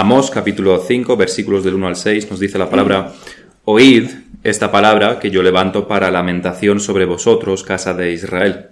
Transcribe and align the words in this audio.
Amós 0.00 0.30
capítulo 0.30 0.78
5 0.78 1.16
versículos 1.16 1.64
del 1.64 1.74
1 1.74 1.88
al 1.88 1.96
6 1.96 2.30
nos 2.30 2.38
dice 2.38 2.56
la 2.56 2.70
palabra, 2.70 3.14
oíd 3.64 4.08
esta 4.44 4.70
palabra 4.70 5.18
que 5.18 5.32
yo 5.32 5.42
levanto 5.42 5.88
para 5.88 6.12
lamentación 6.12 6.78
sobre 6.78 7.04
vosotros, 7.04 7.64
casa 7.64 7.94
de 7.94 8.12
Israel. 8.12 8.66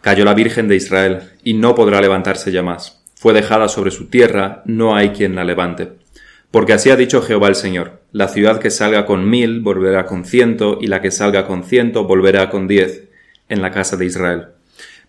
Cayó 0.00 0.24
la 0.24 0.32
Virgen 0.32 0.68
de 0.68 0.76
Israel, 0.76 1.24
y 1.44 1.52
no 1.52 1.74
podrá 1.74 2.00
levantarse 2.00 2.50
ya 2.52 2.62
más. 2.62 3.02
Fue 3.14 3.34
dejada 3.34 3.68
sobre 3.68 3.90
su 3.90 4.06
tierra, 4.06 4.62
no 4.64 4.96
hay 4.96 5.10
quien 5.10 5.34
la 5.34 5.44
levante. 5.44 5.92
Porque 6.50 6.72
así 6.72 6.88
ha 6.88 6.96
dicho 6.96 7.20
Jehová 7.20 7.48
el 7.48 7.54
Señor, 7.54 8.00
la 8.10 8.28
ciudad 8.28 8.58
que 8.58 8.70
salga 8.70 9.04
con 9.04 9.28
mil 9.28 9.60
volverá 9.60 10.06
con 10.06 10.24
ciento, 10.24 10.78
y 10.80 10.86
la 10.86 11.02
que 11.02 11.10
salga 11.10 11.46
con 11.46 11.64
ciento 11.64 12.04
volverá 12.04 12.48
con 12.48 12.66
diez, 12.66 13.10
en 13.50 13.60
la 13.60 13.72
casa 13.72 13.98
de 13.98 14.06
Israel. 14.06 14.46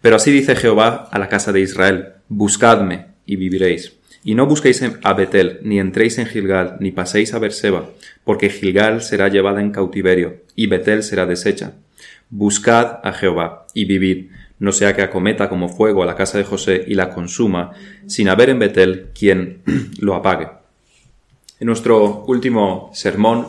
Pero 0.02 0.18
así 0.18 0.30
dice 0.30 0.58
Jehová 0.58 1.08
a 1.10 1.18
la 1.20 1.30
casa 1.30 1.54
de 1.54 1.62
Israel, 1.62 2.16
buscadme 2.28 3.06
y 3.26 3.38
viviréis. 3.38 4.03
Y 4.24 4.36
no 4.36 4.46
busquéis 4.46 4.82
a 5.04 5.14
Betel, 5.14 5.60
ni 5.64 5.80
entréis 5.80 6.18
en 6.18 6.28
Gilgal, 6.28 6.78
ni 6.80 6.92
paséis 6.92 7.34
a 7.34 7.40
Berseba, 7.40 7.90
porque 8.24 8.50
Gilgal 8.50 9.02
será 9.02 9.28
llevada 9.28 9.62
en 9.62 9.72
cautiverio, 9.72 10.38
y 10.56 10.68
Betel 10.68 11.04
será 11.04 11.26
deshecha. 11.26 11.74
Buscad 12.30 13.00
a 13.04 13.12
Jehová, 13.12 13.68
y 13.74 13.86
vivid, 13.86 14.28
no 14.60 14.72
sea 14.72 14.96
que 14.96 15.02
acometa 15.02 15.50
como 15.50 15.68
fuego 15.68 16.04
a 16.04 16.06
la 16.06 16.16
casa 16.16 16.38
de 16.38 16.46
José 16.46 16.86
y 16.88 16.96
la 16.96 17.10
consuma, 17.10 17.72
sin 18.08 18.30
haber 18.30 18.50
en 18.50 18.60
Betel 18.60 19.10
quien 19.14 19.62
lo 20.00 20.16
apague. 20.16 20.48
En 21.60 21.68
nuestro 21.68 22.24
último 22.28 22.90
sermón 22.94 23.48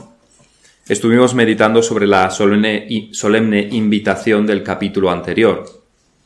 estuvimos 0.88 1.34
meditando 1.34 1.82
sobre 1.82 2.08
la 2.08 2.30
solemne, 2.30 3.10
solemne 3.12 3.68
invitación 3.70 4.44
del 4.44 4.64
capítulo 4.64 5.10
anterior. 5.10 5.64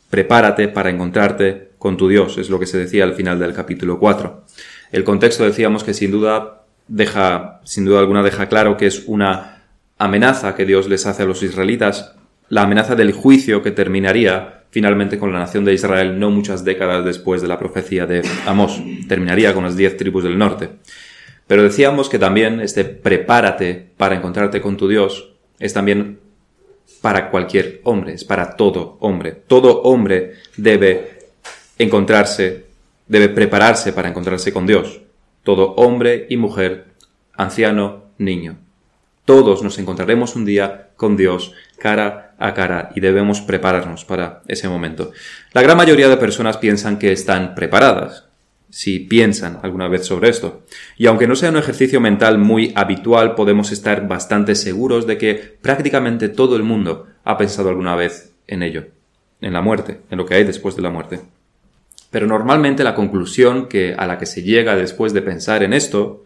Prepárate 0.08 0.68
para 0.68 0.90
encontrarte 0.90 1.67
con 1.78 1.96
tu 1.96 2.08
Dios, 2.08 2.38
es 2.38 2.50
lo 2.50 2.58
que 2.58 2.66
se 2.66 2.78
decía 2.78 3.04
al 3.04 3.14
final 3.14 3.38
del 3.38 3.54
capítulo 3.54 3.98
4. 3.98 4.44
El 4.92 5.04
contexto 5.04 5.44
decíamos 5.44 5.84
que 5.84 5.94
sin 5.94 6.10
duda 6.10 6.64
deja, 6.88 7.60
sin 7.64 7.84
duda 7.84 8.00
alguna 8.00 8.22
deja 8.22 8.48
claro 8.48 8.76
que 8.76 8.86
es 8.86 9.04
una 9.06 9.64
amenaza 9.98 10.54
que 10.54 10.64
Dios 10.64 10.88
les 10.88 11.06
hace 11.06 11.22
a 11.22 11.26
los 11.26 11.42
israelitas, 11.42 12.14
la 12.48 12.62
amenaza 12.62 12.94
del 12.94 13.12
juicio 13.12 13.62
que 13.62 13.70
terminaría 13.70 14.64
finalmente 14.70 15.18
con 15.18 15.32
la 15.32 15.38
nación 15.38 15.64
de 15.64 15.74
Israel 15.74 16.18
no 16.18 16.30
muchas 16.30 16.64
décadas 16.64 17.04
después 17.04 17.42
de 17.42 17.48
la 17.48 17.58
profecía 17.58 18.06
de 18.06 18.22
Amós, 18.46 18.82
terminaría 19.08 19.54
con 19.54 19.64
las 19.64 19.76
diez 19.76 19.96
tribus 19.96 20.24
del 20.24 20.38
norte. 20.38 20.70
Pero 21.46 21.62
decíamos 21.62 22.08
que 22.08 22.18
también 22.18 22.60
este 22.60 22.84
prepárate 22.84 23.92
para 23.96 24.14
encontrarte 24.14 24.60
con 24.60 24.76
tu 24.76 24.88
Dios 24.88 25.32
es 25.58 25.72
también 25.72 26.20
para 27.00 27.30
cualquier 27.30 27.80
hombre, 27.84 28.14
es 28.14 28.24
para 28.24 28.56
todo 28.56 28.98
hombre. 29.00 29.32
Todo 29.32 29.82
hombre 29.82 30.34
debe 30.56 31.17
encontrarse, 31.78 32.66
debe 33.06 33.28
prepararse 33.28 33.92
para 33.92 34.08
encontrarse 34.08 34.52
con 34.52 34.66
Dios. 34.66 35.00
Todo 35.42 35.72
hombre 35.74 36.26
y 36.28 36.36
mujer, 36.36 36.86
anciano, 37.34 38.04
niño. 38.18 38.58
Todos 39.24 39.62
nos 39.62 39.78
encontraremos 39.78 40.36
un 40.36 40.44
día 40.44 40.90
con 40.96 41.16
Dios 41.16 41.52
cara 41.78 42.34
a 42.38 42.54
cara 42.54 42.90
y 42.94 43.00
debemos 43.00 43.40
prepararnos 43.40 44.04
para 44.04 44.42
ese 44.48 44.68
momento. 44.68 45.12
La 45.52 45.62
gran 45.62 45.76
mayoría 45.76 46.08
de 46.08 46.16
personas 46.16 46.56
piensan 46.56 46.98
que 46.98 47.12
están 47.12 47.54
preparadas, 47.54 48.24
si 48.70 49.00
piensan 49.00 49.60
alguna 49.62 49.88
vez 49.88 50.06
sobre 50.06 50.28
esto. 50.28 50.62
Y 50.96 51.06
aunque 51.06 51.26
no 51.26 51.36
sea 51.36 51.50
un 51.50 51.56
ejercicio 51.56 52.00
mental 52.00 52.38
muy 52.38 52.72
habitual, 52.74 53.34
podemos 53.34 53.72
estar 53.72 54.06
bastante 54.08 54.54
seguros 54.54 55.06
de 55.06 55.18
que 55.18 55.34
prácticamente 55.34 56.28
todo 56.28 56.56
el 56.56 56.62
mundo 56.62 57.06
ha 57.24 57.38
pensado 57.38 57.68
alguna 57.68 57.96
vez 57.96 58.32
en 58.46 58.62
ello, 58.62 58.86
en 59.40 59.52
la 59.52 59.62
muerte, 59.62 60.00
en 60.10 60.18
lo 60.18 60.26
que 60.26 60.34
hay 60.34 60.44
después 60.44 60.76
de 60.76 60.82
la 60.82 60.90
muerte. 60.90 61.20
Pero 62.10 62.26
normalmente 62.26 62.84
la 62.84 62.94
conclusión 62.94 63.68
que, 63.68 63.94
a 63.96 64.06
la 64.06 64.18
que 64.18 64.26
se 64.26 64.42
llega 64.42 64.76
después 64.76 65.12
de 65.12 65.22
pensar 65.22 65.62
en 65.62 65.72
esto, 65.72 66.24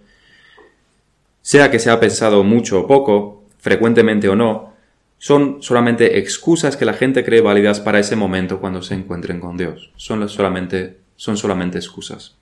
sea 1.41 1.70
que 1.70 1.78
se 1.78 1.91
ha 1.91 1.98
pensado 1.98 2.44
mucho 2.44 2.80
o 2.80 2.86
poco, 2.86 3.44
frecuentemente 3.58 4.28
o 4.28 4.36
no, 4.36 4.72
son 5.19 5.62
solamente 5.62 6.19
excusas 6.19 6.77
que 6.77 6.84
la 6.84 6.94
gente 6.94 7.24
cree 7.24 7.41
válidas 7.41 7.80
para 7.80 8.01
ese 8.01 8.17
momento 8.17 8.61
cuando 8.61 8.83
se 8.83 8.95
encuentren 8.95 9.40
con 9.40 9.57
Dios. 9.57 9.92
Son 9.96 10.29
solamente, 10.29 10.98
son 11.17 11.36
solamente 11.36 11.79
excusas. 11.79 12.36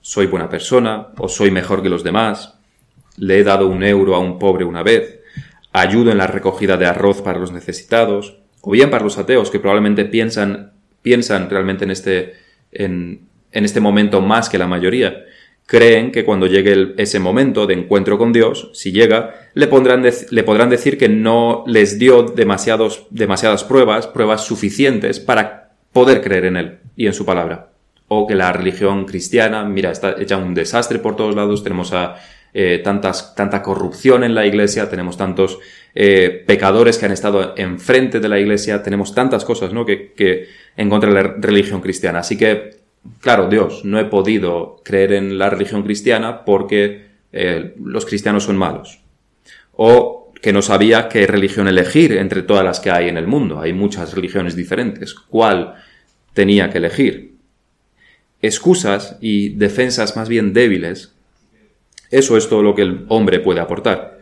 Soy 0.00 0.26
buena 0.26 0.48
persona, 0.48 1.08
o 1.16 1.28
soy 1.28 1.50
mejor 1.50 1.82
que 1.82 1.88
los 1.88 2.04
demás, 2.04 2.54
le 3.16 3.38
he 3.38 3.44
dado 3.44 3.66
un 3.66 3.82
euro 3.82 4.14
a 4.14 4.20
un 4.20 4.38
pobre 4.38 4.64
una 4.64 4.82
vez, 4.82 5.18
ayudo 5.72 6.12
en 6.12 6.18
la 6.18 6.26
recogida 6.26 6.76
de 6.76 6.86
arroz 6.86 7.20
para 7.20 7.38
los 7.38 7.52
necesitados, 7.52 8.38
o 8.60 8.70
bien 8.70 8.90
para 8.90 9.04
los 9.04 9.18
ateos 9.18 9.50
que 9.50 9.60
probablemente 9.60 10.04
piensan, 10.04 10.72
piensan 11.02 11.50
realmente 11.50 11.84
en 11.84 11.90
este, 11.90 12.34
en, 12.72 13.26
este 13.52 13.80
momento 13.80 14.20
más 14.20 14.48
que 14.48 14.58
la 14.58 14.66
mayoría. 14.66 15.24
Creen 15.66 16.12
que 16.12 16.24
cuando 16.24 16.46
llegue 16.46 16.94
ese 16.96 17.18
momento 17.18 17.66
de 17.66 17.74
encuentro 17.74 18.16
con 18.16 18.32
Dios, 18.32 18.70
si 18.72 18.90
llega, 18.90 19.34
le, 19.54 19.66
pondrán 19.66 20.02
le 20.02 20.42
podrán 20.42 20.70
decir 20.70 20.96
que 20.96 21.08
no 21.08 21.64
les 21.66 21.98
dio 21.98 22.22
demasiados, 22.22 23.06
demasiadas 23.10 23.64
pruebas, 23.64 24.06
pruebas 24.06 24.44
suficientes 24.44 25.20
para 25.20 25.72
poder 25.92 26.22
creer 26.22 26.46
en 26.46 26.56
Él 26.56 26.78
y 26.96 27.06
en 27.06 27.12
su 27.12 27.26
palabra. 27.26 27.70
O 28.06 28.26
que 28.26 28.34
la 28.34 28.52
religión 28.52 29.04
cristiana, 29.04 29.64
mira, 29.64 29.90
está 29.90 30.14
hecha 30.18 30.38
un 30.38 30.54
desastre 30.54 30.98
por 30.98 31.16
todos 31.16 31.34
lados, 31.34 31.62
tenemos 31.62 31.92
eh, 32.54 32.80
tantas, 32.82 33.34
tanta 33.34 33.62
corrupción 33.62 34.24
en 34.24 34.34
la 34.34 34.46
iglesia, 34.46 34.88
tenemos 34.88 35.18
tantos 35.18 35.58
eh, 35.94 36.44
pecadores 36.46 36.96
que 36.96 37.04
han 37.04 37.12
estado 37.12 37.52
enfrente 37.58 38.20
de 38.20 38.28
la 38.30 38.38
iglesia, 38.38 38.82
tenemos 38.82 39.14
tantas 39.14 39.44
cosas 39.44 39.74
¿no? 39.74 39.84
que 39.84 40.48
en 40.78 40.88
contra 40.88 41.10
de 41.10 41.14
la 41.22 41.34
religión 41.38 41.80
cristiana. 41.80 42.20
Así 42.20 42.38
que, 42.38 42.76
claro, 43.20 43.48
Dios, 43.48 43.84
no 43.84 43.98
he 43.98 44.04
podido 44.04 44.80
creer 44.84 45.12
en 45.12 45.36
la 45.36 45.50
religión 45.50 45.82
cristiana 45.82 46.44
porque 46.44 47.08
eh, 47.32 47.74
los 47.84 48.06
cristianos 48.06 48.44
son 48.44 48.56
malos. 48.56 49.00
O 49.72 50.32
que 50.40 50.52
no 50.52 50.62
sabía 50.62 51.08
qué 51.08 51.26
religión 51.26 51.66
elegir 51.66 52.12
entre 52.12 52.42
todas 52.42 52.64
las 52.64 52.78
que 52.78 52.92
hay 52.92 53.08
en 53.08 53.18
el 53.18 53.26
mundo. 53.26 53.60
Hay 53.60 53.72
muchas 53.72 54.14
religiones 54.14 54.54
diferentes. 54.54 55.14
¿Cuál 55.14 55.74
tenía 56.32 56.70
que 56.70 56.78
elegir? 56.78 57.34
Excusas 58.40 59.18
y 59.20 59.48
defensas 59.50 60.16
más 60.16 60.28
bien 60.28 60.52
débiles. 60.52 61.12
Eso 62.12 62.36
es 62.36 62.48
todo 62.48 62.62
lo 62.62 62.76
que 62.76 62.82
el 62.82 63.04
hombre 63.08 63.40
puede 63.40 63.58
aportar. 63.58 64.20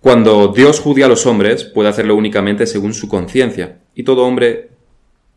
Cuando 0.00 0.48
Dios 0.48 0.80
juzga 0.80 1.04
a 1.04 1.10
los 1.10 1.26
hombres, 1.26 1.64
puede 1.64 1.90
hacerlo 1.90 2.16
únicamente 2.16 2.66
según 2.66 2.94
su 2.94 3.08
conciencia, 3.08 3.80
y 3.94 4.04
todo 4.04 4.24
hombre 4.24 4.73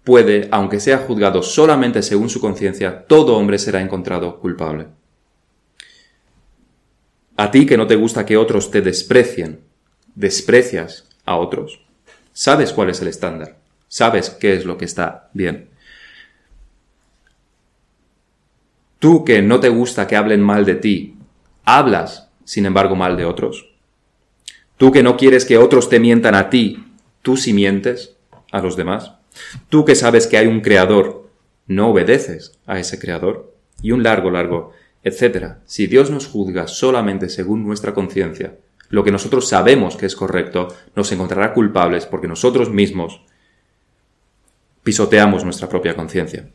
puede, 0.08 0.48
aunque 0.52 0.80
sea 0.80 1.00
juzgado 1.00 1.44
solamente 1.44 2.02
según 2.02 2.30
su 2.30 2.40
conciencia, 2.40 3.04
todo 3.08 3.36
hombre 3.36 3.60
será 3.60 3.82
encontrado 3.82 4.40
culpable. 4.40 4.88
A 7.36 7.52
ti 7.52 7.66
que 7.66 7.76
no 7.76 7.88
te 7.88 7.98
gusta 7.98 8.26
que 8.26 8.38
otros 8.38 8.72
te 8.72 8.82
desprecien, 8.82 9.60
desprecias 10.16 11.10
a 11.26 11.36
otros. 11.36 11.82
Sabes 12.32 12.72
cuál 12.72 12.90
es 12.90 13.02
el 13.02 13.10
estándar, 13.10 13.58
sabes 13.90 14.30
qué 14.30 14.54
es 14.54 14.64
lo 14.64 14.78
que 14.78 14.86
está 14.86 15.30
bien. 15.34 15.72
Tú 19.00 19.26
que 19.26 19.42
no 19.42 19.60
te 19.60 19.68
gusta 19.68 20.08
que 20.08 20.16
hablen 20.16 20.42
mal 20.42 20.64
de 20.64 20.76
ti, 20.76 21.18
hablas, 21.66 22.30
sin 22.46 22.66
embargo, 22.66 22.96
mal 22.96 23.18
de 23.18 23.26
otros. 23.26 23.74
Tú 24.78 24.94
que 24.94 25.04
no 25.04 25.18
quieres 25.18 25.44
que 25.44 25.58
otros 25.58 25.90
te 25.90 26.00
mientan 26.00 26.34
a 26.34 26.50
ti, 26.50 26.94
tú 27.22 27.36
sí 27.36 27.52
mientes 27.52 28.16
a 28.54 28.62
los 28.62 28.78
demás. 28.78 29.17
Tú 29.70 29.86
que 29.86 29.96
sabes 29.96 30.28
que 30.28 30.38
hay 30.38 30.48
un 30.48 30.62
creador, 30.62 31.30
no 31.68 31.90
obedeces 31.90 32.58
a 32.66 32.80
ese 32.80 33.00
creador. 33.00 33.54
Y 33.82 33.92
un 33.92 34.02
largo, 34.02 34.32
largo, 34.32 34.74
etcétera. 35.04 35.60
Si 35.66 35.88
Dios 35.88 36.10
nos 36.10 36.28
juzga 36.28 36.68
solamente 36.68 37.30
según 37.30 37.64
nuestra 37.66 37.94
conciencia, 37.94 38.56
lo 38.90 39.04
que 39.04 39.12
nosotros 39.12 39.48
sabemos 39.48 39.98
que 39.98 40.06
es 40.06 40.16
correcto, 40.16 40.70
nos 40.96 41.12
encontrará 41.12 41.54
culpables 41.54 42.06
porque 42.06 42.28
nosotros 42.28 42.70
mismos 42.70 43.22
pisoteamos 44.84 45.44
nuestra 45.44 45.68
propia 45.68 45.96
conciencia. 45.96 46.50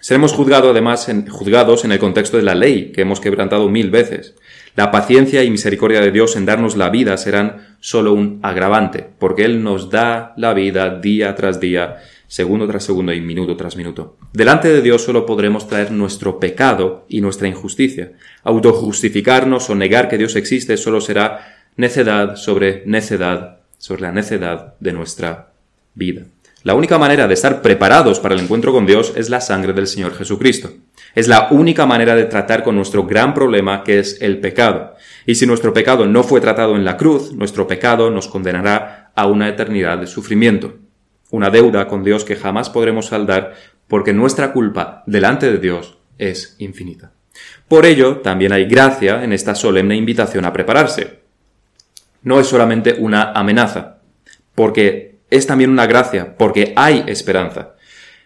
Seremos 0.00 0.32
juzgados 0.32 0.70
además 0.70 1.08
en, 1.08 1.28
juzgados 1.28 1.84
en 1.84 1.92
el 1.92 1.98
contexto 1.98 2.36
de 2.36 2.44
la 2.44 2.54
ley 2.54 2.92
que 2.92 3.02
hemos 3.02 3.20
quebrantado 3.20 3.68
mil 3.68 3.90
veces. 3.90 4.36
La 4.76 4.90
paciencia 4.90 5.42
y 5.42 5.50
misericordia 5.50 6.00
de 6.00 6.10
Dios 6.10 6.36
en 6.36 6.46
darnos 6.46 6.76
la 6.76 6.90
vida 6.90 7.16
serán 7.16 7.76
solo 7.80 8.12
un 8.12 8.40
agravante, 8.42 9.06
porque 9.18 9.44
Él 9.44 9.62
nos 9.62 9.90
da 9.90 10.34
la 10.36 10.54
vida 10.54 10.98
día 10.98 11.34
tras 11.34 11.60
día, 11.60 11.96
segundo 12.26 12.66
tras 12.66 12.84
segundo 12.84 13.12
y 13.12 13.20
minuto 13.20 13.56
tras 13.56 13.76
minuto. 13.76 14.16
Delante 14.32 14.68
de 14.68 14.82
Dios 14.82 15.02
solo 15.02 15.26
podremos 15.26 15.68
traer 15.68 15.90
nuestro 15.90 16.38
pecado 16.38 17.06
y 17.08 17.20
nuestra 17.20 17.48
injusticia. 17.48 18.12
Autojustificarnos 18.44 19.70
o 19.70 19.74
negar 19.74 20.08
que 20.08 20.18
Dios 20.18 20.36
existe 20.36 20.76
solo 20.76 21.00
será 21.00 21.56
necedad 21.76 22.36
sobre 22.36 22.82
necedad 22.86 23.58
sobre 23.78 24.02
la 24.02 24.12
necedad 24.12 24.74
de 24.80 24.92
nuestra 24.92 25.52
vida. 25.94 26.24
La 26.64 26.74
única 26.74 26.98
manera 26.98 27.28
de 27.28 27.34
estar 27.34 27.62
preparados 27.62 28.18
para 28.18 28.34
el 28.34 28.40
encuentro 28.40 28.72
con 28.72 28.84
Dios 28.84 29.12
es 29.14 29.30
la 29.30 29.40
sangre 29.40 29.72
del 29.72 29.86
Señor 29.86 30.14
Jesucristo. 30.14 30.70
Es 31.14 31.28
la 31.28 31.48
única 31.52 31.86
manera 31.86 32.16
de 32.16 32.24
tratar 32.24 32.64
con 32.64 32.74
nuestro 32.74 33.04
gran 33.04 33.32
problema 33.32 33.84
que 33.84 34.00
es 34.00 34.20
el 34.20 34.40
pecado. 34.40 34.94
Y 35.24 35.36
si 35.36 35.46
nuestro 35.46 35.72
pecado 35.72 36.06
no 36.06 36.24
fue 36.24 36.40
tratado 36.40 36.74
en 36.74 36.84
la 36.84 36.96
cruz, 36.96 37.32
nuestro 37.32 37.68
pecado 37.68 38.10
nos 38.10 38.26
condenará 38.26 39.12
a 39.14 39.26
una 39.26 39.48
eternidad 39.48 39.98
de 39.98 40.08
sufrimiento. 40.08 40.74
Una 41.30 41.48
deuda 41.50 41.86
con 41.86 42.02
Dios 42.02 42.24
que 42.24 42.34
jamás 42.34 42.70
podremos 42.70 43.06
saldar 43.06 43.54
porque 43.86 44.12
nuestra 44.12 44.52
culpa 44.52 45.04
delante 45.06 45.50
de 45.50 45.58
Dios 45.58 45.98
es 46.18 46.56
infinita. 46.58 47.12
Por 47.68 47.86
ello, 47.86 48.18
también 48.18 48.52
hay 48.52 48.64
gracia 48.64 49.22
en 49.22 49.32
esta 49.32 49.54
solemne 49.54 49.94
invitación 49.94 50.44
a 50.44 50.52
prepararse. 50.52 51.20
No 52.22 52.40
es 52.40 52.48
solamente 52.48 52.96
una 52.98 53.30
amenaza, 53.32 53.98
porque 54.56 55.07
es 55.30 55.46
también 55.46 55.70
una 55.70 55.86
gracia, 55.86 56.36
porque 56.36 56.72
hay 56.76 57.04
esperanza. 57.06 57.74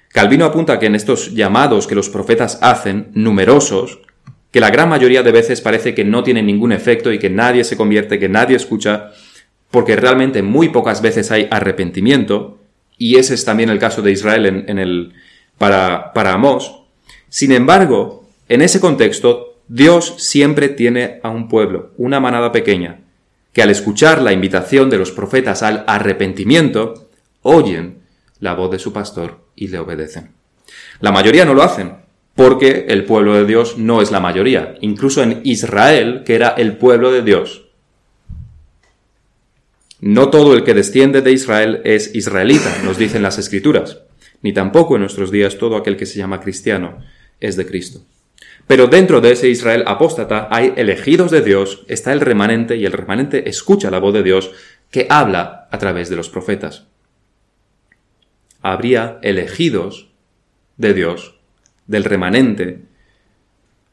Calvino 0.09 0.45
apunta 0.45 0.79
que 0.79 0.87
en 0.87 0.95
estos 0.95 1.35
llamados 1.35 1.87
que 1.87 1.95
los 1.95 2.11
profetas 2.11 2.59
hacen, 2.61 3.09
numerosos, 3.15 4.01
que 4.51 4.61
la 4.61 4.71
gran 4.71 4.89
mayoría 4.89 5.23
de 5.23 5.33
veces 5.33 5.61
parece 5.63 5.95
que 5.95 6.05
no 6.05 6.23
tienen 6.23 6.47
ningún 6.47 6.73
efecto 6.73 7.11
y 7.13 7.19
que 7.19 7.31
nadie 7.31 7.65
se 7.65 7.77
convierte, 7.77 8.19
que 8.19 8.29
nadie 8.29 8.57
escucha, 8.57 9.11
porque 9.71 9.97
realmente 9.97 10.43
muy 10.43 10.69
pocas 10.69 11.01
veces 11.01 11.31
hay 11.33 11.49
arrepentimiento, 11.51 12.59
y 12.99 13.17
ese 13.17 13.35
es 13.35 13.45
también 13.45 13.71
el 13.71 13.79
caso 13.79 14.03
de 14.03 14.13
Israel 14.13 14.65
en, 14.69 14.79
el, 14.79 15.15
para, 15.57 16.13
para 16.13 16.35
Amós. 16.35 16.83
Sin 17.31 17.51
embargo, 17.51 18.29
en 18.51 18.61
ese 18.61 18.79
contexto, 18.79 19.57
Dios 19.67 20.15
siempre 20.19 20.69
tiene 20.69 21.19
a 21.23 21.31
un 21.31 21.49
pueblo, 21.49 21.93
una 21.97 22.21
manada 22.21 22.53
pequeña, 22.53 23.01
que 23.53 23.63
al 23.63 23.71
escuchar 23.71 24.23
la 24.23 24.33
invitación 24.33 24.89
de 24.91 24.99
los 24.99 25.13
profetas 25.13 25.63
al 25.63 25.85
arrepentimiento, 25.87 27.09
oyen 27.43 28.03
la 28.41 28.55
voz 28.55 28.71
de 28.71 28.79
su 28.79 28.93
pastor 28.93 29.45
y 29.55 29.69
le 29.69 29.79
obedecen. 29.79 30.33
La 31.01 31.13
mayoría 31.13 31.45
no 31.45 31.55
lo 31.55 31.63
hacen, 31.63 31.97
porque 32.35 32.87
el 32.89 33.05
pueblo 33.05 33.35
de 33.35 33.45
Dios 33.45 33.77
no 33.79 34.01
es 34.01 34.11
la 34.11 34.21
mayoría, 34.21 34.75
incluso 34.81 35.23
en 35.23 35.41
Israel, 35.45 36.23
que 36.25 36.35
era 36.35 36.49
el 36.49 36.77
pueblo 36.77 37.13
de 37.13 37.23
Dios. 37.23 37.67
No 40.01 40.31
todo 40.31 40.55
el 40.55 40.65
que 40.65 40.75
desciende 40.75 41.23
de 41.23 41.33
Israel 41.33 41.81
es 41.85 42.15
israelita, 42.15 42.83
nos 42.85 42.99
dicen 42.99 43.23
las 43.23 43.39
escrituras, 43.39 44.01
ni 44.41 44.53
tampoco 44.53 44.97
en 44.97 45.03
nuestros 45.03 45.31
días 45.31 45.59
todo 45.59 45.77
aquel 45.77 45.97
que 45.97 46.07
se 46.07 46.19
llama 46.19 46.41
cristiano 46.41 46.99
es 47.39 47.57
de 47.57 47.67
Cristo. 47.67 48.01
Pero 48.73 48.87
dentro 48.87 49.21
de 49.21 49.33
ese 49.33 49.51
Israel 49.51 49.85
apóstata 49.87 50.49
hay 50.51 50.73
elegidos 50.77 51.31
de 51.31 51.43
Dios, 51.43 51.85
está 51.89 52.15
el 52.15 52.23
remanente 52.23 52.75
y 52.79 52.87
el 52.87 52.93
remanente 52.93 53.51
escucha 53.51 53.91
la 53.91 53.99
voz 53.99 54.15
de 54.15 54.23
Dios 54.23 54.51
que 54.91 55.07
habla 55.11 55.69
a 55.71 55.77
través 55.77 56.09
de 56.09 56.17
los 56.17 56.31
profetas. 56.31 56.87
Habría 58.63 59.19
elegidos 59.21 60.11
de 60.79 60.95
Dios 60.95 61.39
del 61.87 62.05
remanente, 62.05 62.81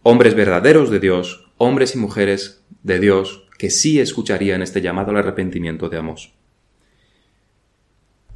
hombres 0.01 0.33
verdaderos 0.33 0.89
de 0.89 1.01
Dios, 1.01 1.51
hombres 1.57 1.95
y 1.95 1.97
mujeres 1.97 2.63
de 2.81 3.01
Dios, 3.01 3.49
que 3.57 3.71
sí 3.71 3.99
escucharían 3.99 4.61
este 4.61 4.79
llamado 4.79 5.11
al 5.11 5.17
arrepentimiento 5.17 5.89
de 5.89 5.97
Amós. 5.97 6.31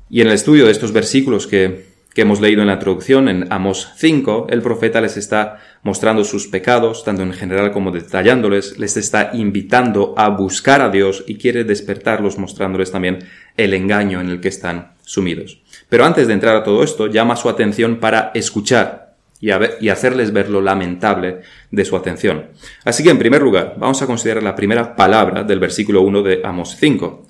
Y 0.10 0.20
en 0.20 0.28
el 0.28 0.34
estudio 0.34 0.66
de 0.66 0.74
estos 0.74 0.92
versículos 0.92 1.48
que, 1.48 1.93
que 2.14 2.22
hemos 2.22 2.40
leído 2.40 2.62
en 2.62 2.68
la 2.68 2.74
introducción, 2.74 3.28
en 3.28 3.52
Amós 3.52 3.92
5, 3.96 4.48
el 4.50 4.62
profeta 4.62 5.02
les 5.02 5.18
está 5.18 5.60
mostrando 5.82 6.24
sus 6.24 6.48
pecados, 6.48 7.04
tanto 7.04 7.24
en 7.24 7.34
general 7.34 7.72
como 7.72 7.92
detallándoles, 7.92 8.78
les 8.78 8.98
está 8.98 9.32
invitando 9.34 10.14
a 10.18 10.30
buscar 10.30 10.82
a 10.82 10.90
Dios 10.90 11.24
y 11.28 11.36
quiere 11.36 11.64
despertarlos 11.64 12.38
mostrándoles 12.38 12.92
también 12.92 13.20
el 13.58 13.74
engaño 13.74 14.22
en 14.22 14.30
el 14.30 14.42
que 14.42 14.50
están 14.50 14.94
sumidos. 15.04 15.62
Pero 15.90 16.06
antes 16.06 16.28
de 16.28 16.34
entrar 16.34 16.56
a 16.56 16.64
todo 16.64 16.84
esto, 16.84 17.08
llama 17.08 17.36
su 17.36 17.50
atención 17.50 18.00
para 18.00 18.32
escuchar 18.36 19.16
y, 19.40 19.90
hacerles 19.90 20.32
ver 20.32 20.50
lo 20.50 20.62
lamentable 20.62 21.42
de 21.70 21.84
su 21.84 21.98
atención. 21.98 22.48
Así 22.86 23.04
que, 23.04 23.10
en 23.10 23.20
primer 23.20 23.42
lugar, 23.42 23.76
vamos 23.78 24.02
a 24.02 24.08
considerar 24.08 24.42
la 24.42 24.56
primera 24.56 24.96
palabra 24.96 25.44
del 25.44 25.60
versículo 25.60 26.02
1 26.02 26.22
de 26.22 26.42
Amos 26.46 26.78
5. 26.78 27.28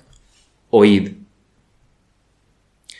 Oíd. 0.70 1.23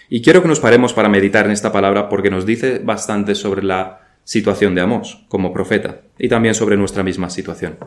Y 0.08 0.22
quiero 0.22 0.42
que 0.42 0.48
nos 0.48 0.60
paremos 0.60 0.92
para 0.92 1.08
meditar 1.08 1.46
en 1.46 1.52
esta 1.52 1.72
palabra 1.72 2.08
porque 2.08 2.30
nos 2.30 2.46
dice 2.46 2.78
bastante 2.78 3.34
sobre 3.34 3.62
la 3.62 4.00
situación 4.24 4.74
de 4.74 4.80
Amos 4.80 5.24
como 5.28 5.52
profeta 5.52 6.00
y 6.18 6.28
también 6.28 6.54
sobre 6.54 6.76
nuestra 6.76 7.02
misma 7.02 7.30
situación. 7.30 7.78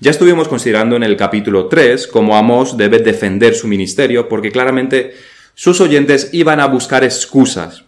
Ya 0.00 0.10
estuvimos 0.10 0.48
considerando 0.48 0.96
en 0.96 1.02
el 1.02 1.16
capítulo 1.16 1.66
3 1.66 2.06
cómo 2.06 2.36
Amos 2.36 2.76
debe 2.76 2.98
defender 3.00 3.54
su 3.54 3.66
ministerio 3.66 4.28
porque 4.28 4.52
claramente 4.52 5.14
sus 5.54 5.80
oyentes 5.80 6.30
iban 6.32 6.60
a 6.60 6.66
buscar 6.66 7.04
excusas 7.04 7.84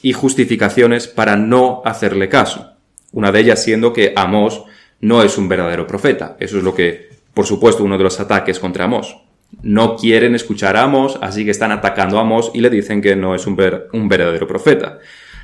y 0.00 0.12
justificaciones 0.12 1.06
para 1.06 1.36
no 1.36 1.82
hacerle 1.84 2.28
caso. 2.28 2.72
Una 3.12 3.30
de 3.30 3.40
ellas 3.40 3.62
siendo 3.62 3.92
que 3.92 4.12
Amós 4.16 4.64
no 5.00 5.22
es 5.22 5.36
un 5.36 5.48
verdadero 5.48 5.86
profeta. 5.86 6.36
Eso 6.40 6.58
es 6.58 6.64
lo 6.64 6.74
que, 6.74 7.10
por 7.34 7.46
supuesto, 7.46 7.84
uno 7.84 7.98
de 7.98 8.04
los 8.04 8.18
ataques 8.18 8.58
contra 8.58 8.84
Amós. 8.84 9.16
No 9.60 9.96
quieren 9.96 10.34
escuchar 10.34 10.76
a 10.76 10.84
Amós, 10.84 11.18
así 11.20 11.44
que 11.44 11.50
están 11.50 11.72
atacando 11.72 12.18
a 12.18 12.22
Amós 12.22 12.50
y 12.54 12.60
le 12.60 12.70
dicen 12.70 13.02
que 13.02 13.14
no 13.16 13.34
es 13.34 13.46
un, 13.46 13.56
un 13.92 14.08
verdadero 14.08 14.46
profeta. 14.46 14.98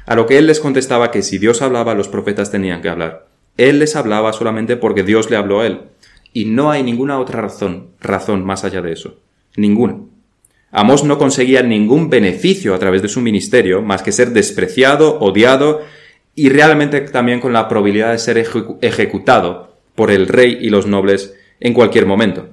A 0.06 0.14
lo 0.14 0.26
que 0.26 0.38
él 0.38 0.46
les 0.46 0.60
contestaba 0.60 1.10
que 1.10 1.22
si 1.22 1.38
Dios 1.38 1.60
hablaba, 1.60 1.94
los 1.94 2.08
profetas 2.08 2.50
tenían 2.50 2.80
que 2.80 2.88
hablar. 2.88 3.26
Él 3.58 3.78
les 3.78 3.94
hablaba 3.96 4.32
solamente 4.32 4.76
porque 4.76 5.02
Dios 5.02 5.30
le 5.30 5.36
habló 5.36 5.60
a 5.60 5.66
él. 5.66 5.80
Y 6.32 6.46
no 6.46 6.70
hay 6.70 6.82
ninguna 6.82 7.18
otra 7.18 7.42
razón, 7.42 7.88
razón 8.00 8.44
más 8.44 8.64
allá 8.64 8.80
de 8.80 8.92
eso. 8.92 9.16
Ninguna. 9.56 9.98
Amos 10.70 11.04
no 11.04 11.18
conseguía 11.18 11.62
ningún 11.62 12.10
beneficio 12.10 12.74
a 12.74 12.78
través 12.78 13.02
de 13.02 13.08
su 13.08 13.20
ministerio 13.20 13.82
más 13.82 14.02
que 14.02 14.12
ser 14.12 14.30
despreciado, 14.30 15.18
odiado 15.20 15.80
y 16.34 16.50
realmente 16.50 17.00
también 17.00 17.40
con 17.40 17.52
la 17.52 17.68
probabilidad 17.68 18.12
de 18.12 18.18
ser 18.18 18.38
ejecutado 18.82 19.74
por 19.94 20.10
el 20.10 20.28
rey 20.28 20.58
y 20.60 20.70
los 20.70 20.86
nobles 20.86 21.34
en 21.58 21.72
cualquier 21.72 22.06
momento. 22.06 22.50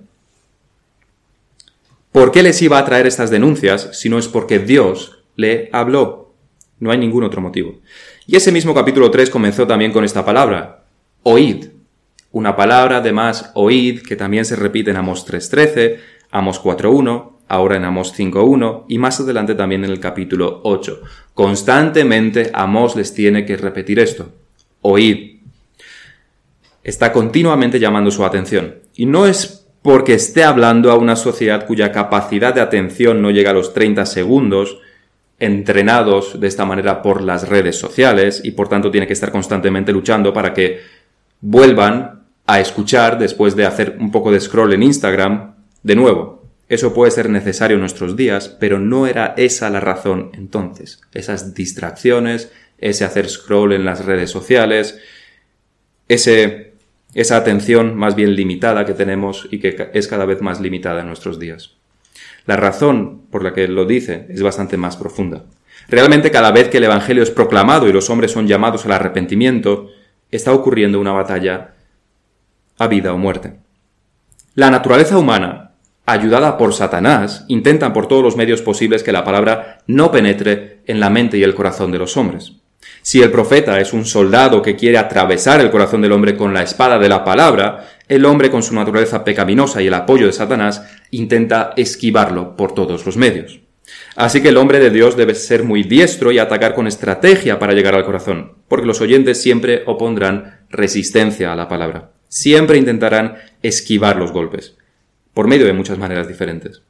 ¿Por 2.15 2.31
qué 2.31 2.44
les 2.44 2.62
iba 2.62 2.79
a 2.79 2.85
traer 2.85 3.07
estas 3.07 3.29
denuncias 3.29 3.89
si 3.91 4.07
no 4.07 4.17
es 4.17 4.29
porque 4.29 4.57
Dios 4.57 5.19
le 5.35 5.69
habló? 5.73 6.33
No 6.79 6.91
hay 6.91 6.97
ningún 6.97 7.25
otro 7.25 7.41
motivo. 7.41 7.81
Y 8.25 8.38
ese 8.38 8.53
mismo 8.53 8.73
capítulo 8.73 9.12
3 9.12 9.29
comenzó 9.29 9.67
también 9.67 9.91
con 9.91 10.06
esta 10.06 10.23
palabra, 10.23 10.85
oíd. 11.23 11.65
Una 12.31 12.56
palabra 12.56 13.00
además, 13.00 13.51
oíd, 13.53 14.01
que 14.01 14.15
también 14.15 14.45
se 14.45 14.56
repite 14.56 14.91
en 14.91 14.95
Amos 14.95 15.27
3.13, 15.27 15.97
Amos 16.31 16.63
4.1, 16.63 17.33
ahora 17.50 17.75
en 17.75 17.83
Amos 17.83 18.17
5.1 18.17 18.85
y 18.88 18.97
más 18.97 19.19
adelante 19.19 19.53
también 19.53 19.83
en 19.83 19.91
el 19.91 20.00
capítulo 20.00 20.62
8. 20.63 21.01
Constantemente 21.33 22.50
Amos 22.53 22.95
les 22.95 23.13
tiene 23.13 23.45
que 23.45 23.57
repetir 23.57 24.00
esto. 24.00 24.29
Oíd. 24.79 25.41
Está 26.81 27.12
continuamente 27.12 27.77
llamando 27.77 28.09
su 28.09 28.23
atención. 28.23 28.75
Y 28.95 29.06
no 29.06 29.25
es 29.25 29.64
porque 29.86 30.16
esté 30.16 30.44
hablando 30.44 30.90
a 30.90 30.98
una 30.98 31.16
sociedad 31.16 31.68
cuya 31.68 31.92
capacidad 31.92 32.56
de 32.56 32.62
atención 32.62 33.22
no 33.22 33.30
llega 33.30 33.52
a 33.52 33.54
los 33.54 33.72
30 33.76 34.08
segundos, 34.08 34.80
entrenados 35.38 36.40
de 36.40 36.48
esta 36.48 36.66
manera 36.66 37.04
por 37.04 37.22
las 37.22 37.48
redes 37.48 37.78
sociales 37.78 38.42
y 38.44 38.54
por 38.54 38.68
tanto 38.68 38.90
tiene 38.90 39.06
que 39.06 39.14
estar 39.14 39.32
constantemente 39.32 39.92
luchando 39.92 40.34
para 40.34 40.56
que 40.56 40.80
vuelvan 41.40 42.24
a 42.48 42.60
escuchar 42.60 43.20
después 43.20 43.56
de 43.56 43.68
hacer 43.68 43.98
un 44.00 44.10
poco 44.10 44.32
de 44.32 44.40
scroll 44.40 44.74
en 44.74 44.82
Instagram 44.82 45.54
de 45.84 45.96
nuevo. 45.96 46.48
Eso 46.68 46.92
puede 46.92 47.12
ser 47.12 47.30
necesario 47.30 47.75
en 47.75 47.82
nuestros 47.82 48.15
días, 48.15 48.50
pero 48.50 48.80
no 48.80 49.06
era 49.06 49.36
esa 49.38 49.70
la 49.70 49.82
razón 49.82 50.32
entonces. 50.34 51.00
Esas 51.13 51.54
distracciones, 51.54 52.51
ese 52.80 53.06
hacer 53.06 53.30
scroll 53.30 53.74
en 53.74 53.86
las 53.86 54.04
redes 54.04 54.32
sociales, 54.32 54.98
ese, 56.08 56.74
esa 57.15 57.38
atención 57.38 57.95
más 57.95 58.15
bien 58.15 58.36
limitada 58.36 58.86
que 58.86 58.93
tenemos 58.93 59.48
y 59.50 59.60
que 59.60 59.89
es 59.93 60.07
cada 60.07 60.25
vez 60.25 60.41
más 60.41 60.62
limitada 60.62 61.01
en 61.01 61.07
nuestros 61.07 61.39
días. 61.39 61.72
La 62.45 62.57
razón 62.57 63.24
por 63.31 63.43
la 63.43 63.53
que 63.53 63.67
lo 63.67 63.86
dice 63.86 64.27
es 64.29 64.43
bastante 64.43 64.77
más 64.77 64.98
profunda. 64.98 65.45
Realmente 65.88 66.29
cada 66.29 66.51
vez 66.51 66.69
que 66.69 66.77
el 66.77 66.84
Evangelio 66.84 67.24
es 67.24 67.31
proclamado 67.31 67.88
y 67.88 67.93
los 67.93 68.12
hombres 68.12 68.31
son 68.31 68.48
llamados 68.48 68.86
al 68.86 68.91
arrepentimiento, 68.91 69.89
está 70.29 70.53
ocurriendo 70.53 71.00
una 71.00 71.13
batalla 71.13 71.74
a 72.77 72.88
vida 72.88 73.13
o 73.13 73.17
muerte. 73.17 73.53
La 74.53 74.69
naturaleza 74.69 75.17
humana 75.17 75.65
ayudada 76.05 76.57
por 76.57 76.74
Satanás, 76.74 77.45
intentan 77.48 77.93
por 77.93 78.07
todos 78.07 78.24
los 78.24 78.36
medios 78.36 78.62
posibles 78.62 79.03
que 79.03 79.12
la 79.12 79.24
palabra 79.24 79.79
no 79.88 80.12
penetre 80.12 80.81
en 80.86 81.00
la 81.00 81.10
mente 81.10 81.38
y 81.38 81.43
el 81.43 81.55
corazón 81.55 81.91
de 81.91 81.98
los 81.98 82.15
hombres. 82.15 82.53
Si 83.01 83.22
el 83.22 83.32
profeta 83.32 83.80
es 83.80 83.94
un 83.94 84.06
soldado 84.06 84.62
que 84.62 84.75
quiere 84.75 84.98
atravesar 84.98 85.62
el 85.62 85.72
corazón 85.72 86.01
del 86.01 86.12
hombre 86.12 86.36
con 86.36 86.54
la 86.54 86.63
espada 86.63 86.98
de 86.98 87.10
la 87.10 87.24
palabra, 87.24 87.88
el 88.08 88.25
hombre 88.25 88.50
con 88.50 88.63
su 88.63 88.74
naturaleza 88.74 89.24
pecaminosa 89.24 89.82
y 89.82 89.88
el 89.88 89.94
apoyo 89.94 90.25
de 90.25 90.34
Satanás 90.34 90.84
intenta 91.12 91.74
esquivarlo 91.75 92.56
por 92.56 92.74
todos 92.74 93.06
los 93.06 93.18
medios. 93.18 93.60
Así 94.15 94.42
que 94.42 94.50
el 94.50 94.58
hombre 94.58 94.80
de 94.80 94.89
Dios 94.89 95.15
debe 95.15 95.36
ser 95.36 95.63
muy 95.63 95.84
diestro 95.84 96.32
y 96.32 96.39
atacar 96.39 96.74
con 96.74 96.88
estrategia 96.88 97.60
para 97.60 97.74
llegar 97.74 97.96
al 97.96 98.06
corazón, 98.06 98.54
porque 98.68 98.88
los 98.88 99.01
oyentes 99.01 99.42
siempre 99.42 99.84
opondrán 99.86 100.62
resistencia 100.70 101.54
a 101.54 101.56
la 101.56 101.68
palabra. 101.68 102.12
Siempre 102.27 102.77
intentarán 102.77 103.36
esquivar 103.62 104.15
los 104.18 104.32
golpes 104.32 104.75
por 105.34 105.48
medio 105.48 105.65
de 105.65 105.74
muchas 105.74 105.98
maneras 105.98 106.27
diferentes. 106.27 106.82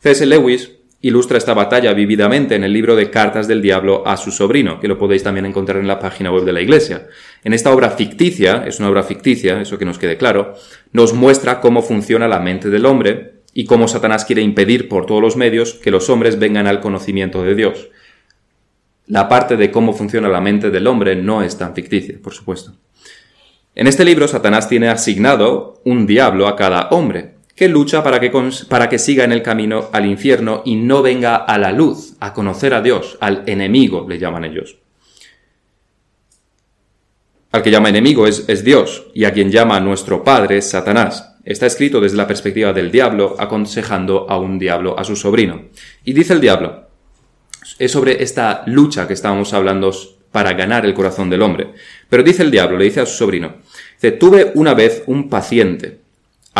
C.S. 0.00 0.24
Lewis 0.26 0.70
ilustra 1.00 1.38
esta 1.38 1.54
batalla 1.54 1.92
vividamente 1.92 2.56
en 2.56 2.64
el 2.64 2.72
libro 2.72 2.96
de 2.96 3.10
Cartas 3.10 3.46
del 3.46 3.62
Diablo 3.62 4.02
a 4.06 4.16
su 4.16 4.32
sobrino, 4.32 4.80
que 4.80 4.88
lo 4.88 4.98
podéis 4.98 5.22
también 5.22 5.46
encontrar 5.46 5.78
en 5.78 5.86
la 5.86 6.00
página 6.00 6.32
web 6.32 6.44
de 6.44 6.52
la 6.52 6.60
Iglesia. 6.60 7.06
En 7.44 7.52
esta 7.52 7.72
obra 7.72 7.90
ficticia, 7.90 8.64
es 8.66 8.80
una 8.80 8.88
obra 8.88 9.04
ficticia, 9.04 9.60
eso 9.60 9.78
que 9.78 9.84
nos 9.84 9.98
quede 9.98 10.16
claro, 10.16 10.54
nos 10.92 11.12
muestra 11.14 11.60
cómo 11.60 11.82
funciona 11.82 12.26
la 12.26 12.40
mente 12.40 12.68
del 12.68 12.86
hombre 12.86 13.34
y 13.54 13.64
cómo 13.64 13.86
Satanás 13.86 14.24
quiere 14.24 14.42
impedir 14.42 14.88
por 14.88 15.06
todos 15.06 15.22
los 15.22 15.36
medios 15.36 15.74
que 15.74 15.90
los 15.90 16.10
hombres 16.10 16.38
vengan 16.38 16.66
al 16.66 16.80
conocimiento 16.80 17.42
de 17.42 17.54
Dios. 17.54 17.88
La 19.06 19.28
parte 19.28 19.56
de 19.56 19.70
cómo 19.70 19.94
funciona 19.94 20.28
la 20.28 20.40
mente 20.40 20.70
del 20.70 20.86
hombre 20.86 21.16
no 21.16 21.42
es 21.42 21.56
tan 21.56 21.74
ficticia, 21.74 22.18
por 22.22 22.34
supuesto. 22.34 22.74
En 23.74 23.86
este 23.86 24.04
libro 24.04 24.26
Satanás 24.26 24.68
tiene 24.68 24.88
asignado 24.88 25.80
un 25.84 26.06
diablo 26.06 26.48
a 26.48 26.56
cada 26.56 26.88
hombre, 26.90 27.37
que 27.58 27.68
lucha 27.68 28.04
para 28.04 28.20
que, 28.20 28.30
para 28.68 28.88
que 28.88 28.98
siga 28.98 29.24
en 29.24 29.32
el 29.32 29.42
camino 29.42 29.90
al 29.92 30.06
infierno 30.06 30.62
y 30.64 30.76
no 30.76 31.02
venga 31.02 31.34
a 31.36 31.58
la 31.58 31.72
luz, 31.72 32.14
a 32.20 32.32
conocer 32.32 32.72
a 32.72 32.80
Dios, 32.80 33.18
al 33.20 33.42
enemigo, 33.46 34.06
le 34.08 34.18
llaman 34.18 34.44
ellos. 34.44 34.78
Al 37.50 37.62
que 37.62 37.70
llama 37.72 37.88
enemigo 37.88 38.28
es, 38.28 38.44
es 38.48 38.62
Dios, 38.62 39.06
y 39.12 39.24
a 39.24 39.32
quien 39.32 39.50
llama 39.50 39.80
nuestro 39.80 40.22
Padre 40.22 40.58
es 40.58 40.70
Satanás. 40.70 41.34
Está 41.44 41.66
escrito 41.66 42.00
desde 42.00 42.16
la 42.16 42.28
perspectiva 42.28 42.72
del 42.72 42.92
diablo, 42.92 43.34
aconsejando 43.38 44.30
a 44.30 44.38
un 44.38 44.58
diablo 44.58 44.96
a 44.96 45.02
su 45.02 45.16
sobrino. 45.16 45.62
Y 46.04 46.12
dice 46.12 46.34
el 46.34 46.40
diablo, 46.40 46.88
es 47.78 47.90
sobre 47.90 48.22
esta 48.22 48.62
lucha 48.66 49.08
que 49.08 49.14
estábamos 49.14 49.52
hablando 49.52 49.92
para 50.30 50.52
ganar 50.52 50.86
el 50.86 50.94
corazón 50.94 51.28
del 51.28 51.42
hombre. 51.42 51.72
Pero 52.08 52.22
dice 52.22 52.44
el 52.44 52.50
diablo, 52.50 52.78
le 52.78 52.84
dice 52.84 53.00
a 53.00 53.06
su 53.06 53.16
sobrino, 53.16 53.56
dice, 53.94 54.12
tuve 54.12 54.52
una 54.54 54.74
vez 54.74 55.02
un 55.06 55.28
paciente, 55.28 56.00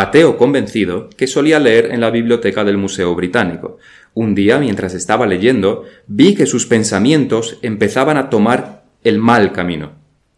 ateo 0.01 0.37
convencido, 0.37 1.09
que 1.17 1.27
solía 1.27 1.59
leer 1.59 1.91
en 1.93 2.01
la 2.01 2.11
biblioteca 2.11 2.65
del 2.65 2.77
Museo 2.77 3.15
Británico. 3.15 3.79
Un 4.15 4.35
día, 4.35 4.59
mientras 4.59 4.95
estaba 4.95 5.27
leyendo, 5.27 5.85
vi 6.07 6.35
que 6.35 6.47
sus 6.47 6.67
pensamientos 6.67 7.59
empezaban 7.63 8.17
a 8.17 8.31
tomar 8.31 8.85
el 9.05 9.19
mal 9.19 9.53
camino. 9.53 9.93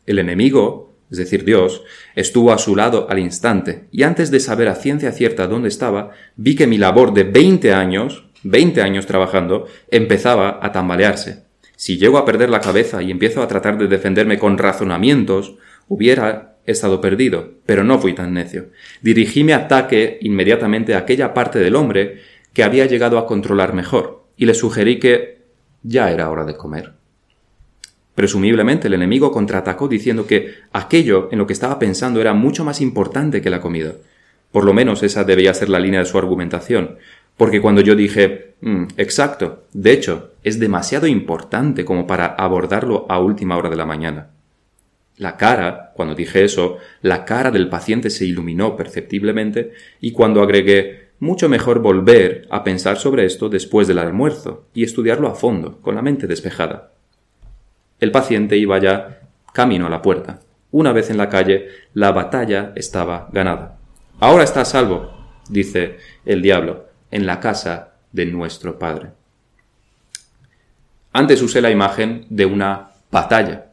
El 0.06 0.18
enemigo, 0.18 0.94
es 1.10 1.18
decir, 1.18 1.44
Dios, 1.44 1.82
estuvo 2.14 2.52
a 2.52 2.58
su 2.58 2.76
lado 2.76 3.06
al 3.10 3.18
instante, 3.18 3.88
y 3.90 4.02
antes 4.02 4.30
de 4.30 4.40
saber 4.40 4.68
a 4.68 4.74
ciencia 4.74 5.12
cierta 5.12 5.46
dónde 5.46 5.68
estaba, 5.68 6.10
vi 6.36 6.54
que 6.56 6.66
mi 6.66 6.78
labor 6.78 7.12
de 7.12 7.24
20 7.24 7.72
años, 7.72 8.24
20 8.42 8.82
años 8.82 9.06
trabajando, 9.06 9.66
empezaba 9.90 10.58
a 10.62 10.72
tambalearse. 10.72 11.44
Si 11.76 11.96
llego 11.96 12.18
a 12.18 12.24
perder 12.24 12.50
la 12.50 12.60
cabeza 12.60 13.02
y 13.02 13.10
empiezo 13.10 13.42
a 13.42 13.48
tratar 13.48 13.78
de 13.78 13.88
defenderme 13.88 14.38
con 14.38 14.58
razonamientos, 14.58 15.56
hubiera 15.88 16.49
estado 16.66 17.00
perdido, 17.00 17.54
pero 17.66 17.84
no 17.84 17.98
fui 17.98 18.14
tan 18.14 18.34
necio. 18.34 18.70
Dirigí 19.02 19.44
mi 19.44 19.52
ataque 19.52 20.18
inmediatamente 20.22 20.94
a 20.94 20.98
aquella 20.98 21.34
parte 21.34 21.58
del 21.58 21.76
hombre 21.76 22.20
que 22.52 22.62
había 22.62 22.86
llegado 22.86 23.18
a 23.18 23.26
controlar 23.26 23.74
mejor, 23.74 24.24
y 24.36 24.46
le 24.46 24.54
sugerí 24.54 24.98
que 24.98 25.42
ya 25.82 26.10
era 26.10 26.30
hora 26.30 26.44
de 26.44 26.56
comer. 26.56 26.92
Presumiblemente 28.14 28.88
el 28.88 28.94
enemigo 28.94 29.32
contraatacó 29.32 29.88
diciendo 29.88 30.26
que 30.26 30.54
aquello 30.72 31.28
en 31.32 31.38
lo 31.38 31.46
que 31.46 31.52
estaba 31.52 31.78
pensando 31.78 32.20
era 32.20 32.34
mucho 32.34 32.64
más 32.64 32.80
importante 32.80 33.40
que 33.40 33.50
la 33.50 33.60
comida. 33.60 33.94
Por 34.52 34.64
lo 34.64 34.72
menos 34.72 35.02
esa 35.02 35.24
debía 35.24 35.54
ser 35.54 35.68
la 35.68 35.78
línea 35.78 36.00
de 36.00 36.06
su 36.06 36.18
argumentación, 36.18 36.98
porque 37.36 37.60
cuando 37.60 37.80
yo 37.80 37.94
dije, 37.94 38.54
mm, 38.60 38.84
exacto, 38.96 39.64
de 39.72 39.92
hecho, 39.92 40.32
es 40.42 40.58
demasiado 40.58 41.06
importante 41.06 41.84
como 41.84 42.06
para 42.06 42.26
abordarlo 42.26 43.06
a 43.08 43.18
última 43.20 43.56
hora 43.56 43.70
de 43.70 43.76
la 43.76 43.86
mañana. 43.86 44.30
La 45.20 45.36
cara, 45.36 45.92
cuando 45.94 46.14
dije 46.14 46.44
eso, 46.44 46.78
la 47.02 47.26
cara 47.26 47.50
del 47.50 47.68
paciente 47.68 48.08
se 48.08 48.24
iluminó 48.24 48.74
perceptiblemente 48.74 49.72
y 50.00 50.12
cuando 50.12 50.40
agregué, 50.40 51.10
mucho 51.18 51.46
mejor 51.50 51.80
volver 51.80 52.48
a 52.48 52.64
pensar 52.64 52.96
sobre 52.96 53.26
esto 53.26 53.50
después 53.50 53.86
del 53.86 53.98
almuerzo 53.98 54.64
y 54.72 54.82
estudiarlo 54.82 55.28
a 55.28 55.34
fondo, 55.34 55.78
con 55.82 55.94
la 55.94 56.00
mente 56.00 56.26
despejada. 56.26 56.92
El 57.98 58.12
paciente 58.12 58.56
iba 58.56 58.78
ya 58.78 59.20
camino 59.52 59.88
a 59.88 59.90
la 59.90 60.00
puerta. 60.00 60.40
Una 60.70 60.94
vez 60.94 61.10
en 61.10 61.18
la 61.18 61.28
calle, 61.28 61.68
la 61.92 62.12
batalla 62.12 62.72
estaba 62.74 63.28
ganada. 63.30 63.78
Ahora 64.20 64.44
está 64.44 64.62
a 64.62 64.64
salvo, 64.64 65.12
dice 65.50 65.98
el 66.24 66.40
diablo, 66.40 66.86
en 67.10 67.26
la 67.26 67.40
casa 67.40 67.96
de 68.10 68.24
nuestro 68.24 68.78
Padre. 68.78 69.10
Antes 71.12 71.42
usé 71.42 71.60
la 71.60 71.70
imagen 71.70 72.24
de 72.30 72.46
una 72.46 72.92
batalla 73.10 73.69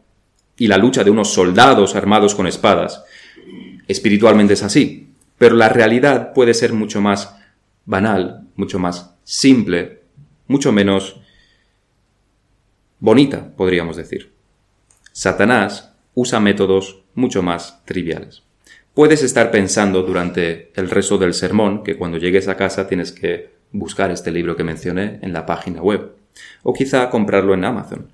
y 0.57 0.67
la 0.67 0.77
lucha 0.77 1.03
de 1.03 1.11
unos 1.11 1.33
soldados 1.33 1.95
armados 1.95 2.35
con 2.35 2.47
espadas. 2.47 3.03
Espiritualmente 3.87 4.53
es 4.53 4.63
así, 4.63 5.09
pero 5.37 5.55
la 5.55 5.69
realidad 5.69 6.33
puede 6.33 6.53
ser 6.53 6.73
mucho 6.73 7.01
más 7.01 7.35
banal, 7.85 8.47
mucho 8.55 8.79
más 8.79 9.15
simple, 9.23 10.01
mucho 10.47 10.71
menos 10.71 11.21
bonita, 12.99 13.55
podríamos 13.55 13.95
decir. 13.95 14.33
Satanás 15.11 15.93
usa 16.13 16.39
métodos 16.39 17.03
mucho 17.13 17.41
más 17.41 17.83
triviales. 17.85 18.43
Puedes 18.93 19.21
estar 19.21 19.51
pensando 19.51 20.01
durante 20.01 20.71
el 20.75 20.89
resto 20.89 21.17
del 21.17 21.33
sermón 21.33 21.83
que 21.83 21.97
cuando 21.97 22.17
llegues 22.17 22.47
a 22.47 22.57
casa 22.57 22.87
tienes 22.87 23.11
que 23.11 23.51
buscar 23.71 24.11
este 24.11 24.31
libro 24.31 24.55
que 24.55 24.63
mencioné 24.63 25.19
en 25.21 25.33
la 25.33 25.45
página 25.45 25.81
web, 25.81 26.13
o 26.63 26.73
quizá 26.73 27.09
comprarlo 27.09 27.53
en 27.53 27.65
Amazon, 27.65 28.11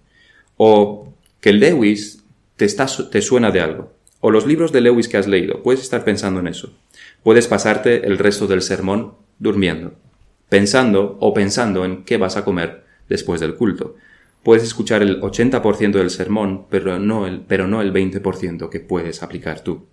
o 0.58 1.14
que 1.40 1.54
Lewis 1.54 2.23
te, 2.56 3.22
suena 3.22 3.52
de 3.52 3.62
algo, 3.62 3.94
o 4.20 4.32
los 4.32 4.46
libros 4.46 4.72
de 4.72 4.82
Lewis 4.82 5.08
que 5.08 5.18
has 5.18 5.28
leído, 5.28 5.64
puedes 5.64 5.82
estar 5.82 6.04
pensando 6.04 6.40
en 6.40 6.48
eso. 6.48 6.74
Puedes 7.24 7.48
pasarte 7.48 8.06
el 8.06 8.18
resto 8.18 8.48
del 8.48 8.62
sermón 8.62 9.16
durmiendo, 9.40 9.96
pensando 10.50 11.18
o 11.20 11.34
pensando 11.34 11.86
en 11.86 12.04
qué 12.04 12.18
vas 12.18 12.38
a 12.38 12.46
comer 12.46 12.84
después 13.10 13.42
del 13.42 13.56
culto, 13.56 13.96
Puedes 14.44 14.64
escuchar 14.64 15.02
el 15.02 15.22
80% 15.22 15.94
del 15.94 16.10
sermón, 16.10 16.66
pero 16.70 17.00
no 17.00 17.26
el, 17.26 17.40
pero 17.42 17.66
no 17.66 17.82
el 17.82 17.94
20% 17.94 18.70
que 18.70 18.82
puedes 18.82 19.24
aplicar 19.24 19.62
tú. 19.62 19.88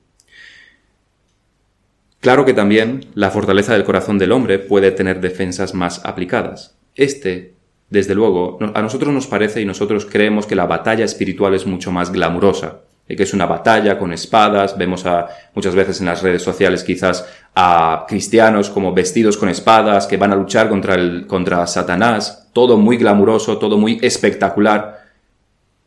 Claro 2.19 2.45
que 2.45 2.53
también 2.53 3.07
la 3.15 3.31
fortaleza 3.31 3.73
del 3.73 3.85
corazón 3.85 4.19
del 4.19 4.33
hombre 4.33 4.59
puede 4.59 4.91
tener 4.91 5.21
defensas 5.21 5.73
más 5.73 6.05
aplicadas. 6.05 6.77
Este, 6.97 7.55
desde 7.91 8.15
luego, 8.15 8.59
a 8.75 8.83
nosotros 8.83 9.13
nos 9.13 9.27
parece 9.27 9.61
y 9.61 9.65
nosotros 9.65 10.07
creemos 10.07 10.47
que 10.47 10.55
la 10.55 10.67
batalla 10.67 11.05
espiritual 11.05 11.55
es 11.55 11.67
mucho 11.67 11.93
más 11.93 12.11
glamurosa 12.11 12.81
que 13.17 13.23
es 13.23 13.35
una 13.35 13.47
batalla 13.47 13.99
con 13.99 14.13
espadas. 14.13 14.77
Vemos 14.77 15.07
a, 15.07 15.29
muchas 15.55 15.75
veces 15.75 16.01
en 16.01 16.07
las 16.07 16.23
redes 16.23 16.43
sociales 16.43 16.85
quizás 16.85 17.27
a 17.55 18.05
cristianos 18.09 18.71
como 18.71 18.93
vestidos 18.93 19.37
con 19.37 19.49
espadas 19.49 20.07
que 20.07 20.17
van 20.17 20.33
a 20.33 20.37
luchar 20.37 20.69
contra, 20.69 20.95
el, 20.95 21.27
contra 21.27 21.67
Satanás. 21.67 22.49
Todo 22.53 22.77
muy 22.77 22.97
glamuroso, 22.97 23.59
todo 23.59 23.79
muy 23.79 23.99
espectacular. 24.03 25.05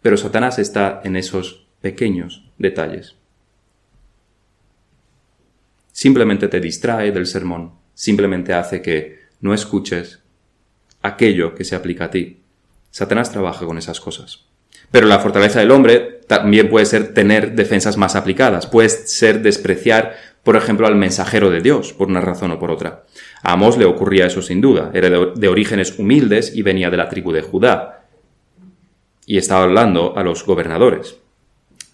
Pero 0.02 0.18
Satanás 0.18 0.60
está 0.60 1.02
en 1.04 1.16
esos 1.16 1.66
pequeños 1.82 2.46
detalles. 2.58 3.16
Simplemente 5.92 6.48
te 6.48 6.60
distrae 6.60 7.12
del 7.12 7.28
sermón, 7.28 7.74
simplemente 7.94 8.54
hace 8.54 8.82
que 8.82 9.20
no 9.42 9.54
escuches 9.54 10.23
aquello 11.04 11.54
que 11.54 11.64
se 11.64 11.76
aplica 11.76 12.06
a 12.06 12.12
ti. 12.12 12.40
Satanás 12.90 13.32
trabaja 13.32 13.66
con 13.66 13.78
esas 13.78 14.00
cosas. 14.00 14.46
Pero 14.92 15.08
la 15.08 15.20
fortaleza 15.20 15.60
del 15.60 15.72
hombre 15.72 16.22
también 16.28 16.70
puede 16.70 16.86
ser 16.86 17.14
tener 17.14 17.54
defensas 17.54 17.98
más 17.98 18.16
aplicadas, 18.16 18.68
puede 18.68 18.90
ser 18.90 19.42
despreciar, 19.42 20.16
por 20.44 20.56
ejemplo, 20.56 20.86
al 20.86 20.96
mensajero 20.96 21.50
de 21.50 21.62
Dios, 21.62 21.94
por 21.94 22.10
una 22.10 22.22
razón 22.22 22.52
o 22.52 22.60
por 22.60 22.70
otra. 22.70 23.04
A 23.42 23.54
Amós 23.54 23.78
le 23.78 23.86
ocurría 23.86 24.28
eso 24.28 24.42
sin 24.42 24.62
duda, 24.62 24.92
era 24.94 25.10
de, 25.10 25.48
orígenes 25.48 25.98
humildes 25.98 26.56
y 26.56 26.62
venía 26.62 26.92
de 26.92 26.98
la 26.98 27.10
tribu 27.10 27.32
de 27.32 27.42
Judá. 27.42 28.06
Y 29.26 29.38
estaba 29.38 29.64
hablando 29.64 30.16
a 30.16 30.24
los 30.24 30.46
gobernadores. 30.46 31.18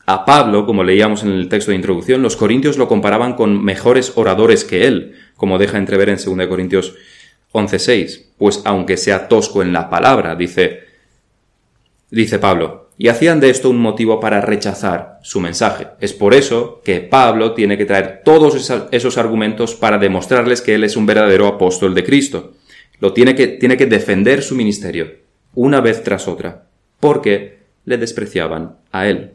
A 0.06 0.26
Pablo, 0.26 0.66
como 0.66 0.84
leíamos 0.84 1.24
en 1.24 1.30
el 1.30 1.48
texto 1.48 1.72
de 1.72 1.78
introducción, 1.78 2.22
los 2.22 2.36
corintios 2.36 2.78
lo 2.78 2.88
comparaban 2.88 3.36
con 3.36 3.64
mejores 3.64 4.14
oradores 4.18 4.66
que 4.66 4.88
él, 4.88 5.16
como 5.38 5.58
deja 5.58 5.78
entrever 5.78 6.10
en 6.10 6.18
2 6.18 6.48
Corintios 6.48 6.96
11.6, 7.54 8.29
pues 8.40 8.62
aunque 8.66 8.98
sea 8.98 9.28
tosco 9.28 9.62
en 9.62 9.74
la 9.74 9.90
palabra, 9.90 10.34
dice, 10.36 10.80
dice 12.10 12.40
Pablo, 12.40 12.90
y 12.98 13.10
hacían 13.10 13.40
de 13.40 13.50
esto 13.50 13.70
un 13.70 13.78
motivo 13.78 14.20
para 14.20 14.42
rechazar 14.42 15.20
su 15.22 15.40
mensaje. 15.40 15.88
Es 16.00 16.14
por 16.14 16.34
eso 16.34 16.82
que 16.84 17.02
Pablo 17.02 17.54
tiene 17.54 17.78
que 17.78 17.86
traer 17.86 18.22
todos 18.26 18.72
esos 18.92 19.18
argumentos 19.18 19.76
para 19.76 19.98
demostrarles 19.98 20.62
que 20.62 20.76
él 20.76 20.84
es 20.84 20.98
un 20.98 21.06
verdadero 21.06 21.48
apóstol 21.48 21.94
de 21.94 22.04
Cristo. 22.04 22.54
Lo 23.00 23.14
tiene 23.14 23.36
que, 23.36 23.48
tiene 23.48 23.78
que 23.78 23.86
defender 23.86 24.42
su 24.42 24.56
ministerio, 24.56 25.12
una 25.54 25.82
vez 25.82 26.04
tras 26.04 26.28
otra, 26.28 26.68
porque 27.00 27.60
le 27.86 27.98
despreciaban 27.98 28.78
a 28.92 29.08
él. 29.08 29.34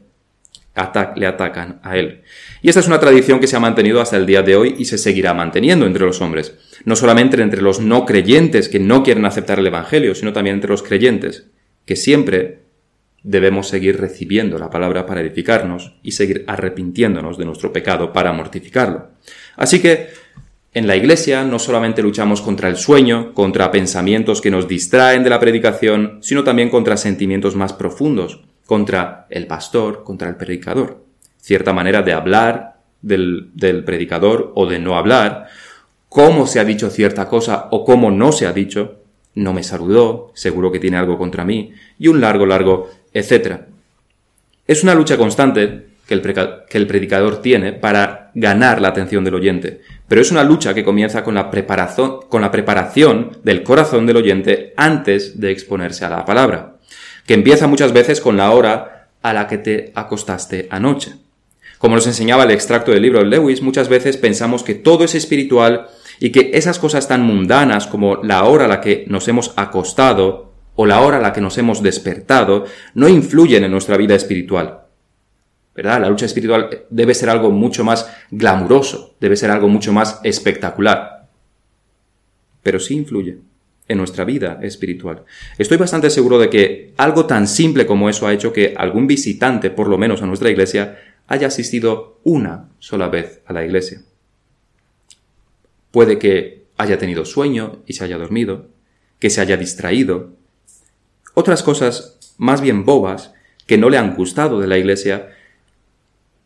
Le 1.17 1.27
atacan 1.27 1.81
a 1.83 1.97
él. 1.97 2.23
Y 2.63 2.69
esta 2.69 2.81
es 2.81 2.87
una 2.87 3.01
tradición 3.01 3.41
que 3.41 3.47
se 3.47 3.57
ha 3.57 3.61
mantenido 3.61 4.01
hasta 4.01 4.17
el 4.17 4.27
día 4.27 4.43
de 4.43 4.57
hoy 4.57 4.75
y 4.79 4.87
se 4.87 4.99
seguirá 4.99 5.33
manteniendo 5.35 5.87
entre 5.87 6.05
los 6.05 6.21
hombres. 6.21 6.55
No 6.85 6.97
solamente 6.97 7.41
entre 7.41 7.63
los 7.63 7.81
no 7.81 8.05
creyentes 8.05 8.69
que 8.69 8.81
no 8.81 9.03
quieren 9.03 9.25
aceptar 9.25 9.59
el 9.59 9.67
Evangelio, 9.67 10.15
sino 10.15 10.33
también 10.33 10.57
entre 10.57 10.71
los 10.71 10.83
creyentes, 10.83 11.47
que 11.85 11.97
siempre 11.97 12.65
debemos 13.23 13.69
seguir 13.69 14.01
recibiendo 14.01 14.59
la 14.59 14.71
palabra 14.71 15.07
para 15.07 15.21
edificarnos 15.21 15.95
y 16.03 16.13
seguir 16.13 16.45
arrepintiéndonos 16.47 17.39
de 17.39 17.45
nuestro 17.45 17.73
pecado 17.73 18.13
para 18.13 18.33
mortificarlo. 18.33 19.09
Así 19.57 19.81
que 19.81 20.09
en 20.75 20.89
la 20.89 20.97
iglesia 20.97 21.45
no 21.45 21.59
solamente 21.61 22.03
luchamos 22.03 22.43
contra 22.43 22.69
el 22.69 22.77
sueño, 22.77 23.33
contra 23.33 23.71
pensamientos 23.71 24.41
que 24.41 24.51
nos 24.51 24.67
distraen 24.67 25.23
de 25.23 25.31
la 25.31 25.39
predicación, 25.39 26.19
sino 26.21 26.43
también 26.43 26.69
contra 26.69 26.97
sentimientos 26.97 27.55
más 27.55 27.73
profundos, 27.73 28.41
contra 28.67 29.27
el 29.31 29.47
pastor, 29.47 30.05
contra 30.05 30.29
el 30.29 30.37
predicador. 30.37 31.05
Cierta 31.39 31.73
manera 31.73 32.03
de 32.03 32.13
hablar 32.13 32.77
del, 33.03 33.51
del 33.55 33.85
predicador 33.85 34.53
o 34.55 34.67
de 34.67 34.79
no 34.79 34.97
hablar, 34.97 35.49
cómo 36.09 36.47
se 36.47 36.61
ha 36.61 36.65
dicho 36.65 36.91
cierta 36.91 37.29
cosa 37.29 37.69
o 37.71 37.85
cómo 37.85 38.11
no 38.11 38.33
se 38.33 38.47
ha 38.47 38.53
dicho, 38.53 39.01
no 39.35 39.53
me 39.53 39.63
saludó, 39.63 40.31
seguro 40.35 40.71
que 40.71 40.79
tiene 40.79 40.97
algo 40.97 41.19
contra 41.19 41.45
mí, 41.45 41.73
y 41.99 42.09
un 42.09 42.21
largo, 42.21 42.47
largo 42.47 42.89
etc. 43.13 43.63
Es 44.67 44.83
una 44.83 44.95
lucha 44.95 45.17
constante 45.17 45.95
que 46.07 46.15
el, 46.15 46.87
predicador 46.87 47.41
tiene 47.41 47.73
para 47.73 48.31
ganar 48.35 48.81
la 48.81 48.89
atención 48.89 49.25
del 49.25 49.35
oyente. 49.35 49.81
Pero 50.07 50.21
es 50.21 50.31
una 50.31 50.45
lucha 50.45 50.75
que 50.75 50.85
comienza 50.85 51.25
con 51.25 51.35
la, 51.35 51.51
preparación, 51.51 52.21
con 52.29 52.43
la 52.43 52.51
preparación 52.51 53.39
del 53.43 53.63
corazón 53.63 54.07
del 54.07 54.19
oyente 54.19 54.75
antes 54.77 55.41
de 55.41 55.51
exponerse 55.51 56.05
a 56.05 56.11
la 56.11 56.25
palabra, 56.25 56.74
que 57.27 57.35
empieza 57.35 57.67
muchas 57.67 57.93
veces 57.93 58.21
con 58.21 58.37
la 58.37 58.51
hora 58.51 59.09
a 59.23 59.33
la 59.33 59.47
que 59.47 59.59
te 59.59 59.93
acostaste 59.95 60.69
anoche. 60.71 61.15
Como 61.79 61.97
nos 61.97 62.07
enseñaba 62.07 62.45
el 62.45 62.51
extracto 62.51 62.93
del 62.93 63.03
libro 63.03 63.21
de 63.21 63.27
Lewis, 63.27 63.63
muchas 63.63 63.89
veces 63.89 64.17
pensamos 64.17 64.63
que 64.63 64.75
todo 64.75 65.05
es 65.05 65.15
espiritual 65.15 65.89
y 66.21 66.31
que 66.31 66.51
esas 66.55 66.79
cosas 66.79 67.09
tan 67.09 67.23
mundanas 67.23 67.87
como 67.87 68.23
la 68.23 68.45
hora 68.45 68.67
a 68.67 68.69
la 68.69 68.81
que 68.81 69.05
nos 69.09 69.27
hemos 69.29 69.53
acostado 69.57 70.53
o 70.77 70.87
la 70.87 71.01
hora 71.01 71.19
a 71.19 71.21
la 71.21 71.33
que 71.33 71.41
nos 71.41 71.59
hemos 71.59 71.83
despertado 71.83 72.65
no 72.95 73.09
influyen 73.09 73.65
en 73.65 73.71
nuestra 73.71 73.97
vida 73.97 74.15
espiritual. 74.15 74.81
¿verdad? 75.75 76.01
La 76.01 76.09
lucha 76.09 76.27
espiritual 76.27 76.85
debe 76.89 77.15
ser 77.15 77.31
algo 77.31 77.51
mucho 77.51 77.85
más 77.85 78.11
glamuroso, 78.31 79.17
debe 79.21 79.37
ser 79.37 79.51
algo 79.51 79.69
mucho 79.69 79.93
más 79.93 80.21
espectacular. 80.23 81.29
Pero 82.63 82.79
sí 82.79 82.95
influye 82.95 83.39
en 83.89 83.99
nuestra 83.99 84.25
vida 84.25 84.59
espiritual. 84.63 85.25
Estoy 85.59 85.77
bastante 85.77 86.11
seguro 86.11 86.39
de 86.39 86.49
que 86.49 86.95
algo 86.97 87.27
tan 87.27 87.47
simple 87.47 87.87
como 87.87 88.09
eso 88.09 88.27
ha 88.27 88.33
hecho 88.33 88.53
que 88.53 88.75
algún 88.77 89.07
visitante, 89.07 89.71
por 89.71 89.89
lo 89.89 89.99
menos 89.99 90.23
a 90.23 90.27
nuestra 90.27 90.51
iglesia, 90.51 90.99
haya 91.27 91.49
asistido 91.49 92.21
una 92.25 92.69
sola 92.79 93.09
vez 93.09 93.41
a 93.47 93.53
la 93.53 93.65
iglesia. 93.65 94.03
Puede 95.91 96.19
que 96.19 96.65
haya 96.77 96.99
tenido 96.99 97.25
sueño 97.25 97.83
y 97.87 97.93
se 97.93 98.05
haya 98.05 98.19
dormido, 98.19 98.69
que 99.19 99.31
se 99.31 99.41
haya 99.41 99.57
distraído. 99.57 100.31
Otras 101.35 101.63
cosas 101.63 102.19
más 102.37 102.61
bien 102.61 102.85
bobas 102.85 103.33
que 103.67 103.79
no 103.79 103.91
le 103.91 103.99
han 103.99 104.15
gustado 104.15 104.61
de 104.61 104.67
la 104.67 104.79
iglesia 104.79 105.31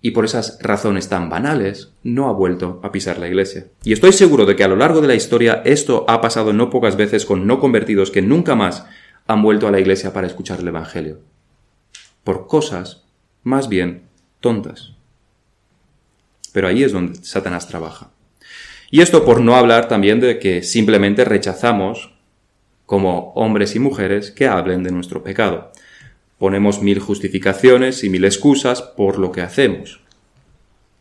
y 0.00 0.12
por 0.12 0.25
esas 0.25 0.59
razones 0.62 1.09
tan 1.09 1.28
banales 1.28 1.93
no 2.02 2.28
ha 2.28 2.33
vuelto 2.33 2.81
a 2.83 2.93
pisar 2.93 3.19
la 3.19 3.28
iglesia. 3.28 3.67
Y 3.83 3.93
estoy 3.93 4.12
seguro 4.12 4.47
de 4.47 4.55
que 4.55 4.64
a 4.64 4.69
lo 4.69 4.76
largo 4.76 5.00
de 5.00 5.09
la 5.09 5.14
historia 5.14 5.62
esto 5.64 6.05
ha 6.09 6.21
pasado 6.21 6.52
no 6.52 6.71
pocas 6.71 6.97
veces 6.97 7.25
con 7.26 7.47
no 7.47 7.59
convertidos 7.59 8.11
que 8.11 8.23
nunca 8.23 8.55
más 8.55 8.87
han 9.26 9.43
vuelto 9.43 9.67
a 9.67 9.71
la 9.71 9.81
iglesia 9.81 10.12
para 10.12 10.26
escuchar 10.26 10.61
el 10.61 10.69
Evangelio. 10.69 11.21
Por 12.23 12.47
cosas 12.47 13.05
más 13.43 13.69
bien 13.69 14.02
tontas. 14.40 14.95
Pero 16.52 16.69
ahí 16.69 16.83
es 16.83 16.93
donde 16.93 17.17
Satanás 17.23 17.69
trabaja. 17.69 18.11
Y 18.90 19.02
esto 19.02 19.25
por 19.25 19.40
no 19.40 19.57
hablar 19.57 19.88
también 19.88 20.21
de 20.21 20.38
que 20.38 20.62
simplemente 20.62 21.25
rechazamos 21.25 22.14
como 22.87 23.33
hombres 23.35 23.75
y 23.75 23.81
mujeres 23.81 24.31
que 24.31 24.47
hablen 24.47 24.83
de 24.83 24.90
nuestro 24.90 25.23
pecado. 25.23 25.73
Ponemos 26.38 26.80
mil 26.83 27.00
justificaciones 27.00 28.04
y 28.04 28.11
mil 28.11 28.25
excusas 28.25 28.83
por 28.83 29.18
lo 29.18 29.33
que 29.33 29.42
hacemos. 29.42 30.00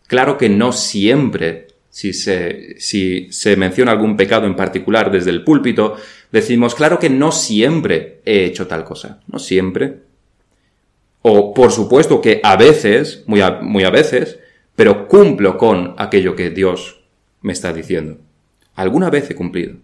Claro 0.08 0.38
que 0.38 0.50
no 0.50 0.72
siempre, 0.72 1.68
si 1.90 2.14
se, 2.14 3.56
menciona 3.58 3.92
algún 3.92 4.18
pecado 4.18 4.48
en 4.48 4.56
particular 4.56 5.12
desde 5.12 5.30
el 5.30 5.44
púlpito, 5.44 5.98
decimos, 6.32 6.76
claro 6.76 6.98
que 6.98 7.10
no 7.10 7.32
siempre 7.32 8.22
he 8.26 8.46
hecho 8.46 8.68
tal 8.68 8.84
cosa. 8.84 9.22
No 9.28 9.38
siempre. 9.38 10.00
O 11.22 11.54
por 11.54 11.72
supuesto 11.72 12.22
que 12.22 12.40
a 12.44 12.56
veces, 12.56 13.24
muy 13.28 13.42
a, 13.42 13.60
muy 13.62 13.84
a 13.84 13.90
veces, 13.90 14.40
pero 14.76 15.08
cumplo 15.08 15.58
con 15.58 15.94
aquello 15.98 16.36
que 16.36 16.50
Dios 16.50 17.02
me 17.42 17.54
está 17.54 17.74
diciendo. 17.74 18.18
Alguna 18.76 19.10
vez 19.10 19.30
he 19.30 19.36
cumplido. 19.36 19.76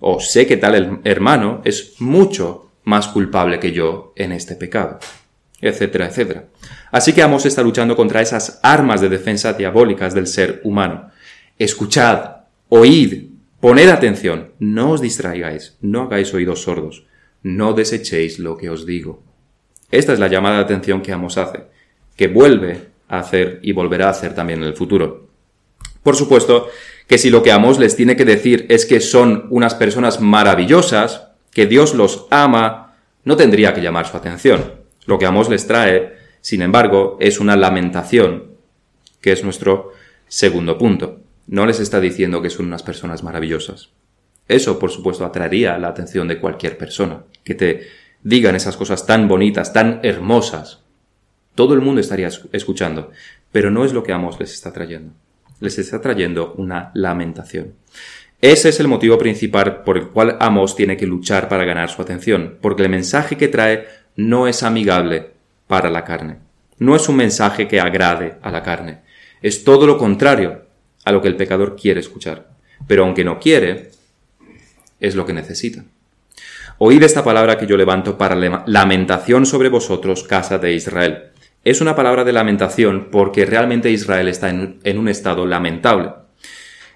O 0.00 0.20
sé 0.20 0.46
que 0.46 0.56
tal 0.56 1.00
hermano 1.04 1.62
es 1.64 2.00
mucho 2.00 2.67
más 2.88 3.06
culpable 3.06 3.60
que 3.60 3.72
yo 3.72 4.14
en 4.16 4.32
este 4.32 4.56
pecado, 4.56 4.98
etcétera, 5.60 6.06
etcétera. 6.06 6.46
Así 6.90 7.12
que 7.12 7.22
Amos 7.22 7.44
está 7.44 7.62
luchando 7.62 7.94
contra 7.94 8.22
esas 8.22 8.60
armas 8.62 9.02
de 9.02 9.10
defensa 9.10 9.52
diabólicas 9.52 10.14
del 10.14 10.26
ser 10.26 10.62
humano. 10.64 11.10
Escuchad, 11.58 12.46
oíd, 12.70 13.26
poned 13.60 13.90
atención, 13.90 14.52
no 14.58 14.92
os 14.92 15.02
distraigáis, 15.02 15.76
no 15.82 16.04
hagáis 16.04 16.32
oídos 16.32 16.62
sordos, 16.62 17.04
no 17.42 17.74
desechéis 17.74 18.38
lo 18.38 18.56
que 18.56 18.70
os 18.70 18.86
digo. 18.86 19.22
Esta 19.90 20.14
es 20.14 20.18
la 20.18 20.28
llamada 20.28 20.56
de 20.56 20.62
atención 20.62 21.02
que 21.02 21.12
Amos 21.12 21.36
hace, 21.36 21.64
que 22.16 22.28
vuelve 22.28 22.88
a 23.06 23.18
hacer 23.18 23.60
y 23.62 23.72
volverá 23.72 24.06
a 24.06 24.10
hacer 24.12 24.34
también 24.34 24.60
en 24.60 24.68
el 24.68 24.76
futuro. 24.76 25.28
Por 26.02 26.16
supuesto 26.16 26.68
que 27.06 27.18
si 27.18 27.28
lo 27.28 27.42
que 27.42 27.52
Amos 27.52 27.78
les 27.78 27.96
tiene 27.96 28.16
que 28.16 28.24
decir 28.24 28.64
es 28.70 28.86
que 28.86 29.00
son 29.00 29.46
unas 29.50 29.74
personas 29.74 30.22
maravillosas, 30.22 31.27
que 31.58 31.66
Dios 31.66 31.92
los 31.96 32.28
ama, 32.30 32.94
no 33.24 33.36
tendría 33.36 33.74
que 33.74 33.82
llamar 33.82 34.06
su 34.06 34.16
atención. 34.16 34.74
Lo 35.06 35.18
que 35.18 35.26
Amos 35.26 35.48
les 35.48 35.66
trae, 35.66 36.12
sin 36.40 36.62
embargo, 36.62 37.16
es 37.18 37.40
una 37.40 37.56
lamentación, 37.56 38.52
que 39.20 39.32
es 39.32 39.42
nuestro 39.42 39.90
segundo 40.28 40.78
punto. 40.78 41.18
No 41.48 41.66
les 41.66 41.80
está 41.80 41.98
diciendo 41.98 42.40
que 42.42 42.50
son 42.50 42.66
unas 42.66 42.84
personas 42.84 43.24
maravillosas. 43.24 43.88
Eso, 44.46 44.78
por 44.78 44.92
supuesto, 44.92 45.24
atraería 45.24 45.76
la 45.78 45.88
atención 45.88 46.28
de 46.28 46.38
cualquier 46.38 46.78
persona, 46.78 47.24
que 47.42 47.56
te 47.56 47.88
digan 48.22 48.54
esas 48.54 48.76
cosas 48.76 49.04
tan 49.04 49.26
bonitas, 49.26 49.72
tan 49.72 49.98
hermosas. 50.04 50.84
Todo 51.56 51.74
el 51.74 51.80
mundo 51.80 52.00
estaría 52.00 52.28
escuchando, 52.52 53.10
pero 53.50 53.72
no 53.72 53.84
es 53.84 53.92
lo 53.92 54.04
que 54.04 54.12
Amos 54.12 54.38
les 54.38 54.54
está 54.54 54.72
trayendo. 54.72 55.12
Les 55.58 55.76
está 55.80 56.00
trayendo 56.00 56.54
una 56.56 56.92
lamentación. 56.94 57.74
Ese 58.40 58.68
es 58.68 58.78
el 58.80 58.88
motivo 58.88 59.18
principal 59.18 59.82
por 59.82 59.98
el 59.98 60.08
cual 60.08 60.36
Amos 60.40 60.76
tiene 60.76 60.96
que 60.96 61.06
luchar 61.06 61.48
para 61.48 61.64
ganar 61.64 61.90
su 61.90 62.02
atención, 62.02 62.58
porque 62.60 62.82
el 62.82 62.88
mensaje 62.88 63.36
que 63.36 63.48
trae 63.48 63.86
no 64.16 64.46
es 64.46 64.62
amigable 64.62 65.30
para 65.66 65.90
la 65.90 66.04
carne. 66.04 66.38
No 66.78 66.94
es 66.94 67.08
un 67.08 67.16
mensaje 67.16 67.66
que 67.66 67.80
agrade 67.80 68.36
a 68.42 68.50
la 68.50 68.62
carne. 68.62 69.00
Es 69.42 69.64
todo 69.64 69.86
lo 69.86 69.98
contrario 69.98 70.62
a 71.04 71.12
lo 71.12 71.20
que 71.20 71.28
el 71.28 71.36
pecador 71.36 71.76
quiere 71.76 72.00
escuchar. 72.00 72.50
Pero 72.86 73.04
aunque 73.04 73.24
no 73.24 73.40
quiere, 73.40 73.90
es 75.00 75.14
lo 75.14 75.26
que 75.26 75.32
necesita. 75.32 75.84
Oíd 76.78 77.02
esta 77.02 77.24
palabra 77.24 77.58
que 77.58 77.66
yo 77.66 77.76
levanto 77.76 78.16
para 78.16 78.36
lamentación 78.66 79.46
sobre 79.46 79.68
vosotros, 79.68 80.22
casa 80.22 80.58
de 80.58 80.74
Israel. 80.74 81.30
Es 81.64 81.80
una 81.80 81.96
palabra 81.96 82.22
de 82.22 82.32
lamentación 82.32 83.08
porque 83.10 83.44
realmente 83.44 83.90
Israel 83.90 84.28
está 84.28 84.48
en, 84.48 84.98
un 84.98 85.08
estado 85.08 85.44
lamentable. 85.44 86.12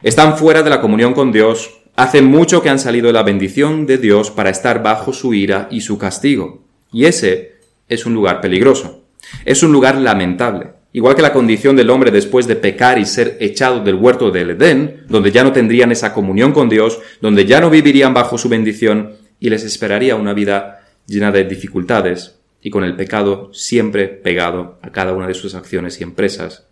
Están 0.03 0.37
fuera 0.37 0.65
de 0.65 0.71
la 0.71 0.81
comunión 0.81 1.15
con 1.15 1.31
Dios, 1.31 1.79
hace 1.95 2.23
mucho 2.23 2.61
que 2.61 2.69
han 2.69 2.81
salido 2.81 3.07
de 3.07 3.13
la 3.13 3.23
bendición 3.23 3.87
de 3.87 3.99
Dios 3.99 4.33
para 4.33 4.51
estar 4.51 4.83
bajo 4.83 5.13
su 5.13 5.33
ira 5.33 5.69
y 5.71 5.83
su 5.83 5.97
castigo. 5.97 6.65
Y 6.91 7.05
ese 7.05 7.53
es 7.89 8.05
un 8.05 8.13
lugar 8.13 8.41
peligroso. 8.41 9.05
Es 9.45 9.63
un 9.63 9.71
lugar 9.71 9.97
lamentable. 9.97 10.73
Igual 10.93 11.15
que 11.15 11.23
la 11.23 11.33
condición 11.33 11.77
del 11.77 11.89
hombre 11.89 12.11
después 12.11 12.49
de 12.49 12.57
pecar 12.57 12.99
y 12.99 13.07
ser 13.07 13.37
echado 13.39 13.79
del 13.85 13.95
huerto 13.95 14.33
del 14.33 14.51
Edén, 14.51 15.05
donde 15.09 15.31
ya 15.31 15.45
no 15.45 15.53
tendrían 15.53 15.93
esa 15.93 16.13
comunión 16.13 16.51
con 16.51 16.69
Dios, 16.69 16.99
donde 17.21 17.47
ya 17.47 17.61
no 17.61 17.71
vivirían 17.71 18.13
bajo 18.13 18.37
su 18.37 18.49
bendición 18.49 19.13
y 19.39 19.51
les 19.51 19.63
esperaría 19.63 20.17
una 20.17 20.35
vida 20.35 20.85
llena 21.07 21.31
de 21.31 21.45
dificultades 21.45 22.41
y 22.61 22.71
con 22.71 22.83
el 22.83 22.97
pecado 22.97 23.55
siempre 23.55 24.09
pegado 24.09 24.81
a 24.83 24.91
cada 24.91 25.13
una 25.13 25.29
de 25.29 25.35
sus 25.35 25.55
acciones 25.55 26.01
y 26.01 26.03
empresas. 26.03 26.67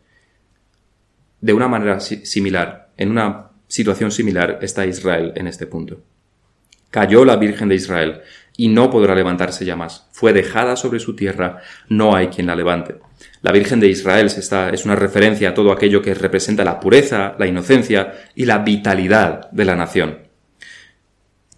De 1.41 1.53
una 1.53 1.69
manera 1.69 2.01
similar, 2.01 2.90
en 3.01 3.11
una 3.11 3.51
situación 3.67 4.13
similar 4.13 4.59
está 4.61 4.87
Israel 4.87 5.33
en 5.35 5.47
este 5.47 5.67
punto. 5.67 6.03
Cayó 6.91 7.25
la 7.25 7.37
Virgen 7.37 7.69
de 7.69 7.77
Israel 7.77 8.21
y 8.57 8.69
no 8.69 8.91
podrá 8.91 9.15
levantarse 9.15 9.65
ya 9.65 9.75
más. 9.75 10.07
Fue 10.13 10.35
dejada 10.35 10.77
sobre 10.77 11.01
su 11.01 11.17
tierra, 11.17 11.63
no 11.89 12.15
hay 12.15 12.29
quien 12.29 12.47
la 12.47 12.55
levante. 12.55 12.97
La 13.41 13.53
Virgen 13.53 13.81
de 13.81 13.89
Israel 13.89 14.27
es 14.27 14.85
una 14.85 14.97
referencia 14.97 15.49
a 15.49 15.55
todo 15.55 15.73
aquello 15.73 16.03
que 16.03 16.13
representa 16.13 16.63
la 16.63 16.79
pureza, 16.79 17.37
la 17.39 17.47
inocencia 17.47 18.13
y 18.35 18.45
la 18.45 18.59
vitalidad 18.59 19.51
de 19.51 19.65
la 19.65 19.77
nación. 19.77 20.19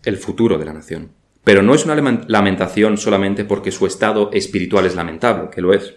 El 0.04 0.18
futuro 0.18 0.58
de 0.58 0.64
la 0.64 0.72
nación. 0.72 1.10
Pero 1.42 1.62
no 1.62 1.74
es 1.74 1.84
una 1.84 1.96
lamentación 2.28 2.98
solamente 2.98 3.44
porque 3.44 3.72
su 3.72 3.86
estado 3.86 4.30
espiritual 4.32 4.86
es 4.86 4.94
lamentable, 4.94 5.50
que 5.50 5.60
lo 5.60 5.74
es. 5.74 5.94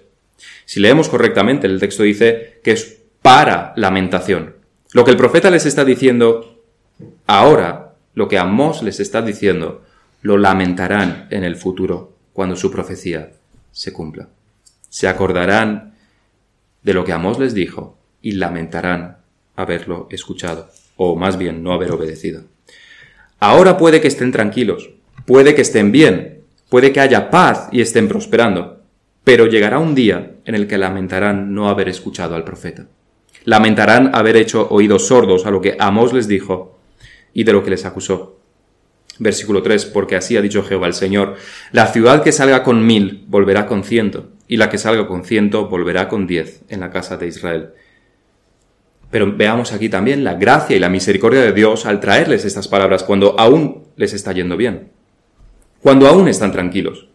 Si 0.65 0.79
leemos 0.79 1.07
correctamente, 1.07 1.67
el 1.67 1.79
texto 1.79 2.01
dice 2.01 2.61
que 2.63 2.71
es 2.71 3.03
para 3.21 3.73
lamentación. 3.75 4.64
Lo 4.95 5.03
que 5.03 5.11
el 5.11 5.17
profeta 5.17 5.51
les 5.51 5.65
está 5.65 5.83
diciendo 5.83 6.63
ahora, 7.27 7.95
lo 8.13 8.29
que 8.29 8.37
Amós 8.37 8.81
les 8.81 9.01
está 9.01 9.21
diciendo, 9.21 9.81
lo 10.21 10.37
lamentarán 10.37 11.27
en 11.31 11.43
el 11.43 11.57
futuro, 11.57 12.13
cuando 12.31 12.55
su 12.55 12.71
profecía 12.71 13.33
se 13.73 13.91
cumpla. 13.91 14.29
Se 14.87 15.09
acordarán 15.09 15.95
de 16.81 16.93
lo 16.93 17.03
que 17.03 17.11
Amós 17.11 17.39
les 17.39 17.53
dijo 17.53 17.97
y 18.21 18.35
lamentarán 18.35 19.17
haberlo 19.57 20.07
escuchado, 20.11 20.69
o 20.95 21.17
más 21.17 21.37
bien 21.37 21.61
no 21.61 21.73
haber 21.73 21.91
obedecido. 21.91 22.43
Ahora 23.41 23.75
puede 23.75 23.99
que 23.99 24.07
estén 24.07 24.31
tranquilos, 24.31 24.91
puede 25.25 25.55
que 25.55 25.63
estén 25.63 25.91
bien, 25.91 26.43
puede 26.69 26.93
que 26.93 27.01
haya 27.01 27.29
paz 27.29 27.67
y 27.73 27.81
estén 27.81 28.07
prosperando, 28.07 28.81
pero 29.25 29.45
llegará 29.45 29.77
un 29.77 29.93
día 29.93 30.37
en 30.45 30.55
el 30.55 30.67
que 30.67 30.77
lamentarán 30.77 31.53
no 31.53 31.67
haber 31.67 31.89
escuchado 31.89 32.35
al 32.35 32.45
profeta. 32.45 32.87
Lamentarán 33.45 34.11
haber 34.13 34.37
hecho 34.37 34.67
oídos 34.69 35.07
sordos 35.07 35.45
a 35.45 35.51
lo 35.51 35.61
que 35.61 35.77
Amós 35.79 36.13
les 36.13 36.27
dijo 36.27 36.79
y 37.33 37.43
de 37.43 37.53
lo 37.53 37.63
que 37.63 37.69
les 37.69 37.85
acusó. 37.85 38.39
Versículo 39.17 39.61
3, 39.61 39.85
porque 39.85 40.15
así 40.15 40.35
ha 40.35 40.41
dicho 40.41 40.63
Jehová 40.63 40.87
el 40.87 40.93
Señor, 40.93 41.35
la 41.71 41.87
ciudad 41.87 42.21
que 42.21 42.31
salga 42.31 42.63
con 42.63 42.85
mil 42.85 43.23
volverá 43.27 43.65
con 43.65 43.83
ciento, 43.83 44.31
y 44.47 44.57
la 44.57 44.69
que 44.69 44.77
salga 44.77 45.07
con 45.07 45.23
ciento 45.23 45.69
volverá 45.69 46.09
con 46.09 46.27
diez 46.27 46.61
en 46.67 46.81
la 46.81 46.89
casa 46.89 47.15
de 47.15 47.27
Israel. 47.27 47.69
Pero 49.11 49.31
veamos 49.31 49.71
aquí 49.71 49.87
también 49.87 50.23
la 50.23 50.33
gracia 50.33 50.75
y 50.75 50.79
la 50.79 50.89
misericordia 50.89 51.41
de 51.41 51.53
Dios 51.53 51.85
al 51.85 52.01
traerles 52.01 52.43
estas 52.43 52.67
palabras 52.67 53.03
cuando 53.03 53.39
aún 53.39 53.85
les 53.95 54.13
está 54.13 54.33
yendo 54.33 54.57
bien, 54.57 54.91
cuando 55.81 56.07
aún 56.07 56.27
están 56.27 56.51
tranquilos. 56.51 57.07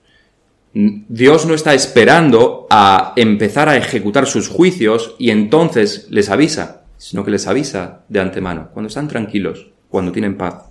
Dios 0.73 1.47
no 1.47 1.55
está 1.55 1.75
esperando 1.75 2.67
a 2.71 3.13
empezar 3.17 3.69
a 3.69 3.77
ejecutar 3.77 4.27
sus 4.27 4.49
juicios 4.49 5.17
y 5.19 5.31
entonces 5.31 6.07
les 6.11 6.31
avisa, 6.31 6.83
sino 6.97 7.25
que 7.25 7.33
les 7.33 7.49
avisa 7.49 8.03
de 8.09 8.21
antemano, 8.21 8.69
cuando 8.73 8.89
están 8.89 9.09
tranquilos, 9.09 9.71
cuando 9.89 10.13
tienen 10.13 10.37
paz. 10.37 10.67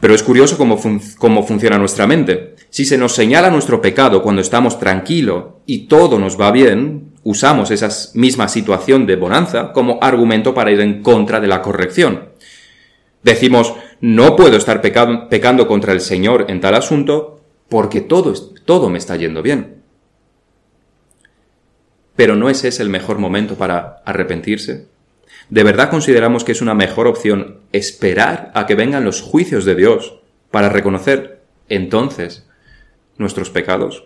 Pero 0.00 0.14
es 0.14 0.22
curioso 0.22 0.56
cómo, 0.56 0.78
cómo 1.18 1.46
funciona 1.46 1.78
nuestra 1.78 2.06
mente. 2.06 2.56
Si 2.70 2.84
se 2.84 2.98
nos 2.98 3.14
señala 3.14 3.50
nuestro 3.50 3.80
pecado 3.80 4.22
cuando 4.22 4.42
estamos 4.42 4.78
tranquilos 4.78 5.44
y 5.66 5.86
todo 5.86 6.18
nos 6.18 6.40
va 6.40 6.50
bien, 6.50 7.12
usamos 7.22 7.70
esa 7.70 7.88
misma 8.14 8.48
situación 8.48 9.06
de 9.06 9.16
bonanza 9.16 9.72
como 9.72 9.98
argumento 10.00 10.54
para 10.54 10.70
ir 10.72 10.80
en 10.80 11.02
contra 11.02 11.40
de 11.40 11.48
la 11.48 11.62
corrección. 11.62 12.30
Decimos, 13.22 13.74
no 14.00 14.36
puedo 14.36 14.56
estar 14.56 14.82
pecando 14.82 15.66
contra 15.66 15.92
el 15.92 16.00
Señor 16.00 16.46
en 16.48 16.60
tal 16.60 16.74
asunto 16.74 17.33
porque 17.74 18.00
todo, 18.00 18.32
todo 18.64 18.88
me 18.88 18.98
está 18.98 19.16
yendo 19.16 19.42
bien. 19.42 19.82
Pero 22.14 22.36
¿no 22.36 22.48
es 22.48 22.62
ese 22.62 22.84
el 22.84 22.88
mejor 22.88 23.18
momento 23.18 23.56
para 23.56 24.00
arrepentirse? 24.04 24.86
¿De 25.50 25.64
verdad 25.64 25.90
consideramos 25.90 26.44
que 26.44 26.52
es 26.52 26.62
una 26.62 26.74
mejor 26.74 27.08
opción 27.08 27.62
esperar 27.72 28.52
a 28.54 28.66
que 28.66 28.76
vengan 28.76 29.04
los 29.04 29.22
juicios 29.22 29.64
de 29.64 29.74
Dios 29.74 30.20
para 30.52 30.68
reconocer 30.68 31.40
entonces 31.68 32.46
nuestros 33.18 33.50
pecados? 33.50 34.04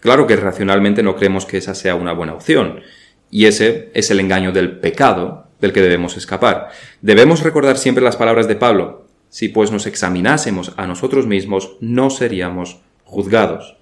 Claro 0.00 0.26
que 0.26 0.36
racionalmente 0.36 1.02
no 1.02 1.16
creemos 1.16 1.46
que 1.46 1.56
esa 1.56 1.74
sea 1.74 1.94
una 1.94 2.12
buena 2.12 2.34
opción, 2.34 2.82
y 3.30 3.46
ese 3.46 3.90
es 3.94 4.10
el 4.10 4.20
engaño 4.20 4.52
del 4.52 4.78
pecado 4.78 5.46
del 5.58 5.72
que 5.72 5.80
debemos 5.80 6.18
escapar. 6.18 6.68
Debemos 7.00 7.42
recordar 7.42 7.78
siempre 7.78 8.04
las 8.04 8.16
palabras 8.16 8.46
de 8.46 8.56
Pablo, 8.56 9.06
si 9.30 9.48
pues 9.48 9.70
nos 9.70 9.86
examinásemos 9.86 10.74
a 10.76 10.86
nosotros 10.86 11.26
mismos, 11.26 11.76
no 11.80 12.10
seríamos 12.10 12.80
juzgados. 13.04 13.78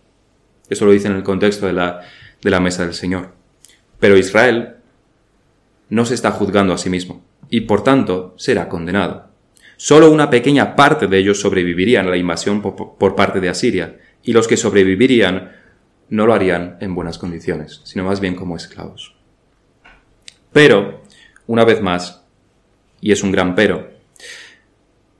Eso 0.69 0.85
lo 0.85 0.93
dice 0.93 1.09
en 1.09 1.17
el 1.17 1.23
contexto 1.23 1.67
de 1.67 1.73
la, 1.73 2.03
de 2.41 2.51
la 2.51 2.61
mesa 2.61 2.85
del 2.85 2.95
Señor. 2.95 3.33
Pero 3.99 4.17
Israel 4.17 4.77
no 5.89 6.05
se 6.05 6.15
está 6.15 6.31
juzgando 6.31 6.73
a 6.73 6.79
sí 6.79 6.91
mismo, 6.91 7.25
y 7.51 7.63
por 7.63 7.83
tanto 7.83 8.35
será 8.37 8.69
condenado. 8.69 9.29
Solo 9.77 10.11
una 10.11 10.29
pequeña 10.29 10.77
parte 10.77 11.07
de 11.07 11.19
ellos 11.19 11.41
sobrevivirían 11.41 12.07
a 12.07 12.11
la 12.11 12.17
invasión 12.17 12.61
por, 12.61 13.17
parte 13.17 13.41
de 13.41 13.49
Asiria, 13.49 13.99
y 14.23 14.33
los 14.33 14.47
que 14.49 14.57
sobrevivirían 14.57 15.53
no 16.11 16.27
lo 16.27 16.35
harían 16.35 16.77
en 16.81 16.95
buenas 16.95 17.19
condiciones, 17.19 17.81
sino 17.85 18.05
más 18.05 18.21
bien 18.21 18.35
como 18.35 18.57
esclavos. 18.57 19.15
Pero, 20.53 21.03
una 21.47 21.65
vez 21.65 21.81
más, 21.81 22.25
y 23.01 23.13
es 23.13 23.23
un 23.23 23.31
gran 23.33 23.55
pero, 23.55 23.88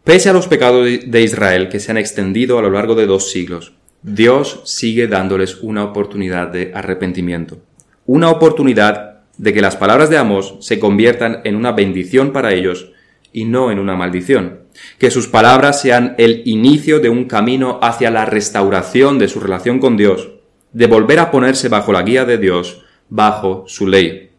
pese 0.09 0.31
a 0.31 0.33
los 0.33 0.49
pecados 0.49 0.89
de 1.05 1.21
Israel 1.21 1.69
que 1.69 1.81
se 1.81 1.91
han 1.91 1.99
extendido 1.99 2.59
a 2.59 2.63
lo 2.63 2.71
largo 2.71 2.95
de 2.95 3.05
dos 3.05 3.31
siglos, 3.31 3.75
Dios 4.01 4.63
sigue 4.65 5.07
dándoles 5.07 5.59
una 5.61 5.85
oportunidad 5.85 6.49
de 6.49 6.73
arrepentimiento, 6.75 7.59
una 8.07 8.31
oportunidad 8.31 9.19
de 9.37 9.53
que 9.53 9.61
las 9.61 9.77
palabras 9.77 10.09
de 10.09 10.17
Amos 10.17 10.57
se 10.61 10.79
conviertan 10.79 11.43
en 11.45 11.57
una 11.57 11.73
bendición 11.73 12.33
para 12.33 12.55
ellos 12.55 12.91
y 13.35 13.45
no 13.45 13.71
en 13.71 13.79
una 13.79 13.97
maldición. 13.97 14.61
Que 14.97 15.11
sus 15.11 15.29
palabras 15.29 15.83
sean 15.83 16.15
el 16.17 16.41
inicio 16.47 17.01
de 17.01 17.11
un 17.11 17.27
camino 17.27 17.79
hacia 17.83 18.11
la 18.11 18.25
restauración 18.25 19.19
de 19.19 19.29
su 19.29 19.41
relación 19.41 19.79
con 19.79 19.99
Dios, 19.99 20.31
de 20.73 20.87
volver 20.87 21.19
a 21.19 21.31
ponerse 21.31 21.69
bajo 21.69 21.93
la 21.93 22.01
guía 22.01 22.25
de 22.25 22.39
Dios, 22.39 22.83
bajo 23.11 23.65
su 23.67 23.87
ley. 23.87 24.31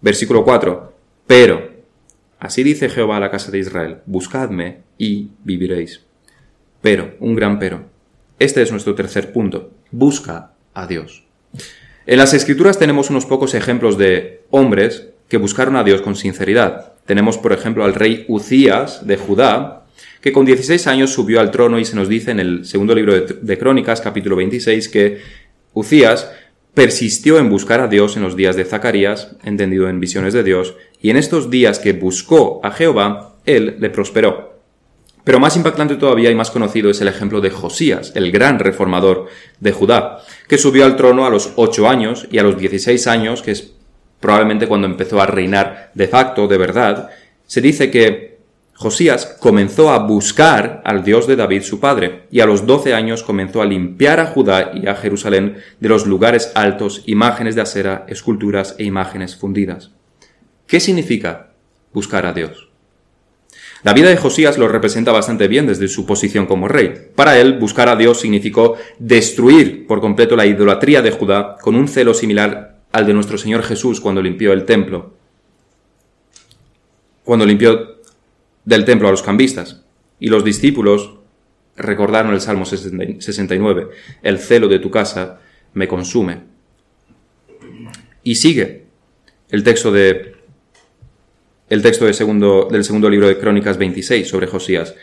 Versículo 0.00 0.44
4. 0.44 0.94
Pero, 1.26 1.75
así 2.38 2.62
dice 2.62 2.88
Jehová 2.88 3.16
a 3.16 3.20
la 3.20 3.30
casa 3.30 3.50
de 3.50 3.58
Israel, 3.58 3.98
buscadme 4.06 4.80
y 4.98 5.30
viviréis. 5.44 6.02
Pero, 6.82 7.16
un 7.20 7.34
gran 7.34 7.58
pero. 7.58 7.86
Este 8.38 8.62
es 8.62 8.70
nuestro 8.70 8.94
tercer 8.94 9.32
punto. 9.32 9.72
Busca 9.90 10.52
a 10.74 10.86
Dios. 10.86 11.24
En 12.06 12.18
las 12.18 12.34
escrituras 12.34 12.78
tenemos 12.78 13.10
unos 13.10 13.26
pocos 13.26 13.54
ejemplos 13.54 13.98
de 13.98 14.44
hombres 14.50 15.08
que 15.28 15.38
buscaron 15.38 15.76
a 15.76 15.84
Dios 15.84 16.02
con 16.02 16.14
sinceridad. 16.14 16.92
Tenemos, 17.04 17.38
por 17.38 17.52
ejemplo, 17.52 17.84
al 17.84 17.94
rey 17.94 18.24
Ucías 18.28 19.06
de 19.06 19.16
Judá, 19.16 19.86
que 20.20 20.32
con 20.32 20.44
16 20.44 20.86
años 20.86 21.12
subió 21.12 21.40
al 21.40 21.50
trono 21.50 21.78
y 21.78 21.84
se 21.84 21.96
nos 21.96 22.08
dice 22.08 22.30
en 22.30 22.40
el 22.40 22.64
segundo 22.64 22.94
libro 22.94 23.20
de, 23.20 23.58
Crónicas, 23.58 24.00
capítulo 24.00 24.36
26, 24.36 24.88
que 24.88 25.20
Ucías 25.72 26.30
persistió 26.76 27.38
en 27.38 27.48
buscar 27.48 27.80
a 27.80 27.88
Dios 27.88 28.18
en 28.18 28.22
los 28.22 28.36
días 28.36 28.54
de 28.54 28.66
Zacarías, 28.66 29.34
entendido 29.42 29.88
en 29.88 29.98
visiones 29.98 30.34
de 30.34 30.42
Dios, 30.42 30.74
y 31.00 31.08
en 31.08 31.16
estos 31.16 31.48
días 31.48 31.78
que 31.78 31.94
buscó 31.94 32.60
a 32.62 32.70
Jehová, 32.70 33.36
él 33.46 33.76
le 33.78 33.88
prosperó. 33.88 34.60
Pero 35.24 35.40
más 35.40 35.56
impactante 35.56 35.96
todavía 35.96 36.30
y 36.30 36.34
más 36.34 36.50
conocido 36.50 36.90
es 36.90 37.00
el 37.00 37.08
ejemplo 37.08 37.40
de 37.40 37.48
Josías, 37.48 38.12
el 38.14 38.30
gran 38.30 38.58
reformador 38.58 39.28
de 39.58 39.72
Judá, 39.72 40.18
que 40.48 40.58
subió 40.58 40.84
al 40.84 40.96
trono 40.96 41.24
a 41.24 41.30
los 41.30 41.54
ocho 41.56 41.88
años 41.88 42.28
y 42.30 42.36
a 42.36 42.42
los 42.42 42.58
dieciséis 42.58 43.06
años, 43.06 43.40
que 43.40 43.52
es 43.52 43.72
probablemente 44.20 44.66
cuando 44.66 44.86
empezó 44.86 45.22
a 45.22 45.26
reinar 45.26 45.92
de 45.94 46.08
facto, 46.08 46.46
de 46.46 46.58
verdad, 46.58 47.08
se 47.46 47.62
dice 47.62 47.90
que 47.90 48.25
Josías 48.76 49.38
comenzó 49.40 49.90
a 49.90 50.00
buscar 50.00 50.82
al 50.84 51.02
Dios 51.02 51.26
de 51.26 51.34
David 51.34 51.62
su 51.62 51.80
padre, 51.80 52.24
y 52.30 52.40
a 52.40 52.46
los 52.46 52.66
doce 52.66 52.92
años 52.92 53.22
comenzó 53.22 53.62
a 53.62 53.64
limpiar 53.64 54.20
a 54.20 54.26
Judá 54.26 54.72
y 54.74 54.86
a 54.86 54.94
Jerusalén 54.94 55.56
de 55.80 55.88
los 55.88 56.06
lugares 56.06 56.52
altos, 56.54 57.02
imágenes 57.06 57.54
de 57.54 57.62
acera, 57.62 58.04
esculturas 58.06 58.76
e 58.78 58.84
imágenes 58.84 59.34
fundidas. 59.34 59.92
¿Qué 60.66 60.78
significa 60.78 61.52
buscar 61.94 62.26
a 62.26 62.34
Dios? 62.34 62.68
La 63.82 63.94
vida 63.94 64.10
de 64.10 64.18
Josías 64.18 64.58
lo 64.58 64.68
representa 64.68 65.10
bastante 65.10 65.48
bien 65.48 65.66
desde 65.66 65.88
su 65.88 66.04
posición 66.04 66.44
como 66.44 66.68
rey. 66.68 67.12
Para 67.14 67.38
él, 67.38 67.58
buscar 67.58 67.88
a 67.88 67.96
Dios 67.96 68.20
significó 68.20 68.76
destruir 68.98 69.86
por 69.86 70.02
completo 70.02 70.36
la 70.36 70.44
idolatría 70.44 71.00
de 71.00 71.12
Judá 71.12 71.56
con 71.62 71.76
un 71.76 71.88
celo 71.88 72.12
similar 72.12 72.76
al 72.92 73.06
de 73.06 73.14
nuestro 73.14 73.38
Señor 73.38 73.62
Jesús 73.62 74.02
cuando 74.02 74.20
limpió 74.20 74.52
el 74.52 74.66
templo. 74.66 75.14
Cuando 77.24 77.46
limpió 77.46 77.95
del 78.66 78.84
templo 78.84 79.08
a 79.08 79.10
los 79.10 79.22
cambistas. 79.22 79.82
Y 80.20 80.28
los 80.28 80.44
discípulos 80.44 81.14
recordaron 81.76 82.34
el 82.34 82.42
Salmo 82.42 82.66
69, 82.66 83.88
el 84.22 84.38
celo 84.38 84.68
de 84.68 84.78
tu 84.78 84.90
casa 84.90 85.40
me 85.72 85.88
consume. 85.88 86.40
Y 88.22 88.34
sigue 88.34 88.84
el 89.50 89.62
texto 89.62 89.92
de 89.92 90.34
el 91.68 91.82
texto 91.82 92.10
segundo, 92.12 92.68
del 92.70 92.84
segundo 92.84 93.10
libro 93.10 93.26
de 93.26 93.38
Crónicas 93.38 93.76
26 93.76 94.28
sobre 94.28 94.46
Josías. 94.46 94.94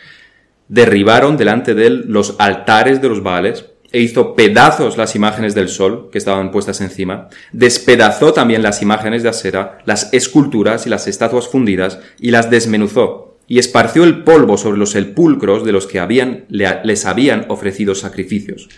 Derribaron 0.68 1.36
delante 1.36 1.74
de 1.74 1.86
él 1.86 2.04
los 2.08 2.36
altares 2.38 3.02
de 3.02 3.08
los 3.08 3.22
Baales 3.22 3.66
e 3.94 4.00
hizo 4.00 4.34
pedazos 4.34 4.96
las 4.96 5.14
imágenes 5.14 5.54
del 5.54 5.68
sol 5.68 6.08
que 6.10 6.18
estaban 6.18 6.50
puestas 6.50 6.80
encima, 6.80 7.28
despedazó 7.52 8.32
también 8.32 8.60
las 8.60 8.82
imágenes 8.82 9.22
de 9.22 9.28
acera, 9.28 9.78
las 9.84 10.12
esculturas 10.12 10.84
y 10.86 10.90
las 10.90 11.06
estatuas 11.06 11.46
fundidas, 11.46 12.00
y 12.18 12.32
las 12.32 12.50
desmenuzó, 12.50 13.23
y 13.46 13.58
esparció 13.58 14.04
el 14.04 14.24
polvo 14.24 14.56
sobre 14.56 14.78
los 14.78 14.90
sepulcros 14.90 15.64
de 15.64 15.72
los 15.72 15.86
que 15.86 16.00
habían, 16.00 16.46
les 16.48 17.06
habían 17.06 17.46
ofrecido 17.48 17.94
sacrificios. 17.94 18.68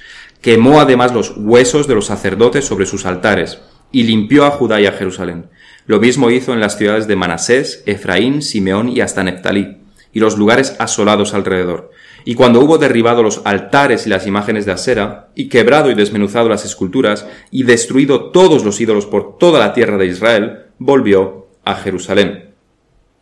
Quemó 0.40 0.81
además 0.81 1.12
los 1.12 1.35
huesos 1.37 1.87
de 1.87 1.94
los 1.94 2.07
sacerdotes 2.07 2.64
sobre 2.64 2.87
sus 2.87 3.07
altares, 3.07 3.61
y 3.92 4.02
limpió 4.02 4.44
a 4.44 4.50
Judá 4.50 4.81
y 4.81 4.87
a 4.87 4.92
Jerusalén. 4.92 5.46
Lo 5.87 6.00
mismo 6.00 6.31
hizo 6.31 6.52
en 6.52 6.61
las 6.61 6.76
ciudades 6.76 7.07
de 7.07 7.16
Manasés, 7.16 7.83
Efraín, 7.87 8.42
Simeón 8.42 8.88
y 8.88 9.00
hasta 9.00 9.22
Neftalí, 9.22 9.79
y 10.12 10.20
los 10.20 10.37
lugares 10.37 10.76
asolados 10.79 11.35
alrededor. 11.35 11.90
Y 12.24 12.35
cuando 12.35 12.61
hubo 12.61 12.79
derribado 12.79 13.22
los 13.22 13.42
altares 13.44 14.07
y 14.07 14.11
las 14.11 14.26
imágenes 14.26 14.66
de 14.66 14.72
acera, 14.72 15.29
y 15.37 15.48
quebrado 15.48 15.90
y 15.90 15.94
desmenuzado 15.94 16.48
las 16.48 16.64
esculturas, 16.64 17.26
y 17.52 17.62
destruido 17.62 18.31
todos 18.31 18.64
los 18.64 18.81
ídolos 18.81 19.07
por 19.07 19.38
toda 19.38 19.61
la 19.61 19.72
tierra 19.72 19.96
de 19.96 20.07
Israel, 20.07 20.59
volvió 20.79 21.46
a 21.64 21.76
Jerusalén. 21.76 22.50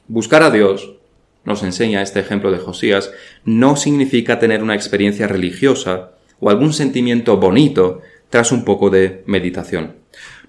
Buscar 0.09 0.43
a 0.43 0.51
Dios, 0.51 0.94
nos 1.45 1.63
enseña 1.63 2.03
este 2.03 2.21
ejemplo 2.21 2.51
de 2.51 2.59
Josías, 2.59 3.13
no 3.45 3.77
significa 3.77 4.39
tener 4.39 4.63
una 4.63 4.75
experiencia 4.75 5.27
religiosa 5.27 6.11
o 6.41 6.51
algún 6.51 6.73
sentimiento 6.73 7.37
bonito 7.37 8.01
tras 8.31 8.53
un 8.53 8.65
poco 8.65 8.91
de 8.91 9.23
meditación 9.27 10.05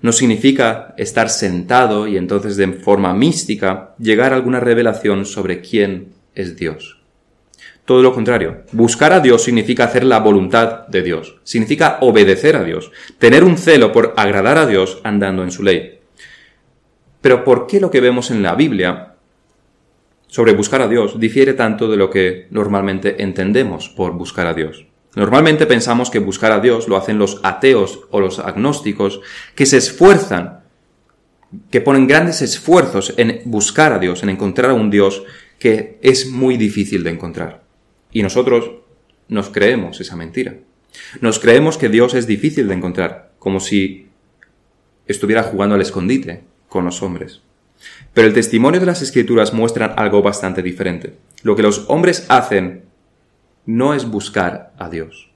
no 0.06 0.12
significa 0.12 0.94
estar 0.98 1.30
sentado 1.30 2.08
y 2.08 2.18
entonces 2.18 2.58
de 2.58 2.68
forma 2.74 3.14
mística 3.16 3.96
llegar 3.98 4.34
a 4.34 4.36
alguna 4.36 4.60
revelación 4.60 5.26
sobre 5.26 5.62
quién 5.62 6.10
es 6.36 6.56
Dios. 6.56 7.02
Todo 7.86 8.02
lo 8.02 8.14
contrario, 8.14 8.64
buscar 8.72 9.14
a 9.14 9.20
Dios 9.20 9.44
significa 9.44 9.86
hacer 9.86 10.04
la 10.04 10.20
voluntad 10.20 10.88
de 10.88 11.02
Dios, 11.04 11.38
significa 11.44 11.98
obedecer 12.02 12.56
a 12.56 12.64
Dios, 12.64 12.92
tener 13.20 13.44
un 13.44 13.58
celo 13.58 13.92
por 13.92 14.14
agradar 14.18 14.60
a 14.60 14.68
Dios 14.68 15.00
andando 15.04 15.44
en 15.44 15.52
su 15.52 15.64
ley. 15.64 16.00
Pero 17.22 17.44
¿por 17.44 17.66
qué 17.66 17.80
lo 17.80 17.90
que 17.90 18.02
vemos 18.02 18.30
en 18.30 18.44
la 18.44 18.54
Biblia 18.54 19.15
sobre 20.28 20.54
buscar 20.54 20.82
a 20.82 20.88
Dios 20.88 21.20
difiere 21.20 21.54
tanto 21.54 21.90
de 21.90 21.98
lo 21.98 22.10
que 22.10 22.48
normalmente 22.52 23.24
entendemos 23.24 23.90
por 23.90 24.14
buscar 24.14 24.48
a 24.48 24.54
Dios? 24.54 24.86
Normalmente 25.16 25.66
pensamos 25.66 26.10
que 26.10 26.20
buscar 26.20 26.52
a 26.52 26.60
Dios 26.60 26.88
lo 26.88 26.98
hacen 26.98 27.18
los 27.18 27.40
ateos 27.44 28.02
o 28.12 28.20
los 28.20 28.40
agnósticos, 28.40 29.22
que 29.56 29.66
se 29.66 29.78
esfuerzan, 29.78 30.60
que 31.72 31.80
ponen 31.80 32.08
grandes 32.08 32.42
esfuerzos 32.42 33.14
en 33.18 33.42
buscar 33.46 33.94
a 33.94 34.00
Dios, 34.00 34.24
en 34.24 34.30
encontrar 34.30 34.72
a 34.72 34.74
un 34.74 34.90
Dios 34.90 35.24
que 35.58 36.00
es 36.02 36.30
muy 36.30 36.58
difícil 36.58 37.04
de 37.04 37.12
encontrar. 37.12 37.64
Y 38.12 38.24
nosotros 38.24 38.72
nos 39.30 39.50
creemos 39.50 40.02
esa 40.02 40.18
mentira. 40.18 40.58
Nos 41.22 41.40
creemos 41.40 41.78
que 41.78 41.90
Dios 41.90 42.14
es 42.14 42.28
difícil 42.28 42.68
de 42.68 42.74
encontrar, 42.74 43.32
como 43.40 43.60
si 43.62 44.08
estuviera 45.08 45.44
jugando 45.44 45.76
al 45.76 45.82
escondite 45.82 46.44
con 46.68 46.84
los 46.84 47.02
hombres. 47.02 47.42
Pero 48.16 48.30
el 48.30 48.34
testimonio 48.34 48.80
de 48.80 48.86
las 48.86 49.02
escrituras 49.02 49.54
muestra 49.54 49.88
algo 49.88 50.22
bastante 50.22 50.64
diferente. 50.64 51.18
Lo 51.44 51.54
que 51.54 51.62
los 51.62 51.84
hombres 51.90 52.26
hacen 52.30 52.86
no 53.66 53.94
es 53.94 54.10
buscar 54.10 54.74
a 54.80 54.90
Dios. 54.90 55.32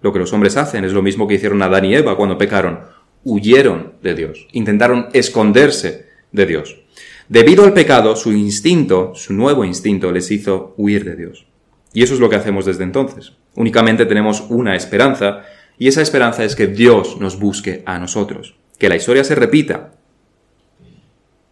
Lo 0.00 0.12
que 0.12 0.18
los 0.18 0.32
hombres 0.32 0.56
hacen 0.56 0.84
es 0.84 0.92
lo 0.92 1.02
mismo 1.02 1.28
que 1.28 1.34
hicieron 1.34 1.62
Adán 1.62 1.84
y 1.84 1.94
Eva 1.94 2.16
cuando 2.16 2.36
pecaron. 2.36 2.80
Huyeron 3.22 3.92
de 4.02 4.14
Dios, 4.14 4.48
intentaron 4.50 5.06
esconderse 5.12 6.06
de 6.32 6.46
Dios. 6.46 6.82
Debido 7.28 7.62
al 7.62 7.74
pecado, 7.74 8.16
su 8.16 8.32
instinto, 8.32 9.12
su 9.14 9.32
nuevo 9.32 9.64
instinto, 9.64 10.10
les 10.10 10.32
hizo 10.32 10.74
huir 10.76 11.04
de 11.04 11.14
Dios. 11.14 11.46
Y 11.92 12.02
eso 12.02 12.14
es 12.14 12.20
lo 12.20 12.28
que 12.28 12.36
hacemos 12.36 12.66
desde 12.66 12.82
entonces. 12.82 13.34
Únicamente 13.54 14.04
tenemos 14.04 14.44
una 14.48 14.74
esperanza, 14.74 15.44
y 15.78 15.86
esa 15.86 16.02
esperanza 16.02 16.42
es 16.42 16.56
que 16.56 16.66
Dios 16.66 17.18
nos 17.20 17.38
busque 17.38 17.84
a 17.86 18.00
nosotros, 18.00 18.56
que 18.78 18.88
la 18.88 18.96
historia 18.96 19.22
se 19.22 19.36
repita 19.36 19.92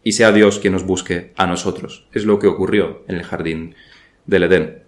y 0.03 0.13
sea 0.13 0.33
Dios 0.33 0.59
quien 0.59 0.73
nos 0.73 0.85
busque 0.85 1.33
a 1.37 1.47
nosotros. 1.47 2.07
Es 2.13 2.25
lo 2.25 2.39
que 2.39 2.47
ocurrió 2.47 3.05
en 3.09 3.17
el 3.17 3.23
jardín 3.23 3.75
del 4.27 4.45
Edén. 4.45 4.83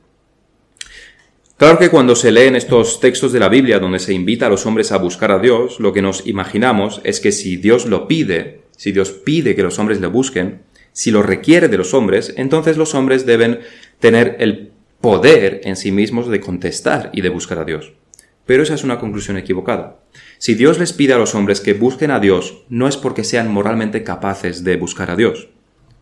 Claro 1.56 1.78
que 1.78 1.90
cuando 1.90 2.16
se 2.16 2.32
leen 2.32 2.56
estos 2.56 2.98
textos 2.98 3.32
de 3.32 3.38
la 3.38 3.48
Biblia 3.48 3.78
donde 3.78 4.00
se 4.00 4.12
invita 4.12 4.46
a 4.46 4.48
los 4.48 4.66
hombres 4.66 4.90
a 4.90 4.98
buscar 4.98 5.30
a 5.30 5.38
Dios, 5.38 5.78
lo 5.78 5.92
que 5.92 6.02
nos 6.02 6.26
imaginamos 6.26 7.00
es 7.04 7.20
que 7.20 7.30
si 7.30 7.56
Dios 7.56 7.86
lo 7.86 8.08
pide, 8.08 8.62
si 8.76 8.90
Dios 8.90 9.12
pide 9.12 9.54
que 9.54 9.62
los 9.62 9.78
hombres 9.78 10.00
le 10.00 10.08
busquen, 10.08 10.62
si 10.92 11.10
lo 11.10 11.22
requiere 11.22 11.68
de 11.68 11.78
los 11.78 11.94
hombres, 11.94 12.34
entonces 12.36 12.76
los 12.76 12.94
hombres 12.94 13.26
deben 13.26 13.60
tener 14.00 14.36
el 14.40 14.72
poder 15.00 15.60
en 15.64 15.76
sí 15.76 15.92
mismos 15.92 16.28
de 16.28 16.40
contestar 16.40 17.10
y 17.12 17.20
de 17.20 17.28
buscar 17.28 17.58
a 17.58 17.64
Dios. 17.64 17.92
Pero 18.44 18.62
esa 18.62 18.74
es 18.74 18.84
una 18.84 18.98
conclusión 18.98 19.36
equivocada. 19.36 20.00
Si 20.42 20.56
Dios 20.56 20.80
les 20.80 20.92
pide 20.92 21.12
a 21.12 21.18
los 21.18 21.36
hombres 21.36 21.60
que 21.60 21.72
busquen 21.72 22.10
a 22.10 22.18
Dios, 22.18 22.64
no 22.68 22.88
es 22.88 22.96
porque 22.96 23.22
sean 23.22 23.52
moralmente 23.52 24.02
capaces 24.02 24.64
de 24.64 24.76
buscar 24.76 25.08
a 25.08 25.14
Dios, 25.14 25.50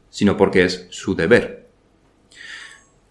sino 0.09 0.38
porque 0.38 0.64
es 0.64 0.87
su 0.88 1.14
deber. 1.14 1.68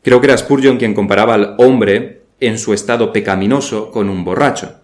Creo 0.01 0.21
que 0.21 0.25
era 0.25 0.35
Spurgeon 0.35 0.79
quien 0.79 0.95
comparaba 0.95 1.35
al 1.35 1.55
hombre 1.59 2.23
en 2.39 2.57
su 2.57 2.73
estado 2.73 3.13
pecaminoso 3.13 3.91
con 3.91 4.09
un 4.09 4.23
borracho. 4.23 4.77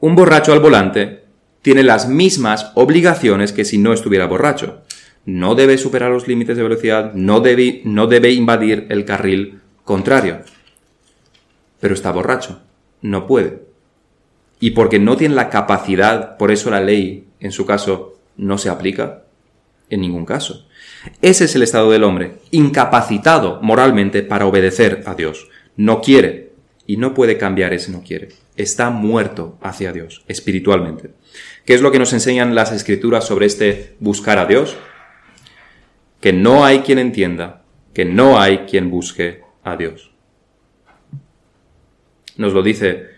Un 0.00 0.16
borracho 0.16 0.52
al 0.52 0.58
volante 0.58 1.22
tiene 1.62 1.84
las 1.84 2.08
mismas 2.08 2.72
obligaciones 2.74 3.52
que 3.52 3.64
si 3.64 3.78
no 3.78 3.92
estuviera 3.92 4.26
borracho. 4.26 4.82
No 5.26 5.54
debe 5.54 5.78
superar 5.78 6.10
los 6.10 6.26
límites 6.26 6.56
de 6.56 6.64
velocidad, 6.64 7.12
no 7.14 7.38
debe, 7.38 7.82
no 7.84 8.08
debe 8.08 8.32
invadir 8.32 8.88
el 8.88 9.04
carril 9.04 9.60
contrario. 9.84 10.40
Pero 11.78 11.94
está 11.94 12.10
borracho, 12.10 12.62
no 13.00 13.28
puede. 13.28 13.65
Y 14.60 14.70
porque 14.70 14.98
no 14.98 15.16
tiene 15.16 15.34
la 15.34 15.50
capacidad, 15.50 16.36
por 16.36 16.50
eso 16.50 16.70
la 16.70 16.80
ley, 16.80 17.28
en 17.40 17.52
su 17.52 17.66
caso, 17.66 18.18
no 18.36 18.58
se 18.58 18.70
aplica 18.70 19.24
en 19.90 20.00
ningún 20.00 20.24
caso. 20.24 20.66
Ese 21.22 21.44
es 21.44 21.54
el 21.54 21.62
estado 21.62 21.90
del 21.90 22.04
hombre, 22.04 22.38
incapacitado 22.50 23.60
moralmente 23.62 24.22
para 24.22 24.46
obedecer 24.46 25.02
a 25.06 25.14
Dios. 25.14 25.48
No 25.76 26.00
quiere, 26.00 26.46
y 26.86 26.96
no 26.96 27.14
puede 27.14 27.36
cambiar 27.36 27.72
ese 27.72 27.90
no 27.90 28.02
quiere. 28.02 28.28
Está 28.56 28.90
muerto 28.90 29.58
hacia 29.60 29.92
Dios, 29.92 30.24
espiritualmente. 30.28 31.10
¿Qué 31.64 31.74
es 31.74 31.82
lo 31.82 31.90
que 31.90 31.98
nos 31.98 32.12
enseñan 32.12 32.54
las 32.54 32.72
escrituras 32.72 33.26
sobre 33.26 33.46
este 33.46 33.96
buscar 33.98 34.38
a 34.38 34.46
Dios? 34.46 34.76
Que 36.20 36.32
no 36.32 36.64
hay 36.64 36.80
quien 36.80 36.98
entienda, 36.98 37.62
que 37.92 38.04
no 38.04 38.40
hay 38.40 38.58
quien 38.58 38.90
busque 38.90 39.42
a 39.64 39.76
Dios. 39.76 40.12
Nos 42.36 42.52
lo 42.52 42.62
dice 42.62 43.15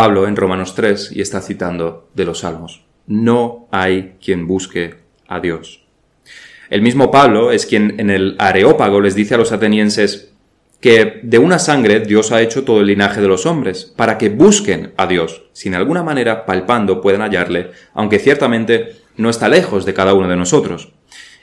Pablo 0.00 0.28
en 0.28 0.36
Romanos 0.36 0.76
3 0.76 1.10
y 1.16 1.22
está 1.22 1.40
citando 1.40 2.08
de 2.14 2.24
los 2.24 2.38
Salmos. 2.38 2.84
No 3.08 3.66
hay 3.72 4.14
quien 4.24 4.46
busque 4.46 4.94
a 5.26 5.40
Dios. 5.40 5.88
El 6.70 6.82
mismo 6.82 7.10
Pablo 7.10 7.50
es 7.50 7.66
quien 7.66 7.98
en 7.98 8.08
el 8.08 8.36
Areópago 8.38 9.00
les 9.00 9.16
dice 9.16 9.34
a 9.34 9.38
los 9.38 9.50
atenienses, 9.50 10.30
que 10.80 11.18
de 11.24 11.40
una 11.40 11.58
sangre 11.58 11.98
Dios 11.98 12.30
ha 12.30 12.42
hecho 12.42 12.62
todo 12.62 12.80
el 12.80 12.86
linaje 12.86 13.20
de 13.20 13.26
los 13.26 13.44
hombres, 13.44 13.92
para 13.96 14.18
que 14.18 14.28
busquen 14.28 14.92
a 14.96 15.08
Dios, 15.08 15.46
si 15.52 15.66
en 15.66 15.74
alguna 15.74 16.04
manera 16.04 16.46
palpando 16.46 17.00
pueden 17.00 17.22
hallarle, 17.22 17.72
aunque 17.92 18.20
ciertamente 18.20 18.98
no 19.16 19.28
está 19.28 19.48
lejos 19.48 19.84
de 19.84 19.94
cada 19.94 20.14
uno 20.14 20.28
de 20.28 20.36
nosotros. 20.36 20.92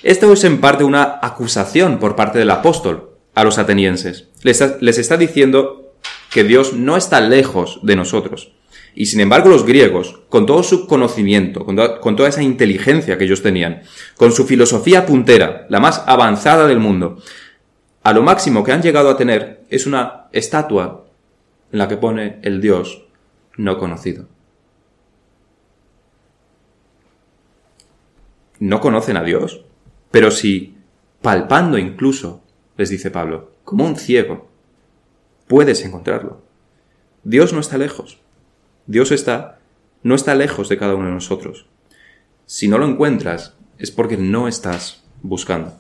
Esto 0.02 0.32
es 0.32 0.46
en 0.46 0.62
parte 0.62 0.86
una 0.86 1.20
acusación 1.22 2.00
por 2.00 2.16
parte 2.16 2.40
del 2.40 2.52
apóstol 2.52 3.18
a 3.34 3.44
los 3.44 3.58
atenienses. 3.58 4.30
Les, 4.44 4.62
está 4.62 5.18
diciendo 5.18 5.85
que 6.36 6.44
Dios 6.44 6.74
no 6.74 6.98
está 6.98 7.22
lejos 7.22 7.80
de 7.82 7.96
nosotros. 7.96 8.52
Y 8.94 9.06
sin 9.06 9.22
embargo 9.22 9.48
los 9.48 9.66
griegos, 9.66 10.20
con 10.28 10.46
todo 10.46 10.64
su 10.64 10.86
conocimiento, 10.86 11.64
con, 11.64 11.78
toda 12.18 12.28
esa 12.28 12.44
inteligencia 12.44 13.18
que 13.18 13.24
ellos 13.24 13.42
tenían, 13.42 13.84
con 14.18 14.34
su 14.34 14.46
filosofía 14.46 15.06
puntera, 15.06 15.66
la 15.70 15.80
más 15.80 16.04
avanzada 16.08 16.68
del 16.68 16.80
mundo, 16.80 17.20
a 18.04 18.12
lo 18.12 18.22
máximo 18.22 18.66
que 18.66 18.74
han 18.74 18.82
llegado 18.82 19.10
a 19.10 19.16
tener 19.16 19.64
es 19.70 19.88
una 19.88 20.26
estatua 20.34 21.06
en 21.72 21.80
la 21.80 21.88
que 21.88 21.96
pone 21.96 22.40
el 22.42 22.60
Dios 22.60 23.06
no 23.56 23.78
conocido. 23.78 24.28
No 28.60 28.82
conocen 28.82 29.16
a 29.16 29.24
Dios, 29.24 29.64
pero 30.12 30.32
si 30.32 30.76
palpando 31.22 31.78
incluso, 31.78 32.44
les 32.76 32.90
dice 32.90 33.10
Pablo, 33.10 33.54
como 33.64 33.86
un 33.86 33.96
ciego, 33.96 34.50
puedes 35.48 35.84
encontrarlo. 35.86 36.42
Dios 37.24 37.54
no 37.54 37.60
está 37.60 37.78
lejos. 37.78 38.20
Dios 38.88 39.12
está, 39.12 39.60
no 40.04 40.16
está 40.16 40.36
lejos 40.36 40.70
de 40.70 40.78
cada 40.78 40.96
uno 40.96 41.08
de 41.08 41.14
nosotros. 41.14 41.66
Si 42.46 42.68
no 42.68 42.78
lo 42.78 42.88
encuentras, 42.88 43.56
es 43.78 43.92
porque 43.92 44.18
no 44.18 44.48
estás 44.48 45.04
buscando. 45.22 45.78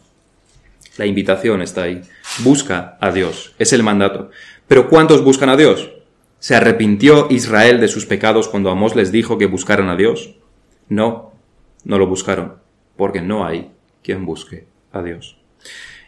La 0.97 1.05
invitación 1.05 1.61
está 1.61 1.83
ahí. 1.83 2.01
Busca 2.43 2.97
a 3.01 3.11
Dios. 3.11 3.53
Es 3.59 3.73
el 3.73 3.83
mandato. 3.83 4.31
Pero 4.67 4.89
¿cuántos 4.89 5.23
buscan 5.23 5.49
a 5.49 5.57
Dios? 5.57 5.91
¿Se 6.39 6.55
arrepintió 6.55 7.27
Israel 7.29 7.79
de 7.79 7.87
sus 7.87 8.05
pecados 8.05 8.47
cuando 8.47 8.69
Amós 8.69 8.95
les 8.95 9.11
dijo 9.11 9.37
que 9.37 9.45
buscaran 9.45 9.89
a 9.89 9.95
Dios? 9.95 10.35
No, 10.89 11.33
no 11.83 11.97
lo 11.97 12.07
buscaron, 12.07 12.55
porque 12.95 13.21
no 13.21 13.45
hay 13.45 13.71
quien 14.03 14.25
busque 14.25 14.67
a 14.91 15.01
Dios. 15.01 15.37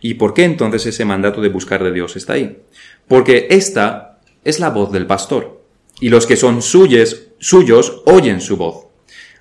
¿Y 0.01 0.15
por 0.15 0.33
qué 0.33 0.43
entonces 0.43 0.85
ese 0.85 1.05
mandato 1.05 1.41
de 1.41 1.49
buscar 1.49 1.83
de 1.83 1.91
Dios 1.91 2.15
está 2.15 2.33
ahí? 2.33 2.57
Porque 3.07 3.47
esta 3.49 4.19
es 4.43 4.59
la 4.59 4.69
voz 4.69 4.91
del 4.91 5.07
pastor, 5.07 5.61
y 5.99 6.09
los 6.09 6.25
que 6.25 6.37
son 6.37 6.61
suyos, 6.61 7.27
suyos 7.39 8.01
oyen 8.05 8.41
su 8.41 8.57
voz. 8.57 8.87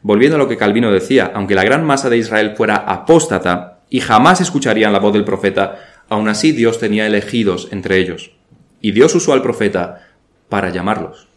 Volviendo 0.02 0.36
a 0.36 0.38
lo 0.38 0.48
que 0.48 0.56
Calvino 0.56 0.90
decía, 0.92 1.32
aunque 1.34 1.54
la 1.54 1.64
gran 1.64 1.84
masa 1.84 2.08
de 2.08 2.18
Israel 2.18 2.54
fuera 2.56 2.76
apóstata, 2.76 3.80
y 3.88 4.00
jamás 4.00 4.40
escucharían 4.40 4.92
la 4.92 4.98
voz 4.98 5.12
del 5.12 5.24
profeta, 5.24 5.78
aun 6.08 6.28
así 6.28 6.52
Dios 6.52 6.78
tenía 6.78 7.06
elegidos 7.06 7.68
entre 7.70 7.98
ellos. 7.98 8.32
Y 8.80 8.92
Dios 8.92 9.14
usó 9.14 9.32
al 9.32 9.42
profeta 9.42 10.08
para 10.48 10.70
llamarlos. 10.70 11.28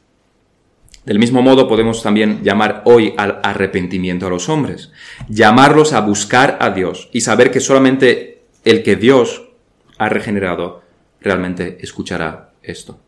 Del 1.06 1.20
mismo 1.20 1.42
modo 1.42 1.68
podemos 1.68 2.04
también 2.04 2.44
llamar 2.44 2.84
hoy 2.86 3.14
al 3.18 3.40
arrepentimiento 3.42 4.28
a 4.28 4.30
los 4.30 4.50
hombres, 4.50 4.92
llamarlos 5.28 5.94
a 5.94 6.02
buscar 6.02 6.58
a 6.60 6.72
Dios 6.72 7.10
y 7.12 7.22
saber 7.22 7.52
que 7.52 7.62
solamente 7.62 8.39
el 8.64 8.84
que 8.84 8.96
Dios 8.96 9.50
ha 9.98 10.10
regenerado 10.10 10.82
realmente 11.22 11.78
escuchará 11.82 12.54
esto. 12.64 13.00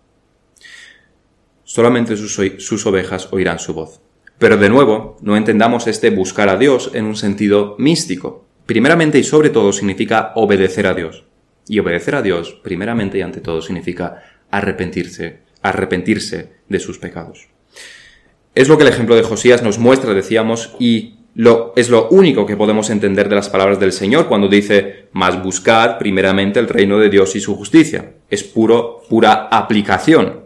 Solamente 1.63 2.17
sus, 2.17 2.85
ovejas 2.85 3.29
oirán 3.31 3.59
su 3.59 3.73
voz. 3.73 4.01
Pero 4.37 4.57
de 4.57 4.69
nuevo, 4.69 5.17
no 5.21 5.37
entendamos 5.37 5.87
este 5.87 6.09
buscar 6.09 6.49
a 6.49 6.57
Dios 6.57 6.91
en 6.93 7.05
un 7.05 7.15
sentido 7.15 7.75
místico, 7.77 8.45
primeramente 8.65 9.19
y 9.19 9.23
sobre 9.23 9.51
todo 9.51 9.71
significa 9.71 10.33
obedecer 10.35 10.87
a 10.87 10.93
Dios. 10.93 11.23
Y 11.67 11.79
obedecer 11.79 12.15
a 12.15 12.21
Dios, 12.21 12.59
primeramente 12.63 13.19
y 13.19 13.21
ante 13.21 13.39
todo, 13.39 13.61
significa 13.61 14.21
arrepentirse, 14.49 15.43
arrepentirse 15.61 16.53
de 16.67 16.79
sus 16.79 16.97
pecados. 16.97 17.47
Es 18.53 18.67
lo 18.67 18.77
que 18.77 18.83
el 18.83 18.89
ejemplo 18.89 19.15
de 19.15 19.23
Josías 19.23 19.63
nos 19.63 19.77
muestra, 19.79 20.13
decíamos, 20.13 20.75
y 20.77 21.20
lo, 21.35 21.73
es 21.75 21.89
lo 21.89 22.09
único 22.09 22.45
que 22.45 22.57
podemos 22.57 22.89
entender 22.89 23.29
de 23.29 23.35
las 23.35 23.49
palabras 23.49 23.79
del 23.79 23.93
Señor 23.93 24.27
cuando 24.27 24.47
dice, 24.47 25.07
más 25.13 25.41
buscar 25.41 25.97
primeramente 25.97 26.59
el 26.59 26.67
reino 26.67 26.97
de 26.99 27.09
Dios 27.09 27.35
y 27.35 27.39
su 27.39 27.55
justicia. 27.55 28.13
Es 28.29 28.43
puro, 28.43 29.01
pura 29.09 29.47
aplicación. 29.51 30.41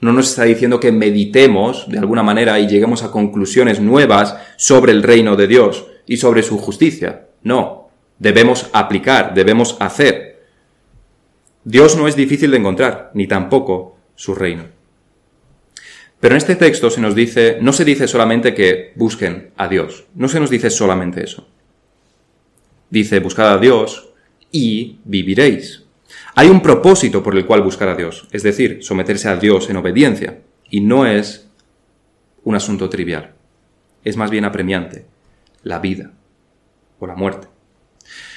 No 0.00 0.12
nos 0.12 0.28
está 0.28 0.44
diciendo 0.44 0.78
que 0.78 0.92
meditemos 0.92 1.88
de 1.88 1.98
alguna 1.98 2.22
manera 2.22 2.60
y 2.60 2.68
lleguemos 2.68 3.02
a 3.02 3.10
conclusiones 3.10 3.80
nuevas 3.80 4.36
sobre 4.56 4.92
el 4.92 5.02
reino 5.02 5.36
de 5.36 5.46
Dios 5.46 5.86
y 6.06 6.18
sobre 6.18 6.42
su 6.42 6.58
justicia. 6.58 7.28
No, 7.42 7.88
debemos 8.18 8.68
aplicar, 8.74 9.32
debemos 9.32 9.76
hacer. 9.80 10.42
Dios 11.64 11.96
no 11.96 12.08
es 12.08 12.14
difícil 12.14 12.50
de 12.50 12.58
encontrar, 12.58 13.10
ni 13.14 13.26
tampoco 13.26 13.96
su 14.14 14.34
reino. 14.34 14.75
Pero 16.20 16.34
en 16.34 16.38
este 16.38 16.56
texto 16.56 16.90
se 16.90 17.00
nos 17.00 17.14
dice, 17.14 17.58
no 17.60 17.72
se 17.72 17.84
dice 17.84 18.08
solamente 18.08 18.54
que 18.54 18.92
busquen 18.94 19.50
a 19.56 19.68
Dios, 19.68 20.06
no 20.14 20.28
se 20.28 20.40
nos 20.40 20.50
dice 20.50 20.70
solamente 20.70 21.22
eso. 21.22 21.46
Dice, 22.88 23.20
buscad 23.20 23.52
a 23.52 23.58
Dios 23.58 24.08
y 24.50 24.98
viviréis. 25.04 25.84
Hay 26.34 26.48
un 26.48 26.62
propósito 26.62 27.22
por 27.22 27.36
el 27.36 27.46
cual 27.46 27.62
buscar 27.62 27.88
a 27.88 27.94
Dios, 27.94 28.28
es 28.30 28.42
decir, 28.42 28.78
someterse 28.82 29.28
a 29.28 29.36
Dios 29.36 29.68
en 29.68 29.76
obediencia, 29.76 30.40
y 30.70 30.80
no 30.80 31.06
es 31.06 31.48
un 32.44 32.54
asunto 32.54 32.88
trivial, 32.88 33.34
es 34.04 34.16
más 34.16 34.30
bien 34.30 34.44
apremiante, 34.44 35.06
la 35.62 35.78
vida 35.78 36.12
o 36.98 37.06
la 37.06 37.14
muerte. 37.14 37.48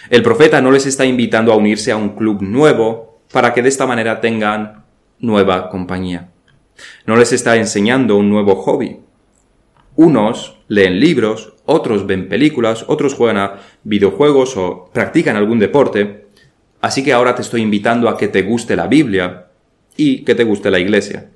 El 0.09 0.23
profeta 0.23 0.61
no 0.61 0.71
les 0.71 0.85
está 0.85 1.05
invitando 1.05 1.53
a 1.53 1.57
unirse 1.57 1.91
a 1.91 1.97
un 1.97 2.15
club 2.15 2.41
nuevo 2.41 3.21
para 3.31 3.53
que 3.53 3.61
de 3.61 3.69
esta 3.69 3.85
manera 3.85 4.19
tengan 4.19 4.83
nueva 5.19 5.69
compañía. 5.69 6.28
No 7.05 7.15
les 7.15 7.33
está 7.33 7.55
enseñando 7.55 8.17
un 8.17 8.29
nuevo 8.29 8.55
hobby. 8.55 8.99
Unos 9.95 10.57
leen 10.67 10.99
libros, 10.99 11.53
otros 11.65 12.07
ven 12.07 12.29
películas, 12.29 12.85
otros 12.87 13.13
juegan 13.13 13.37
a 13.37 13.59
videojuegos 13.83 14.55
o 14.57 14.89
practican 14.93 15.35
algún 15.35 15.59
deporte, 15.59 16.29
Así 16.81 17.03
que 17.03 17.13
ahora 17.13 17.35
te 17.35 17.41
estoy 17.41 17.61
invitando 17.61 18.07
a 18.09 18.17
que 18.17 18.27
te 18.27 18.41
guste 18.43 18.75
la 18.75 18.87
Biblia 18.87 19.47
y 19.97 20.23
que 20.23 20.35
te 20.35 20.45
guste 20.45 20.71
la 20.71 20.79
iglesia. 20.79 21.29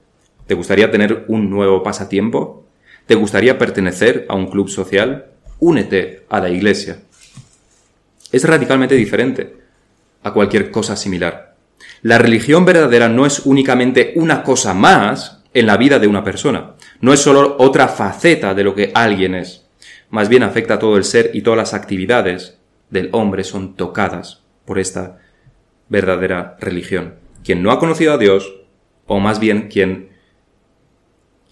¿Te 0.48 0.54
gustaría 0.54 0.90
tener 0.90 1.26
un 1.28 1.50
nuevo 1.50 1.84
pasatiempo? 1.84 2.66
¿Te 3.08 3.16
gustaría 3.16 3.58
pertenecer 3.58 4.26
a 4.30 4.36
un 4.36 4.48
club 4.48 4.70
social? 4.70 5.26
Únete 5.60 6.24
a 6.30 6.40
la 6.40 6.50
iglesia. 6.50 7.00
Es 8.32 8.48
radicalmente 8.48 8.96
diferente 8.96 9.54
a 10.24 10.32
cualquier 10.32 10.72
cosa 10.72 10.96
similar. 10.96 11.53
La 12.04 12.18
religión 12.18 12.66
verdadera 12.66 13.08
no 13.08 13.26
es 13.26 13.46
únicamente 13.46 14.12
una 14.18 14.44
cosa 14.44 14.74
más 14.74 15.42
en 15.54 15.66
la 15.66 15.78
vida 15.78 16.00
de 16.00 16.08
una 16.08 16.22
persona. 16.22 16.74
No 17.00 17.14
es 17.14 17.22
solo 17.22 17.56
otra 17.60 17.88
faceta 17.88 18.54
de 18.54 18.66
lo 18.66 18.76
que 18.76 18.92
alguien 18.94 19.36
es. 19.36 19.66
Más 20.10 20.28
bien 20.28 20.44
afecta 20.44 20.74
a 20.74 20.80
todo 20.80 20.98
el 20.98 21.06
ser 21.06 21.32
y 21.34 21.44
todas 21.44 21.58
las 21.58 21.74
actividades 21.74 22.58
del 22.90 23.08
hombre 23.14 23.46
son 23.46 23.78
tocadas 23.78 24.44
por 24.66 24.80
esta 24.80 25.20
verdadera 25.88 26.58
religión. 26.60 27.16
Quien 27.42 27.64
no 27.64 27.72
ha 27.72 27.80
conocido 27.80 28.14
a 28.14 28.18
Dios, 28.18 28.54
o 29.08 29.22
más 29.22 29.40
bien 29.40 29.70
quien, 29.70 30.10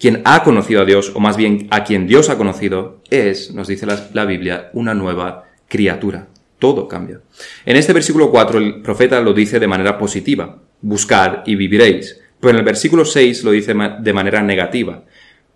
quien 0.02 0.22
ha 0.26 0.44
conocido 0.44 0.82
a 0.82 0.86
Dios, 0.86 1.14
o 1.16 1.22
más 1.22 1.38
bien 1.38 1.70
a 1.72 1.86
quien 1.86 2.08
Dios 2.08 2.30
ha 2.30 2.38
conocido, 2.38 3.00
es, 3.10 3.54
nos 3.54 3.70
dice 3.70 3.86
la, 3.86 4.10
la 4.12 4.26
Biblia, 4.26 4.70
una 4.74 4.94
nueva 4.94 5.46
criatura. 5.70 6.28
Todo 6.62 6.88
cambia. 6.88 7.22
En 7.66 7.76
este 7.76 7.92
versículo 7.92 8.30
4 8.30 8.60
el 8.60 8.82
profeta 8.84 9.20
lo 9.20 9.34
dice 9.34 9.60
de 9.60 9.66
manera 9.66 9.98
positiva, 9.98 10.60
buscad 10.80 11.40
y 11.48 11.56
viviréis. 11.56 12.22
Pero 12.40 12.52
en 12.52 12.58
el 12.58 12.64
versículo 12.64 13.04
6 13.04 13.44
lo 13.44 13.50
dice 13.50 13.74
de 13.74 14.14
manera 14.14 14.44
negativa, 14.44 15.04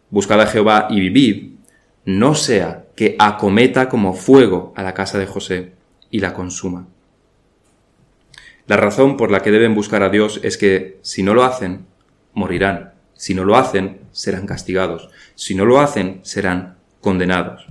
buscad 0.09 0.41
a 0.41 0.47
Jehová 0.47 0.87
y 0.89 0.99
vivid, 0.99 1.51
no 2.05 2.33
sea 2.33 2.85
que 2.95 3.15
acometa 3.19 3.87
como 3.87 4.15
fuego 4.15 4.73
a 4.75 4.81
la 4.81 4.95
casa 4.95 5.19
de 5.19 5.27
José 5.27 5.73
y 6.09 6.21
la 6.21 6.33
consuma. 6.33 6.87
La 8.65 8.75
razón 8.75 9.15
por 9.15 9.29
la 9.29 9.41
que 9.41 9.51
deben 9.51 9.75
buscar 9.75 10.01
a 10.01 10.09
Dios 10.09 10.39
es 10.41 10.57
que 10.57 10.97
si 11.03 11.21
no 11.21 11.35
lo 11.35 11.43
hacen, 11.43 11.85
morirán. 12.33 12.93
Si 13.13 13.35
no 13.35 13.43
lo 13.43 13.57
hacen, 13.57 13.99
serán 14.11 14.47
castigados. 14.47 15.09
Si 15.35 15.53
no 15.53 15.65
lo 15.65 15.81
hacen, 15.81 16.21
serán 16.23 16.77
condenados. 16.99 17.67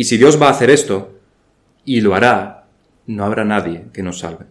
Y 0.00 0.04
si 0.04 0.16
Dios 0.16 0.40
va 0.40 0.46
a 0.46 0.52
hacer 0.52 0.70
esto, 0.70 1.12
y 1.84 2.00
lo 2.00 2.14
hará, 2.14 2.64
no 3.06 3.22
habrá 3.22 3.44
nadie 3.44 3.84
que 3.92 4.02
nos 4.02 4.20
salve. 4.20 4.46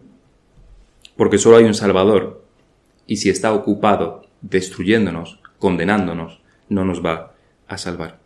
Porque 1.16 1.38
solo 1.38 1.56
hay 1.56 1.64
un 1.64 1.74
Salvador, 1.74 2.44
y 3.08 3.16
si 3.16 3.30
está 3.30 3.52
ocupado 3.52 4.28
destruyéndonos, 4.42 5.40
condenándonos, 5.58 6.40
no 6.68 6.84
nos 6.84 7.04
va 7.04 7.34
a 7.66 7.78
salvar. 7.78 8.20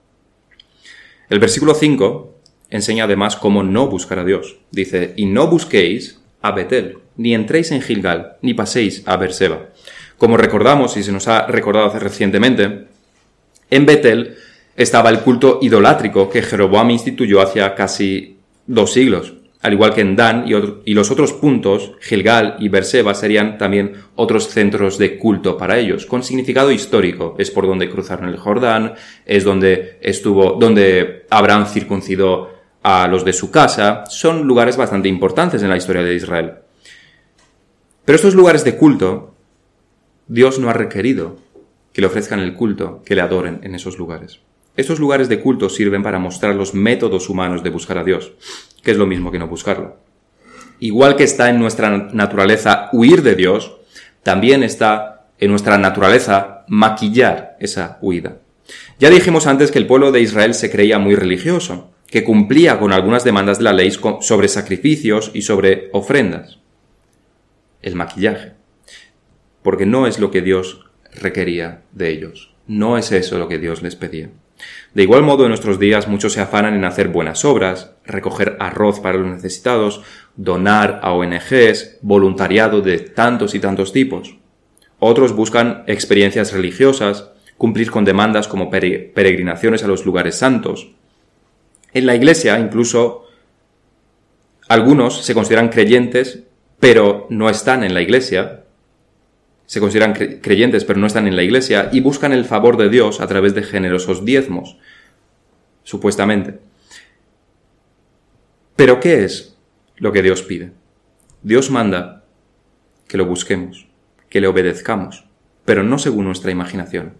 El 1.30 1.38
versículo 1.38 1.74
5 1.74 2.34
enseña 2.68 3.04
además 3.04 3.37
cómo 3.37 3.62
no 3.62 3.87
buscar 3.87 4.18
a 4.18 4.24
Dios. 4.26 4.58
Dice, 4.70 5.14
y 5.16 5.24
no 5.24 5.46
busquéis 5.46 6.20
a 6.42 6.52
Betel, 6.52 6.98
ni 7.16 7.34
entréis 7.34 7.70
en 7.70 7.80
Gilgal, 7.80 8.37
ni 8.42 8.52
paséis 8.52 9.02
a 9.06 9.16
Berseba. 9.16 9.70
Como 10.18 10.37
recordamos, 10.37 10.98
y 10.98 11.02
se 11.02 11.10
nos 11.10 11.26
ha 11.28 11.46
recordado 11.46 11.88
recientemente, 11.98 12.84
en 13.70 13.87
Betel 13.87 14.37
estaba 14.76 15.10
el 15.10 15.20
culto 15.20 15.58
idolátrico 15.62 16.28
que 16.28 16.42
Jeroboam 16.42 16.90
instituyó 16.90 17.40
hacia 17.40 17.74
casi 17.74 18.38
dos 18.66 18.92
siglos. 18.92 19.34
Al 19.62 19.72
igual 19.72 19.94
que 19.94 20.02
en 20.02 20.14
Dan 20.14 20.44
y, 20.84 20.92
los 20.92 21.10
otros 21.10 21.32
puntos, 21.32 21.92
Gilgal 22.02 22.56
y 22.58 22.68
Berseba 22.68 23.14
serían 23.14 23.56
también 23.56 23.94
otros 24.14 24.48
centros 24.48 24.98
de 24.98 25.16
culto 25.16 25.56
para 25.56 25.78
ellos, 25.78 26.04
con 26.04 26.22
significado 26.22 26.70
histórico. 26.70 27.34
Es 27.38 27.50
por 27.50 27.66
donde 27.66 27.88
cruzaron 27.88 28.28
el 28.28 28.37
Jordán, 28.37 28.92
es 29.24 29.42
donde 29.42 29.98
estuvo, 30.02 30.58
donde 30.60 31.24
Abraham 31.30 31.64
circuncidó 31.66 32.50
a 32.82 33.08
los 33.08 33.24
de 33.24 33.32
su 33.32 33.50
casa, 33.50 34.04
son 34.10 34.42
lugares 34.42 34.76
bastante 34.76 35.08
importantes 35.08 35.62
en 35.62 35.70
la 35.70 35.78
historia 35.78 36.02
de 36.02 36.14
Israel. 36.14 36.52
Pero 38.04 38.16
estos 38.16 38.34
lugares 38.34 38.64
de 38.64 38.76
culto, 38.76 39.34
Dios 40.28 40.58
no 40.58 40.68
ha 40.68 40.74
requerido 40.74 41.38
que 41.94 42.02
le 42.02 42.08
ofrezcan 42.08 42.40
el 42.40 42.52
culto, 42.52 43.02
que 43.06 43.14
le 43.14 43.22
adoren 43.22 43.60
en 43.62 43.74
esos 43.74 43.96
lugares. 43.96 44.40
Estos 44.76 44.98
lugares 44.98 45.28
de 45.28 45.40
culto 45.40 45.68
sirven 45.68 46.02
para 46.02 46.18
mostrar 46.18 46.54
los 46.56 46.74
métodos 46.74 47.28
humanos 47.28 47.62
de 47.62 47.70
buscar 47.70 47.98
a 47.98 48.04
Dios, 48.04 48.32
que 48.82 48.90
es 48.90 48.96
lo 48.96 49.06
mismo 49.06 49.30
que 49.30 49.38
no 49.38 49.46
buscarlo. 49.46 49.96
Igual 50.80 51.14
que 51.14 51.24
está 51.24 51.48
en 51.48 51.60
nuestra 51.60 51.90
naturaleza 52.12 52.88
huir 52.92 53.22
de 53.22 53.37
Dios, 53.37 53.76
también 54.24 54.64
está 54.64 55.26
en 55.38 55.50
nuestra 55.50 55.78
naturaleza 55.78 56.64
maquillar 56.66 57.56
esa 57.60 57.98
huida. 58.00 58.38
Ya 58.98 59.10
dijimos 59.10 59.46
antes 59.46 59.70
que 59.70 59.78
el 59.78 59.87
pueblo 59.87 60.10
de 60.10 60.20
Israel 60.20 60.54
se 60.54 60.70
creía 60.70 60.98
muy 60.98 61.14
religioso, 61.14 61.92
que 62.06 62.24
cumplía 62.24 62.78
con 62.78 62.92
algunas 62.92 63.24
demandas 63.24 63.58
de 63.58 63.64
la 63.64 63.72
ley 63.72 63.92
sobre 64.20 64.48
sacrificios 64.48 65.30
y 65.34 65.42
sobre 65.42 65.88
ofrendas. 65.92 66.58
El 67.82 67.94
maquillaje. 67.94 68.54
Porque 69.62 69.87
no 69.87 70.06
es 70.06 70.18
lo 70.18 70.30
que 70.30 70.42
Dios 70.42 70.84
requería 71.14 71.82
de 71.92 72.10
ellos. 72.10 72.54
No 72.66 72.98
es 72.98 73.12
eso 73.12 73.38
lo 73.38 73.48
que 73.48 73.58
Dios 73.58 73.82
les 73.82 73.96
pedía. 73.96 74.30
De 74.95 75.03
igual 75.03 75.23
modo, 75.23 75.45
en 75.45 75.49
nuestros 75.49 75.79
días 75.79 76.09
muchos 76.09 76.33
se 76.33 76.40
afanan 76.40 76.75
en 76.75 76.85
hacer 76.85 77.09
buenas 77.09 77.45
obras, 77.45 77.93
recoger 78.05 78.57
arroz 78.61 79.01
para 79.01 79.19
los 79.19 79.29
necesitados, 79.29 80.03
donar 80.37 81.01
a 81.03 81.12
ONGs, 81.12 81.99
voluntariado 82.03 82.81
de 82.81 82.99
tantos 82.99 83.55
y 83.55 83.59
tantos 83.59 83.93
tipos. 83.93 84.37
Otros 84.99 85.35
buscan 85.35 85.85
experiencias 85.87 86.53
religiosas, 86.53 87.31
cumplir 87.59 87.90
con 87.90 88.05
demandas 88.05 88.49
como 88.49 88.71
peregrinaciones 88.71 89.83
a 89.83 89.88
los 89.88 90.07
lugares 90.07 90.37
santos, 90.37 90.93
en 91.95 92.07
la 92.07 92.17
iglesia, 92.17 92.59
incluso, 92.59 93.29
algunos 94.69 95.25
se 95.25 95.33
consideran 95.33 95.69
creyentes, 95.69 96.43
pero 96.81 97.29
no 97.31 97.49
están 97.49 97.85
en 97.85 97.95
la 97.95 98.03
iglesia. 98.03 98.63
Se 99.66 99.81
consideran 99.81 100.12
creyentes, 100.12 100.85
pero 100.85 101.00
no 101.00 101.07
están 101.07 101.27
en 101.27 101.37
la 101.37 101.42
iglesia, 101.42 101.88
y 101.92 102.00
buscan 102.00 102.33
el 102.33 102.44
favor 102.44 102.77
de 102.77 102.88
Dios 102.88 103.20
a 103.20 103.27
través 103.27 103.55
de 103.55 103.62
generosos 103.62 104.24
diezmos, 104.24 104.77
supuestamente. 105.83 106.59
Pero 108.77 109.00
¿qué 109.00 109.24
es 109.24 109.57
lo 109.96 110.12
que 110.12 110.22
Dios 110.22 110.42
pide? 110.42 110.72
Dios 111.42 111.70
manda 111.70 112.24
que 113.07 113.16
lo 113.16 113.27
busquemos, 113.27 113.87
que 114.29 114.40
le 114.40 114.48
obedezcamos, 114.48 115.24
pero 115.64 115.83
no 115.83 115.98
según 115.98 116.24
nuestra 116.24 116.50
imaginación. 116.50 117.14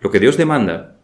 Lo 0.00 0.10
que 0.10 0.20
Dios 0.20 0.36
demanda 0.36 0.96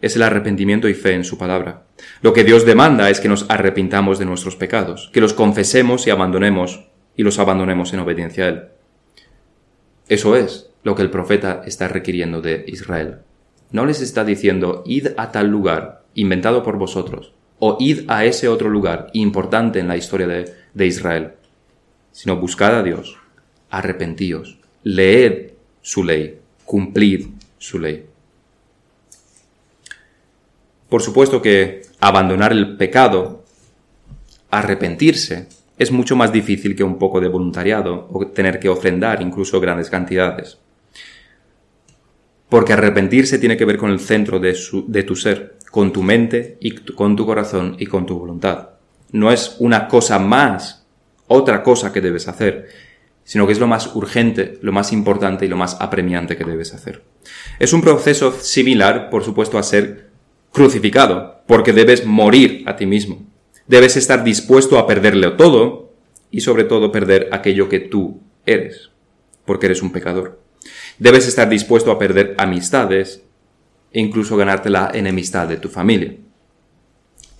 es 0.00 0.16
el 0.16 0.22
arrepentimiento 0.22 0.88
y 0.88 0.94
fe 0.94 1.14
en 1.14 1.24
su 1.24 1.38
palabra. 1.38 1.84
Lo 2.20 2.32
que 2.32 2.44
Dios 2.44 2.66
demanda 2.66 3.10
es 3.10 3.20
que 3.20 3.28
nos 3.28 3.46
arrepintamos 3.48 4.18
de 4.18 4.26
nuestros 4.26 4.56
pecados, 4.56 5.10
que 5.12 5.20
los 5.20 5.32
confesemos 5.32 6.06
y 6.06 6.10
abandonemos 6.10 6.88
y 7.16 7.22
los 7.22 7.38
abandonemos 7.38 7.92
en 7.92 8.00
obediencia 8.00 8.44
a 8.44 8.48
Él. 8.48 8.62
Eso 10.08 10.36
es 10.36 10.70
lo 10.82 10.94
que 10.94 11.02
el 11.02 11.10
profeta 11.10 11.62
está 11.66 11.88
requiriendo 11.88 12.40
de 12.40 12.64
Israel. 12.68 13.18
No 13.72 13.84
les 13.86 14.00
está 14.00 14.24
diciendo 14.24 14.84
id 14.86 15.08
a 15.16 15.32
tal 15.32 15.48
lugar 15.48 16.04
inventado 16.14 16.62
por 16.62 16.78
vosotros 16.78 17.32
o 17.58 17.76
id 17.80 18.04
a 18.08 18.24
ese 18.24 18.48
otro 18.48 18.68
lugar 18.68 19.08
importante 19.12 19.80
en 19.80 19.88
la 19.88 19.96
historia 19.96 20.26
de, 20.26 20.54
de 20.74 20.86
Israel, 20.86 21.32
sino 22.12 22.36
buscad 22.36 22.78
a 22.78 22.82
Dios, 22.82 23.18
arrepentíos, 23.70 24.58
leed 24.84 25.52
su 25.82 26.04
ley, 26.04 26.38
cumplid 26.64 27.26
su 27.58 27.78
ley. 27.78 28.06
Por 30.88 31.02
supuesto 31.02 31.42
que 31.42 31.82
abandonar 31.98 32.52
el 32.52 32.76
pecado, 32.76 33.44
arrepentirse, 34.50 35.48
es 35.78 35.92
mucho 35.92 36.16
más 36.16 36.32
difícil 36.32 36.74
que 36.74 36.84
un 36.84 36.98
poco 36.98 37.20
de 37.20 37.28
voluntariado 37.28 38.08
o 38.10 38.26
tener 38.28 38.58
que 38.58 38.68
ofrendar 38.68 39.20
incluso 39.20 39.60
grandes 39.60 39.90
cantidades. 39.90 40.58
Porque 42.48 42.72
arrepentirse 42.72 43.38
tiene 43.38 43.56
que 43.56 43.64
ver 43.64 43.76
con 43.76 43.90
el 43.90 44.00
centro 44.00 44.38
de, 44.38 44.56
de 44.86 45.02
tu 45.02 45.16
ser, 45.16 45.58
con 45.70 45.92
tu 45.92 46.02
mente 46.02 46.56
y 46.60 46.70
con 46.70 47.16
tu 47.16 47.26
corazón 47.26 47.76
y 47.78 47.86
con 47.86 48.06
tu 48.06 48.18
voluntad. 48.18 48.70
No 49.12 49.30
es 49.30 49.56
una 49.58 49.88
cosa 49.88 50.18
más, 50.18 50.86
otra 51.26 51.62
cosa 51.62 51.92
que 51.92 52.00
debes 52.00 52.28
hacer, 52.28 52.68
sino 53.24 53.46
que 53.46 53.52
es 53.52 53.58
lo 53.58 53.66
más 53.66 53.94
urgente, 53.94 54.58
lo 54.62 54.72
más 54.72 54.92
importante 54.92 55.44
y 55.44 55.48
lo 55.48 55.56
más 55.56 55.76
apremiante 55.80 56.36
que 56.36 56.44
debes 56.44 56.72
hacer. 56.72 57.02
Es 57.58 57.72
un 57.72 57.82
proceso 57.82 58.32
similar, 58.32 59.10
por 59.10 59.24
supuesto, 59.24 59.58
a 59.58 59.64
ser 59.64 60.10
crucificado, 60.52 61.42
porque 61.46 61.72
debes 61.72 62.06
morir 62.06 62.62
a 62.66 62.76
ti 62.76 62.86
mismo. 62.86 63.25
Debes 63.66 63.96
estar 63.96 64.22
dispuesto 64.22 64.78
a 64.78 64.86
perderlo 64.86 65.36
todo 65.36 65.92
y 66.30 66.40
sobre 66.40 66.64
todo 66.64 66.92
perder 66.92 67.28
aquello 67.32 67.68
que 67.68 67.80
tú 67.80 68.20
eres, 68.44 68.90
porque 69.44 69.66
eres 69.66 69.82
un 69.82 69.90
pecador. 69.90 70.40
Debes 70.98 71.26
estar 71.26 71.48
dispuesto 71.48 71.90
a 71.90 71.98
perder 71.98 72.34
amistades 72.38 73.22
e 73.92 74.00
incluso 74.00 74.36
ganarte 74.36 74.70
la 74.70 74.90
enemistad 74.94 75.48
de 75.48 75.56
tu 75.56 75.68
familia. 75.68 76.14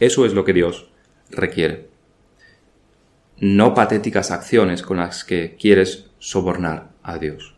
Eso 0.00 0.26
es 0.26 0.34
lo 0.34 0.44
que 0.44 0.52
Dios 0.52 0.90
requiere. 1.30 1.88
No 3.38 3.74
patéticas 3.74 4.30
acciones 4.30 4.82
con 4.82 4.96
las 4.96 5.24
que 5.24 5.56
quieres 5.56 6.10
sobornar 6.18 6.90
a 7.02 7.18
Dios. 7.18 7.54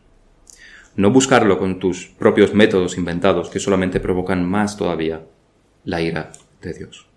No 0.95 1.11
buscarlo 1.11 1.57
con 1.57 1.79
tus 1.79 2.07
propios 2.07 2.53
métodos 2.53 2.97
inventados 2.97 3.49
que 3.49 3.59
solamente 3.59 3.99
provocan 3.99 4.45
más 4.45 4.77
todavía 4.77 5.25
la 5.85 6.01
ira 6.01 6.31
de 6.61 6.73
Dios. 6.73 7.08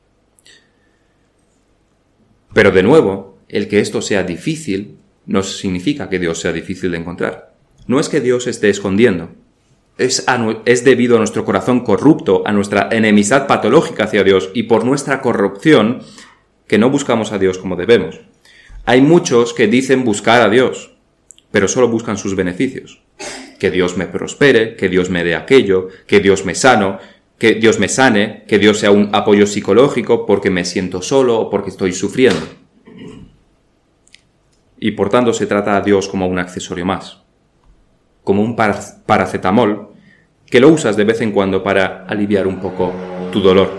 Pero 2.54 2.70
de 2.70 2.82
nuevo, 2.82 3.38
el 3.48 3.68
que 3.68 3.80
esto 3.80 4.02
sea 4.02 4.22
difícil 4.24 4.96
no 5.26 5.42
significa 5.42 6.08
que 6.08 6.18
Dios 6.18 6.40
sea 6.40 6.52
difícil 6.52 6.90
de 6.90 6.98
encontrar. 6.98 7.54
No 7.86 8.00
es 8.00 8.08
que 8.08 8.20
Dios 8.20 8.46
esté 8.46 8.70
escondiendo. 8.70 9.30
Es, 9.98 10.24
es, 10.64 10.84
debido 10.84 11.16
a 11.16 11.18
nuestro 11.18 11.44
corazón 11.44 11.80
corrupto, 11.80 12.42
a 12.46 12.52
nuestra 12.52 12.88
enemistad 12.90 13.46
patológica 13.46 14.04
hacia 14.04 14.24
Dios 14.24 14.50
y 14.54 14.64
por 14.64 14.84
nuestra 14.84 15.20
corrupción 15.20 16.00
que 16.66 16.78
no 16.78 16.90
buscamos 16.90 17.32
a 17.32 17.38
Dios 17.38 17.58
como 17.58 17.76
debemos. 17.76 18.20
Hay 18.84 19.00
muchos 19.00 19.52
que 19.52 19.66
dicen 19.66 20.04
buscar 20.04 20.40
a 20.40 20.48
Dios, 20.48 20.94
pero 21.50 21.68
solo 21.68 21.88
buscan 21.88 22.16
sus 22.16 22.34
beneficios. 22.34 23.02
Que 23.60 23.70
Dios 23.70 23.96
me 23.96 24.06
prospere, 24.06 24.74
que 24.74 24.88
Dios 24.88 25.10
me 25.10 25.22
dé 25.22 25.36
aquello, 25.36 25.88
que 26.06 26.20
Dios 26.20 26.44
me 26.44 26.54
sano, 26.54 26.98
que 27.42 27.56
Dios 27.56 27.80
me 27.80 27.88
sane, 27.88 28.44
que 28.46 28.60
Dios 28.60 28.78
sea 28.78 28.92
un 28.92 29.08
apoyo 29.12 29.48
psicológico 29.48 30.26
porque 30.26 30.48
me 30.48 30.64
siento 30.64 31.02
solo 31.02 31.40
o 31.40 31.50
porque 31.50 31.70
estoy 31.70 31.92
sufriendo. 31.92 32.46
Y 34.78 34.92
por 34.92 35.08
tanto 35.08 35.32
se 35.32 35.46
trata 35.46 35.76
a 35.76 35.80
Dios 35.80 36.06
como 36.06 36.28
un 36.28 36.38
accesorio 36.38 36.86
más, 36.86 37.18
como 38.22 38.42
un 38.42 38.54
paracetamol 38.54 39.88
que 40.46 40.60
lo 40.60 40.68
usas 40.68 40.96
de 40.96 41.02
vez 41.02 41.20
en 41.20 41.32
cuando 41.32 41.64
para 41.64 42.06
aliviar 42.06 42.46
un 42.46 42.60
poco 42.60 42.92
tu 43.32 43.40
dolor. 43.40 43.72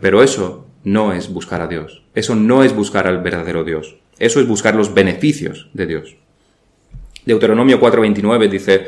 Pero 0.00 0.22
eso 0.22 0.68
no 0.84 1.12
es 1.12 1.28
buscar 1.32 1.62
a 1.62 1.66
Dios, 1.66 2.04
eso 2.14 2.36
no 2.36 2.62
es 2.62 2.72
buscar 2.72 3.08
al 3.08 3.20
verdadero 3.20 3.64
Dios, 3.64 3.96
eso 4.20 4.38
es 4.38 4.46
buscar 4.46 4.76
los 4.76 4.94
beneficios 4.94 5.70
de 5.74 5.86
Dios. 5.86 6.16
Deuteronomio 7.24 7.80
4:29 7.80 8.48
dice, 8.48 8.86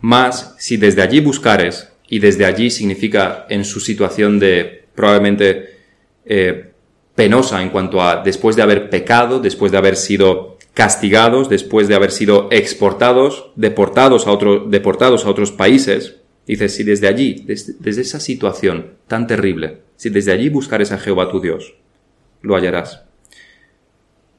Mas 0.00 0.54
si 0.56 0.78
desde 0.78 1.02
allí 1.02 1.20
buscares, 1.20 1.92
y 2.08 2.18
desde 2.18 2.44
allí 2.44 2.70
significa 2.70 3.46
en 3.48 3.64
su 3.64 3.80
situación 3.80 4.38
de 4.38 4.84
probablemente 4.94 5.76
eh, 6.24 6.72
penosa 7.14 7.62
en 7.62 7.70
cuanto 7.70 8.02
a 8.02 8.22
después 8.22 8.56
de 8.56 8.62
haber 8.62 8.90
pecado, 8.90 9.40
después 9.40 9.72
de 9.72 9.78
haber 9.78 9.96
sido 9.96 10.56
castigados, 10.72 11.48
después 11.48 11.88
de 11.88 11.94
haber 11.94 12.12
sido 12.12 12.48
exportados, 12.50 13.50
deportados 13.56 14.26
a, 14.26 14.32
otro, 14.32 14.60
deportados 14.60 15.24
a 15.24 15.30
otros 15.30 15.52
países. 15.52 16.16
Dice, 16.46 16.68
si 16.68 16.82
desde 16.82 17.08
allí, 17.08 17.42
desde, 17.44 17.74
desde 17.78 18.02
esa 18.02 18.20
situación 18.20 18.92
tan 19.06 19.26
terrible, 19.26 19.80
si 19.96 20.08
desde 20.08 20.32
allí 20.32 20.48
buscares 20.48 20.92
a 20.92 20.98
Jehová 20.98 21.30
tu 21.30 21.40
Dios, 21.40 21.74
lo 22.40 22.54
hallarás. 22.54 23.02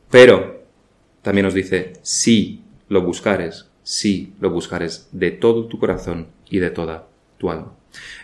Pero, 0.09 0.63
también 1.21 1.45
nos 1.45 1.53
dice, 1.53 1.93
si 2.01 2.61
lo 2.87 3.03
buscares, 3.03 3.67
si 3.83 4.33
lo 4.39 4.49
buscares 4.49 5.09
de 5.11 5.31
todo 5.31 5.65
tu 5.65 5.77
corazón 5.77 6.29
y 6.49 6.59
de 6.59 6.71
toda 6.71 7.08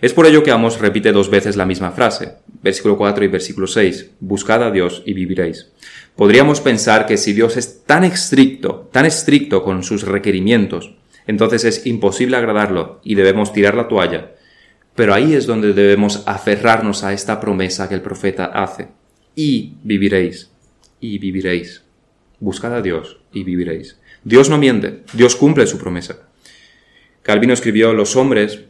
Es 0.02 0.14
por 0.14 0.26
ello 0.26 0.44
que 0.44 0.52
Amos 0.52 0.80
repite 0.80 1.12
dos 1.12 1.30
veces 1.30 1.56
la 1.56 1.66
misma 1.66 1.92
frase, 1.92 2.34
versículo 2.62 2.98
4 2.98 3.26
y 3.26 3.28
versículo 3.28 3.68
6, 3.68 4.12
buscad 4.20 4.64
a 4.64 4.72
Dios 4.72 5.02
y 5.06 5.14
viviréis. 5.14 5.72
Podríamos 6.16 6.62
pensar 6.62 7.06
que 7.06 7.18
si 7.18 7.34
Dios 7.34 7.58
es 7.58 7.84
tan 7.84 8.04
estricto, 8.04 8.90
tan 8.92 9.06
estricto 9.06 9.64
con 9.64 9.84
sus 9.84 10.04
requerimientos, 10.04 10.96
entonces 11.28 11.64
es 11.64 11.86
imposible 11.86 12.38
agradarlo 12.38 13.00
y 13.04 13.16
debemos 13.16 13.54
tirar 13.54 13.76
la 13.76 13.88
toalla. 13.88 14.34
Pero 14.96 15.14
ahí 15.14 15.34
es 15.34 15.46
donde 15.46 15.74
debemos 15.74 16.24
aferrarnos 16.26 17.04
a 17.04 17.14
esta 17.14 17.40
promesa 17.40 17.90
que 17.90 17.96
el 17.96 18.02
profeta 18.02 18.46
hace. 18.46 18.88
Y 19.36 19.74
viviréis, 19.84 20.52
y 21.02 21.18
viviréis. 21.18 21.84
Buscad 22.40 22.76
a 22.76 22.82
Dios 22.82 23.20
y 23.34 23.44
viviréis. 23.44 24.00
Dios 24.24 24.50
no 24.50 24.58
miente, 24.58 25.04
Dios 25.14 25.36
cumple 25.36 25.68
su 25.68 25.78
promesa. 25.78 26.30
Calvino 27.24 27.54
escribió, 27.54 27.94
los 27.94 28.16
hombres 28.16 28.66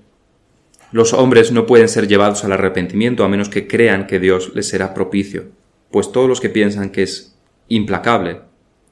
los 0.95 1.11
hombres 1.11 1.51
no 1.51 1.65
pueden 1.65 1.89
ser 1.89 2.07
llevados 2.07 2.45
al 2.45 2.53
arrepentimiento 2.53 3.25
a 3.25 3.27
menos 3.27 3.49
que 3.49 3.67
crean 3.67 4.07
que 4.07 4.17
Dios 4.17 4.53
les 4.55 4.69
será 4.69 4.93
propicio, 4.93 5.47
pues 5.91 6.13
todos 6.13 6.29
los 6.29 6.39
que 6.39 6.47
piensan 6.47 6.89
que 6.89 7.03
es 7.03 7.35
implacable, 7.67 8.39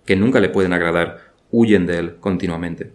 que 0.06 0.18
nunca 0.18 0.42
le 0.42 0.50
pueden 0.50 0.74
agradar, 0.74 1.32
huyen 1.50 1.86
de 1.86 2.00
él 2.00 2.16
continuamente. 2.20 2.92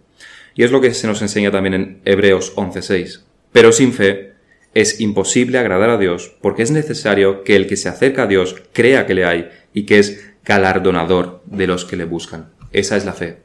Y 0.53 0.61
es 0.61 0.69
lo 0.69 0.79
que 0.79 0.93
se 0.93 1.07
nos 1.07 1.23
enseña 1.23 1.49
también 1.49 1.73
en 1.73 2.01
Hebreos 2.05 2.53
11:6. 2.55 3.23
Pero 3.51 3.71
sin 3.71 3.93
fe 3.93 4.33
es 4.75 5.01
imposible 5.01 5.57
agradar 5.57 5.89
a 5.89 5.97
Dios 5.97 6.37
porque 6.39 6.61
es 6.61 6.69
necesario 6.69 7.43
que 7.43 7.55
el 7.55 7.65
que 7.65 7.77
se 7.77 7.89
acerca 7.89 8.23
a 8.23 8.27
Dios 8.27 8.61
crea 8.73 9.07
que 9.07 9.15
le 9.15 9.25
hay 9.25 9.49
y 9.73 9.87
que 9.87 9.97
es 9.97 10.35
galardonador 10.45 11.41
de 11.47 11.65
los 11.65 11.83
que 11.83 11.97
le 11.97 12.05
buscan. 12.05 12.51
Esa 12.73 12.95
es 12.95 13.05
la 13.05 13.13
fe. 13.13 13.37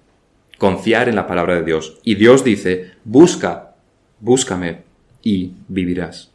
Confiar 0.59 1.09
en 1.09 1.17
la 1.17 1.27
palabra 1.27 1.55
de 1.55 1.65
Dios. 1.65 2.01
Y 2.05 2.17
Dios 2.17 2.45
dice, 2.45 2.91
busca, 3.05 3.77
búscame 4.21 4.93
y 5.25 5.55
vivirás. 5.67 6.31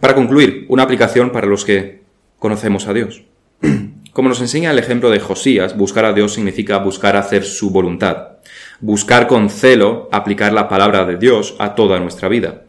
Para 0.00 0.14
concluir, 0.14 0.66
una 0.68 0.82
aplicación 0.82 1.30
para 1.30 1.46
los 1.46 1.64
que 1.64 2.02
conocemos 2.38 2.86
a 2.86 2.92
Dios. 2.92 3.22
Como 4.12 4.28
nos 4.28 4.40
enseña 4.40 4.72
el 4.72 4.78
ejemplo 4.78 5.10
de 5.10 5.20
Josías, 5.20 5.76
buscar 5.76 6.04
a 6.04 6.12
Dios 6.12 6.34
significa 6.34 6.78
buscar 6.78 7.16
hacer 7.16 7.44
su 7.44 7.70
voluntad, 7.70 8.38
buscar 8.80 9.28
con 9.28 9.48
celo 9.48 10.08
aplicar 10.12 10.52
la 10.52 10.68
palabra 10.68 11.04
de 11.04 11.16
Dios 11.16 11.54
a 11.60 11.74
toda 11.74 12.00
nuestra 12.00 12.28
vida, 12.28 12.64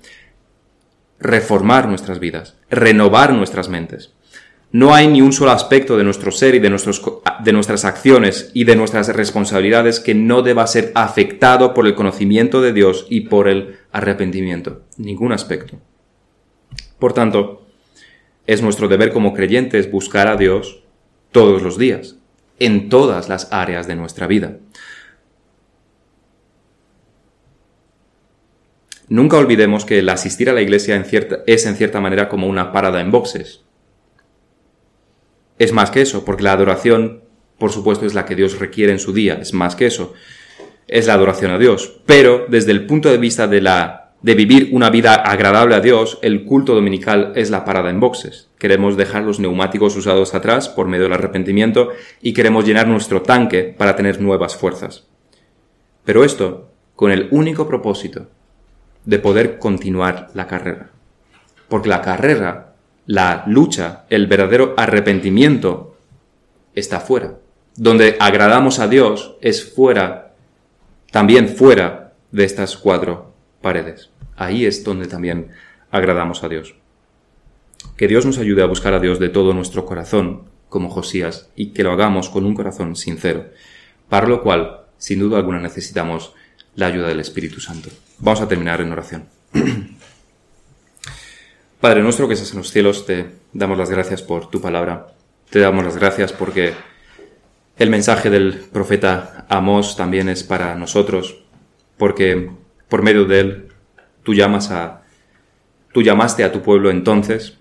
reformar 1.19 1.87
nuestras 1.87 2.19
vidas, 2.19 2.55
renovar 2.69 3.33
nuestras 3.33 3.67
mentes. 3.67 4.13
No 4.71 4.93
hay 4.93 5.07
ni 5.07 5.21
un 5.23 5.33
solo 5.33 5.49
aspecto 5.49 5.97
de 5.97 6.03
nuestro 6.03 6.31
ser 6.31 6.53
y 6.53 6.59
de, 6.59 6.69
nuestros, 6.69 7.01
de 7.43 7.53
nuestras 7.53 7.85
acciones 7.85 8.51
y 8.53 8.65
de 8.65 8.75
nuestras 8.75 9.07
responsabilidades 9.15 9.99
que 9.99 10.13
no 10.13 10.43
deba 10.43 10.67
ser 10.67 10.91
afectado 10.93 11.73
por 11.73 11.87
el 11.87 11.95
conocimiento 11.95 12.61
de 12.61 12.73
Dios 12.73 13.07
y 13.09 13.21
por 13.21 13.47
el 13.47 13.78
arrepentimiento. 13.91 14.83
Ningún 14.97 15.31
aspecto. 15.31 15.77
Por 16.99 17.13
tanto, 17.13 17.65
es 18.47 18.61
nuestro 18.61 18.87
deber 18.87 19.11
como 19.11 19.33
creyentes 19.33 19.91
buscar 19.91 20.27
a 20.27 20.35
Dios 20.35 20.83
todos 21.31 21.61
los 21.61 21.77
días, 21.77 22.17
en 22.59 22.89
todas 22.89 23.29
las 23.29 23.51
áreas 23.51 23.87
de 23.87 23.95
nuestra 23.95 24.27
vida. 24.27 24.57
Nunca 29.07 29.37
olvidemos 29.37 29.85
que 29.85 29.99
el 29.99 30.09
asistir 30.09 30.49
a 30.49 30.53
la 30.53 30.61
iglesia 30.61 30.95
es 31.47 31.65
en 31.65 31.75
cierta 31.75 31.99
manera 31.99 32.29
como 32.29 32.47
una 32.47 32.71
parada 32.71 33.01
en 33.01 33.11
boxes 33.11 33.63
es 35.59 35.73
más 35.73 35.91
que 35.91 36.01
eso, 36.01 36.23
porque 36.25 36.43
la 36.43 36.53
adoración, 36.53 37.21
por 37.57 37.71
supuesto, 37.71 38.05
es 38.05 38.13
la 38.13 38.25
que 38.25 38.35
Dios 38.35 38.57
requiere 38.59 38.93
en 38.93 38.99
su 38.99 39.11
día, 39.11 39.35
es 39.35 39.53
más 39.53 39.75
que 39.75 39.85
eso. 39.85 40.13
Es 40.89 41.07
la 41.07 41.13
adoración 41.13 41.51
a 41.51 41.57
Dios. 41.57 41.99
Pero 42.05 42.45
desde 42.49 42.71
el 42.71 42.85
punto 42.85 43.09
de 43.09 43.17
vista 43.17 43.47
de 43.47 43.61
la 43.61 44.05
de 44.21 44.35
vivir 44.35 44.71
una 44.73 44.89
vida 44.89 45.13
agradable 45.13 45.75
a 45.75 45.79
Dios, 45.79 46.19
el 46.21 46.43
culto 46.43 46.75
dominical 46.75 47.31
es 47.35 47.49
la 47.49 47.63
parada 47.63 47.89
en 47.89 48.01
boxes. 48.01 48.49
Queremos 48.57 48.97
dejar 48.97 49.23
los 49.23 49.39
neumáticos 49.39 49.95
usados 49.95 50.35
atrás 50.35 50.67
por 50.67 50.87
medio 50.87 51.05
del 51.05 51.13
arrepentimiento 51.13 51.89
y 52.21 52.33
queremos 52.33 52.65
llenar 52.65 52.85
nuestro 52.85 53.21
tanque 53.21 53.63
para 53.63 53.95
tener 53.95 54.19
nuevas 54.19 54.57
fuerzas. 54.57 55.07
Pero 56.03 56.25
esto 56.25 56.69
con 56.97 57.11
el 57.11 57.29
único 57.31 57.65
propósito 57.65 58.27
de 59.05 59.19
poder 59.19 59.57
continuar 59.57 60.27
la 60.33 60.47
carrera. 60.47 60.89
Porque 61.69 61.87
la 61.87 62.01
carrera 62.01 62.69
la 63.09 63.43
lucha, 63.47 64.05
el 64.11 64.27
verdadero 64.27 64.75
arrepentimiento 64.77 65.97
está 66.75 66.99
fuera. 66.99 67.39
Donde 67.75 68.15
agradamos 68.19 68.77
a 68.77 68.87
Dios 68.87 69.35
es 69.41 69.73
fuera, 69.73 70.28
también 71.11 71.49
fuera 71.49 72.13
de 72.31 72.45
estas 72.45 72.77
cuatro 72.77 73.33
paredes. 73.61 74.09
Ahí 74.35 74.65
es 74.65 74.83
donde 74.83 75.07
también 75.07 75.51
agradamos 75.91 76.43
a 76.43 76.49
Dios. 76.49 76.75
Que 77.97 78.07
Dios 78.07 78.25
nos 78.25 78.37
ayude 78.37 78.63
a 78.63 78.67
buscar 78.67 78.93
a 78.93 78.99
Dios 78.99 79.19
de 79.19 79.29
todo 79.29 79.53
nuestro 79.53 79.85
corazón, 79.85 80.43
como 80.69 80.89
Josías, 80.89 81.49
y 81.55 81.71
que 81.71 81.83
lo 81.83 81.91
hagamos 81.91 82.29
con 82.29 82.45
un 82.45 82.53
corazón 82.53 82.95
sincero, 82.95 83.49
para 84.07 84.27
lo 84.27 84.41
cual, 84.41 84.85
sin 84.97 85.19
duda 85.19 85.37
alguna, 85.37 85.59
necesitamos 85.59 86.33
la 86.75 86.87
ayuda 86.87 87.07
del 87.07 87.19
Espíritu 87.19 87.59
Santo. 87.59 87.89
Vamos 88.19 88.41
a 88.41 88.47
terminar 88.47 88.81
en 88.81 88.91
oración. 88.91 89.25
Padre 91.81 92.01
nuestro 92.01 92.27
que 92.27 92.33
estás 92.33 92.51
en 92.51 92.57
los 92.57 92.71
cielos, 92.71 93.05
te 93.05 93.31
damos 93.53 93.77
las 93.77 93.89
gracias 93.89 94.21
por 94.21 94.49
tu 94.49 94.61
palabra. 94.61 95.07
Te 95.49 95.59
damos 95.59 95.83
las 95.83 95.95
gracias 95.95 96.33
porque 96.33 96.73
El 97.79 97.89
mensaje 97.89 98.29
del 98.29 98.55
profeta 98.73 99.45
Amós 99.47 99.95
también 99.95 100.27
es 100.27 100.43
para 100.43 100.75
nosotros, 100.75 101.45
porque 101.97 102.51
por 102.89 103.03
medio 103.03 103.23
de 103.23 103.39
él 103.39 103.67
tú 104.23 104.33
llamas 104.33 104.69
a 104.69 105.03
tú 105.93 106.01
llamaste 106.01 106.43
a 106.43 106.51
tu 106.51 106.61
pueblo 106.61 106.91
entonces 106.91 107.57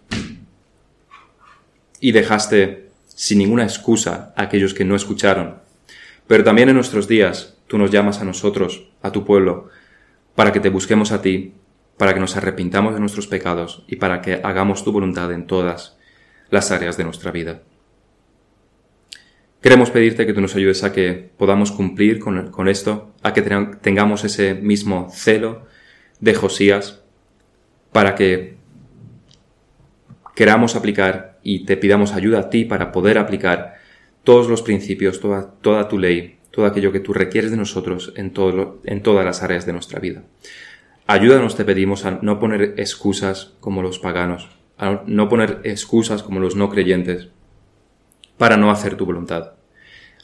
y 2.01 2.11
dejaste 2.11 2.91
sin 3.07 3.39
ninguna 3.39 3.63
excusa 3.63 4.35
a 4.37 4.43
aquellos 4.43 4.75
que 4.75 4.85
no 4.85 4.97
escucharon. 4.97 5.61
Pero 6.27 6.43
también 6.43 6.69
en 6.69 6.75
nuestros 6.75 7.07
días 7.07 7.57
tú 7.69 7.79
nos 7.79 7.93
llamas 7.93 8.21
a 8.21 8.25
nosotros, 8.25 8.91
a 9.03 9.13
tu 9.13 9.25
pueblo, 9.25 9.69
para 10.35 10.51
que 10.51 10.59
te 10.59 10.69
busquemos 10.69 11.13
a 11.13 11.23
ti, 11.23 11.55
para 11.97 12.13
que 12.13 12.19
nos 12.19 12.37
arrepintamos 12.37 12.93
de 12.93 12.99
nuestros 12.99 13.29
pecados 13.29 13.85
y 13.87 13.95
para 13.95 14.21
que 14.21 14.41
hagamos 14.43 14.83
tu 14.83 14.91
voluntad 14.91 15.33
en 15.33 15.47
todas 15.47 15.97
las 16.51 16.73
áreas 16.73 16.97
de 16.97 17.05
nuestra 17.05 17.31
vida. 17.31 17.63
Queremos 19.61 19.91
pedirte 19.91 20.25
que 20.25 20.33
tú 20.33 20.41
nos 20.41 20.55
ayudes 20.55 20.85
a 20.85 20.93
que 20.93 21.31
podamos 21.37 21.73
cumplir 21.73 22.21
con, 22.21 22.69
esto, 22.69 23.13
a 23.23 23.33
que 23.33 23.43
tengamos 23.43 24.25
ese 24.25 24.55
mismo 24.55 25.09
celo 25.11 25.67
de 26.21 26.35
Josías, 26.35 27.03
para 27.93 28.15
que 28.15 28.57
queramos 30.37 30.77
aplicar 30.77 31.41
y 31.43 31.65
te 31.65 31.77
pidamos 31.77 32.13
ayuda 32.13 32.39
a 32.39 32.51
ti 32.51 32.65
para 32.65 32.93
poder 32.93 33.19
aplicar 33.19 33.75
todos 34.23 34.49
los 34.49 34.63
principios, 34.63 35.19
toda, 35.19 35.51
toda 35.61 35.89
tu 35.89 35.99
ley, 35.99 36.39
todo 36.53 36.67
aquello 36.67 36.93
que 36.93 37.01
tú 37.01 37.13
requieres 37.13 37.51
de 37.51 37.57
nosotros 37.57 38.13
en, 38.17 38.33
todo 38.33 38.81
en 38.85 39.03
todas 39.03 39.25
las 39.25 39.43
áreas 39.43 39.67
de 39.67 39.73
nuestra 39.73 39.99
vida. 39.99 40.23
Ayúdanos, 41.09 41.57
te 41.57 41.65
pedimos, 41.65 42.05
a 42.05 42.19
no 42.23 42.39
poner 42.39 42.75
excusas 42.77 43.55
como 43.59 43.83
los 43.83 43.99
paganos, 43.99 44.51
a 44.77 45.03
no 45.07 45.29
poner 45.29 45.61
excusas 45.65 46.23
como 46.23 46.39
los 46.39 46.55
no 46.55 46.69
creyentes, 46.69 47.31
para 48.39 48.57
no 48.57 48.71
hacer 48.71 48.97
tu 48.97 49.05
voluntad. 49.05 49.53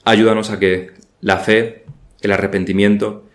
Ayúdanos 0.04 0.50
a 0.50 0.58
que 0.58 0.92
la 1.20 1.38
fe, 1.38 1.84
el 2.20 2.32
arrepentimiento, 2.32 3.26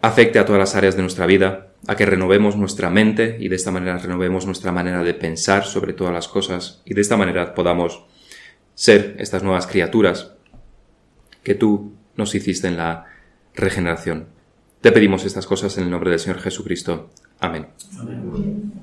afecte 0.00 0.38
a 0.38 0.44
todas 0.44 0.58
las 0.58 0.74
áreas 0.74 0.96
de 0.96 1.02
nuestra 1.02 1.26
vida, 1.26 1.68
a 1.86 1.96
que 1.96 2.06
renovemos 2.06 2.56
nuestra 2.56 2.90
mente 2.90 3.36
y 3.38 3.48
de 3.48 3.56
esta 3.56 3.70
manera 3.70 3.98
renovemos 3.98 4.46
nuestra 4.46 4.72
manera 4.72 5.02
de 5.02 5.14
pensar 5.14 5.64
sobre 5.64 5.92
todas 5.92 6.12
las 6.12 6.28
cosas 6.28 6.82
y 6.84 6.94
de 6.94 7.00
esta 7.00 7.16
manera 7.16 7.54
podamos 7.54 8.04
ser 8.74 9.16
estas 9.18 9.42
nuevas 9.42 9.66
criaturas 9.66 10.32
que 11.42 11.54
tú 11.54 11.92
nos 12.16 12.34
hiciste 12.34 12.68
en 12.68 12.76
la 12.76 13.06
regeneración. 13.54 14.26
Te 14.80 14.92
pedimos 14.92 15.24
estas 15.24 15.46
cosas 15.46 15.76
en 15.78 15.84
el 15.84 15.90
nombre 15.90 16.10
del 16.10 16.18
Señor 16.18 16.40
Jesucristo. 16.40 17.10
Amén. 17.40 17.66
Amén. 17.98 18.79